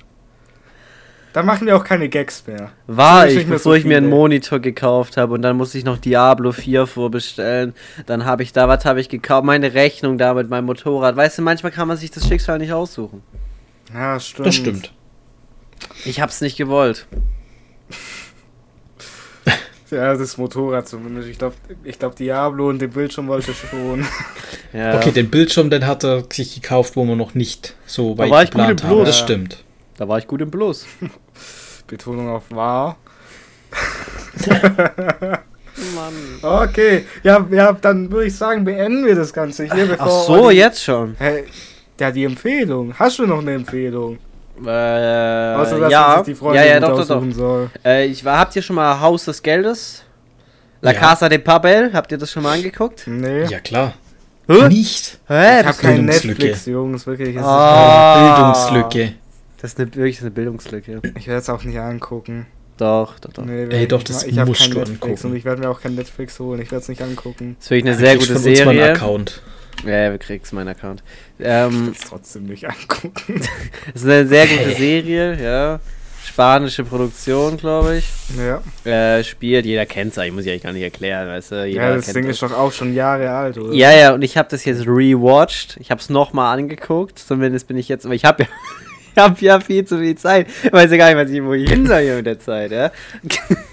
[1.35, 2.71] Dann machen wir auch keine Gags mehr.
[2.87, 4.07] War ich, bevor so ich mir einen.
[4.07, 7.73] Monitor gekauft habe und dann musste ich noch Diablo 4 vorbestellen.
[8.05, 9.43] Dann habe ich da, was habe ich gekauft?
[9.43, 11.17] Meine Rechnung da mit meinem Motorrad.
[11.17, 13.21] Weißt du, manchmal kann man sich das Schicksal nicht aussuchen.
[13.93, 14.47] Ja, stimmt.
[14.47, 14.93] Das stimmt.
[16.05, 17.05] Ich hab's nicht gewollt.
[19.91, 21.29] Ja, das Motorrad zumindest.
[21.29, 24.05] Ich glaube, ich glaub, Diablo und den Bildschirm wollte ich schon.
[24.73, 24.95] Ja.
[24.97, 28.43] Okay, den Bildschirm, den hat er sich gekauft, wo wir noch nicht so weit war
[28.43, 28.87] ich gut geplant im.
[28.87, 29.07] Plus.
[29.07, 29.63] Das stimmt.
[29.97, 30.85] Da war ich gut im Plus.
[31.87, 32.97] Betonung auf wahr.
[35.95, 36.13] Mann.
[36.41, 39.95] Okay, ja, ja dann würde ich sagen, beenden wir das Ganze hier.
[39.99, 41.15] Ach so, Olli- jetzt schon.
[41.17, 41.43] Hey,
[41.99, 42.93] ja, die Empfehlung.
[42.97, 44.17] Hast du noch eine Empfehlung?
[44.65, 44.69] Äh,
[45.55, 47.15] Außer, dass ja, die Freunde ja, ja, mit doch, doch, doch.
[47.17, 47.69] aussuchen soll.
[47.83, 50.03] Äh, ich war, habt ihr schon mal Haus des Geldes?
[50.81, 50.99] La Ja.
[50.99, 53.03] Casa de Papel, habt ihr das schon mal angeguckt?
[53.07, 53.43] Nee.
[53.45, 53.93] Ja, klar.
[54.47, 54.67] Hä?
[54.69, 55.19] Nicht.
[55.27, 55.59] Hä?
[55.61, 56.41] ich habe kein Bildungslücke.
[56.43, 57.29] Netflix, Jungs, wirklich.
[57.35, 58.53] es ist- Ah.
[58.63, 59.13] Bildungslücke.
[59.65, 61.01] Das ist eine, wirklich eine Bildungslücke.
[61.17, 62.45] Ich werde es auch nicht angucken.
[62.77, 63.45] Doch, doch, doch.
[63.45, 65.27] Nee, Ey, doch, das ich hab musst kein du Netflix angucken.
[65.31, 66.61] und ich werde mir auch kein Netflix holen.
[66.61, 67.55] Ich werde es nicht angucken.
[67.57, 68.91] Das ist wirklich eine sehr gute von uns mal einen Serie.
[68.91, 69.41] Account.
[69.83, 71.03] Ja, wir kriegst meinen Account.
[71.39, 73.41] Ich Ähm, werde es trotzdem nicht angucken.
[73.91, 75.79] das ist eine sehr gute Serie, ja.
[76.23, 78.09] Spanische Produktion, glaube ich.
[78.37, 78.61] ja.
[79.17, 81.65] Äh, spielt, jeder kennt es eigentlich, muss ich eigentlich gar nicht erklären, weißt du?
[81.65, 83.73] Jeder ja, das kennt Ding ist doch auch schon Jahre alt, oder?
[83.73, 85.77] Ja, ja, und ich habe das jetzt rewatcht.
[85.79, 87.17] Ich habe es nochmal angeguckt.
[87.17, 88.49] Zumindest bin ich jetzt, aber ich habe ja,
[89.15, 90.47] ich hab ja viel zu viel Zeit.
[90.63, 92.71] Ich weiß ja gar nicht, was ich, wo ich hin soll hier mit der Zeit,
[92.71, 92.91] ja.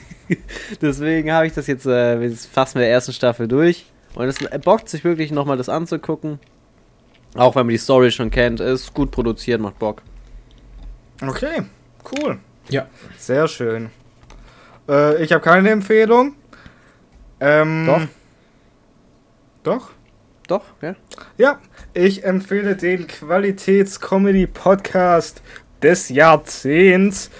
[0.80, 3.86] Deswegen habe ich das jetzt, äh, jetzt fast mit der ersten Staffel durch.
[4.14, 6.38] Und es bockt sich wirklich nochmal das anzugucken.
[7.34, 8.60] Auch wenn man die Story schon kennt.
[8.60, 10.02] Ist gut produziert, macht Bock.
[11.26, 11.62] Okay,
[12.12, 12.38] cool.
[12.68, 12.86] Ja.
[13.18, 13.90] Sehr schön.
[14.88, 16.34] Äh, ich habe keine Empfehlung.
[17.40, 18.02] Ähm, Doch.
[19.62, 19.90] Doch?
[20.48, 20.96] Doch, ja.
[21.38, 21.58] Ja,
[21.94, 25.40] ich empfehle den Qualitäts-Comedy-Podcast
[25.82, 27.30] des Jahrzehnts.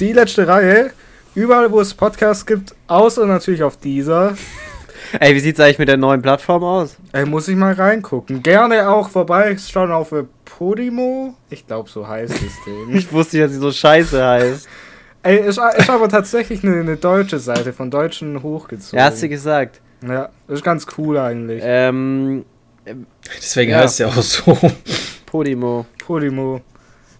[0.00, 0.90] Die letzte Reihe.
[1.34, 4.36] Überall, wo es Podcasts gibt, außer natürlich auf dieser.
[5.20, 6.96] Ey, wie sieht's eigentlich mit der neuen Plattform aus?
[7.12, 8.42] Ey, muss ich mal reingucken.
[8.42, 10.12] Gerne auch vorbeischauen auf
[10.44, 11.34] Podimo.
[11.48, 12.96] Ich glaube, so heißt es Ding.
[12.96, 14.68] Ich wusste nicht, dass sie so scheiße heißt.
[15.22, 18.98] Ey, ist, ist aber tatsächlich eine, eine deutsche Seite, von Deutschen hochgezogen.
[18.98, 19.80] Ja, hast du gesagt.
[20.06, 21.62] Ja, ist ganz cool eigentlich.
[21.64, 22.44] Ähm,
[23.36, 23.78] Deswegen Ja.
[23.80, 24.56] heißt es ja auch so.
[25.26, 25.86] Podimo.
[26.04, 26.60] Podimo.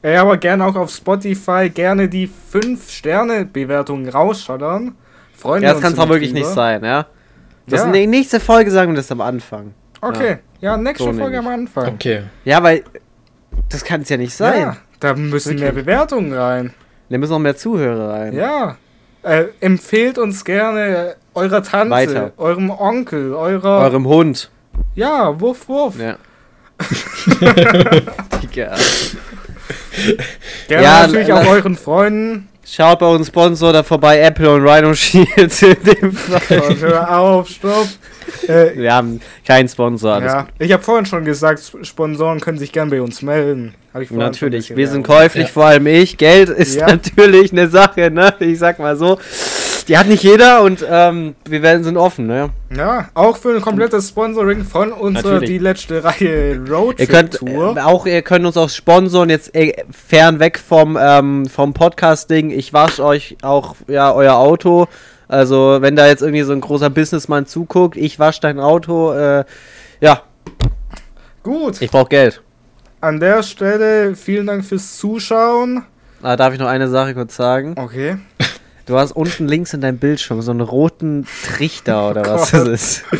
[0.02, 4.94] Ey, aber gerne auch auf Spotify, gerne die 5-Sterne-Bewertungen rausschottern.
[5.34, 6.40] Freuen Ja, das kann es auch wirklich drüber.
[6.46, 7.06] nicht sein, ja?
[7.66, 7.92] Das Ja.
[7.92, 9.74] die nächste Folge sagen wir das am Anfang.
[10.00, 11.88] Okay, ja, nächste So Folge am Anfang.
[11.94, 12.22] Okay.
[12.44, 12.82] Ja, weil
[13.68, 14.60] das kann es ja nicht sein.
[14.60, 15.60] Ja, da müssen Wirklich.
[15.62, 16.72] mehr Bewertungen rein.
[17.10, 18.32] Da müssen noch mehr Zuhörer rein.
[18.32, 18.76] Ja.
[19.22, 22.32] Äh, empfehlt uns gerne eurer Tante, Weiter.
[22.36, 23.80] eurem Onkel, eurer.
[23.84, 24.50] Eurem Hund.
[24.94, 25.94] Ja, wuff, wuff.
[25.98, 26.16] Ja.
[28.42, 28.74] Digga.
[30.68, 32.48] Gerne Ja, natürlich auch euren Freunden.
[32.64, 36.76] Schaut bei uns Sponsor da vorbei, Apple und Rhino Shield in dem Fall.
[36.80, 37.86] Hör auf, stopp.
[38.46, 40.22] Äh, Wir haben keinen Sponsor.
[40.22, 43.74] Ja, ich habe vorhin schon gesagt, Sp- Sponsoren können sich gern bei uns melden.
[44.10, 45.52] Natürlich, wir sind käuflich, Ja.
[45.52, 46.16] vor allem ich.
[46.16, 46.86] Geld ist Ja.
[46.90, 48.32] natürlich eine Sache, ne?
[48.38, 49.18] Ich sag mal so.
[49.90, 52.50] Die hat nicht jeder und ähm, wir werden sind offen, ne?
[52.72, 55.50] Ja, auch für ein komplettes Sponsoring von unserer Natürlich.
[55.50, 57.76] die letzte Reihe Ihr Roadtrip könnt Tour.
[57.76, 62.50] äh, auch, ihr könnt uns auch sponsoren, jetzt äh, fernweg vom, ähm, vom Podcast-Ding.
[62.50, 64.86] Ich wasche euch auch ja euer Auto.
[65.26, 69.44] Also, wenn da jetzt irgendwie so ein großer Businessman zuguckt, ich wasche dein Auto, äh,
[70.00, 70.22] ja,
[71.42, 72.42] Gut, ich brauche Geld.
[73.00, 75.82] an der Stelle vielen Dank fürs Zuschauen.
[76.22, 77.74] Ah, darf ich noch eine Sache kurz sagen?
[77.76, 78.18] Okay.
[78.90, 82.66] Du hast unten links in deinem Bildschirm so einen roten Trichter oder was Gott.
[82.66, 83.02] das ist.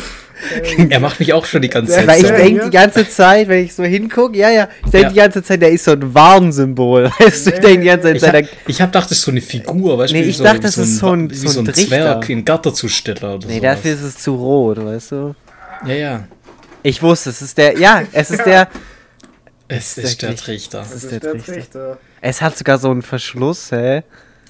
[0.89, 2.31] Er macht mich auch schon die ganze Der- Weil ich Zeit.
[2.31, 2.43] der so.
[2.45, 5.09] denke die ganze Zeit, wenn ich so hingucke, ja, ja, ich denke Ja.
[5.09, 7.11] die ganze Zeit, der ist so ein Warnsymbol.
[7.19, 9.29] Weißt du, ich denke die ganze Zeit, Ich hab, ich hab gedacht, das ist so
[9.29, 10.17] eine Figur, weißt du?
[10.17, 11.87] Nee, ich so, dachte, das ist so ein- wie so so ein ein Trichter.
[11.89, 13.61] Zwerg, ein Gatterzusteller oder Nee, so.
[13.61, 15.35] dafür ist es zu rot, weißt du?
[15.85, 16.23] Ja, ja.
[16.81, 18.67] Ich wusste, es ist der, ja, es ist der,
[19.67, 20.79] Es ist der wirklich- Trichter.
[20.79, 21.53] Das ist der der Trichter.
[21.53, 21.97] Trichter.
[22.19, 24.01] es hat sogar so einen Verschluss, hä?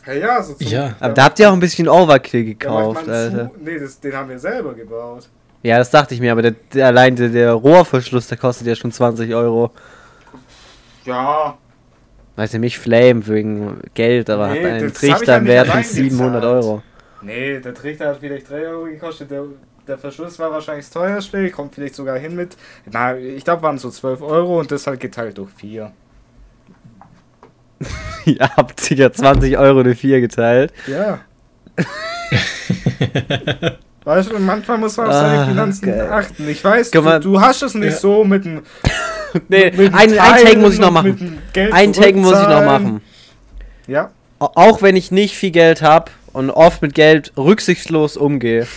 [0.05, 0.95] Ja, ja, so zum, Ja.
[0.99, 3.51] Aber da habt ihr auch ein bisschen Overkill ja, gekauft, man Alter.
[3.51, 5.29] Zu, nee, das, den haben wir selber gebaut.
[5.63, 8.75] Ja, das dachte ich mir, aber der, der, allein der, der Rohrverschluss, der kostet ja
[8.75, 9.71] schon 20 Euro.
[11.05, 11.57] Ja.
[12.35, 15.67] Weiß ja nicht, Flame wegen Geld, aber Nee, hat einen Trichter ja einen nicht Wert
[15.67, 16.11] von reingezahlt.
[16.11, 16.83] 700 Euro.
[17.21, 19.29] Nee, der Trichter hat vielleicht 3 Euro gekostet.
[19.29, 19.43] Der,
[19.87, 21.51] der Verschluss war wahrscheinlich das teuerste.
[21.51, 22.57] Kommt vielleicht sogar hin mit.
[22.91, 25.91] Na, ich glaube, waren so 12 Euro und das halt geteilt durch 4.
[28.25, 30.73] Ihr habt sicher 20 Euro durch 4 geteilt.
[30.87, 31.19] Ja.
[34.03, 36.09] weißt du, manchmal muss man auf Ah, seine Finanzen geil.
[36.11, 36.49] achten.
[36.49, 37.97] Ich weiß, du, du hast es nicht Ja.
[37.97, 38.61] so mit dem.
[39.47, 41.37] Nee, mit ein, ein Take muss ich noch machen.
[41.71, 43.01] Ein Take muss ich noch machen.
[43.87, 44.11] Ja.
[44.39, 48.67] Au- Auch wenn ich nicht viel Geld habe und oft mit Geld rücksichtslos umgehe,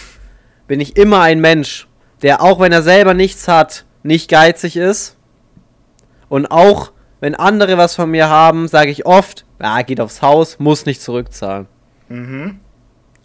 [0.68, 1.88] bin ich immer ein Mensch,
[2.22, 5.16] der auch wenn er selber nichts hat, nicht geizig ist.
[6.28, 10.58] Und auch wenn andere was von mir haben, sage ich oft, ah, geht aufs Haus,
[10.58, 11.66] muss nicht zurückzahlen.
[12.08, 12.60] Mhm.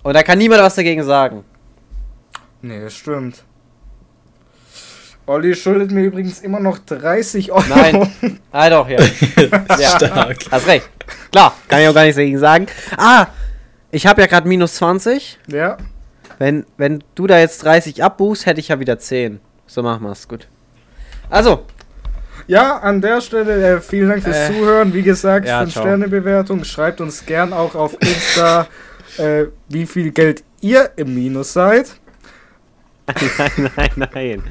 [0.03, 1.43] Und da kann niemand was dagegen sagen.
[2.61, 3.43] Nee, das stimmt.
[5.25, 7.63] Olli schuldet mir übrigens immer noch 30 Euro.
[7.69, 8.39] Nein.
[8.51, 8.99] Ah, doch, ja.
[9.79, 9.89] ja.
[9.95, 10.37] Stark.
[10.49, 10.89] Hast recht.
[11.31, 12.65] Klar, kann ich auch gar nichts dagegen sagen.
[12.97, 13.27] Ah,
[13.91, 15.37] ich habe ja gerade minus 20.
[15.47, 15.77] Ja.
[16.39, 19.39] Wenn, wenn du da jetzt 30 abbuchst, hätte ich ja wieder 10.
[19.67, 20.47] So machen wir's, gut.
[21.29, 21.65] Also,
[22.49, 24.91] Ja, an der Stelle äh, vielen Dank fürs Äh, Zuhören.
[24.93, 25.83] Wie gesagt, ja, 5 ciao.
[25.83, 26.63] Sterne Bewertung.
[26.63, 28.67] Schreibt uns gern auch auf Insta,
[29.17, 31.91] äh, wie viel Geld ihr im Minus seid.
[33.37, 34.43] nein, nein, nein.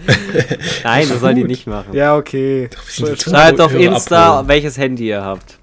[0.85, 1.93] Nein, das soll die nicht machen.
[1.93, 2.71] Ja, okay.
[2.89, 4.49] Schreibt auf Insta, abholen.
[4.49, 5.59] welches Handy ihr habt.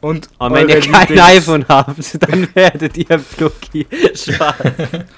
[0.00, 4.56] Und, Und wenn ihr kein Lieblings- iPhone habt, dann werdet ihr Fluki schwarz.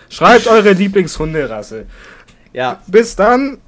[0.08, 1.86] Schreibt eure Lieblingshunderasse.
[2.52, 3.58] Ja, Bis dann.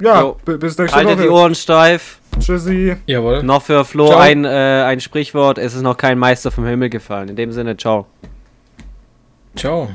[0.00, 1.32] Ja, bis nächste haltet die Woche.
[1.32, 2.18] Ohren steif.
[2.40, 2.96] Tschüssi.
[3.06, 3.42] Jawohl.
[3.42, 4.18] Noch für Flo Ciao.
[4.18, 7.28] ein, äh, ein Sprichwort, es ist noch kein Meister vom Himmel gefallen.
[7.28, 8.06] In dem Sinne, ciao.
[9.56, 9.88] Ciao.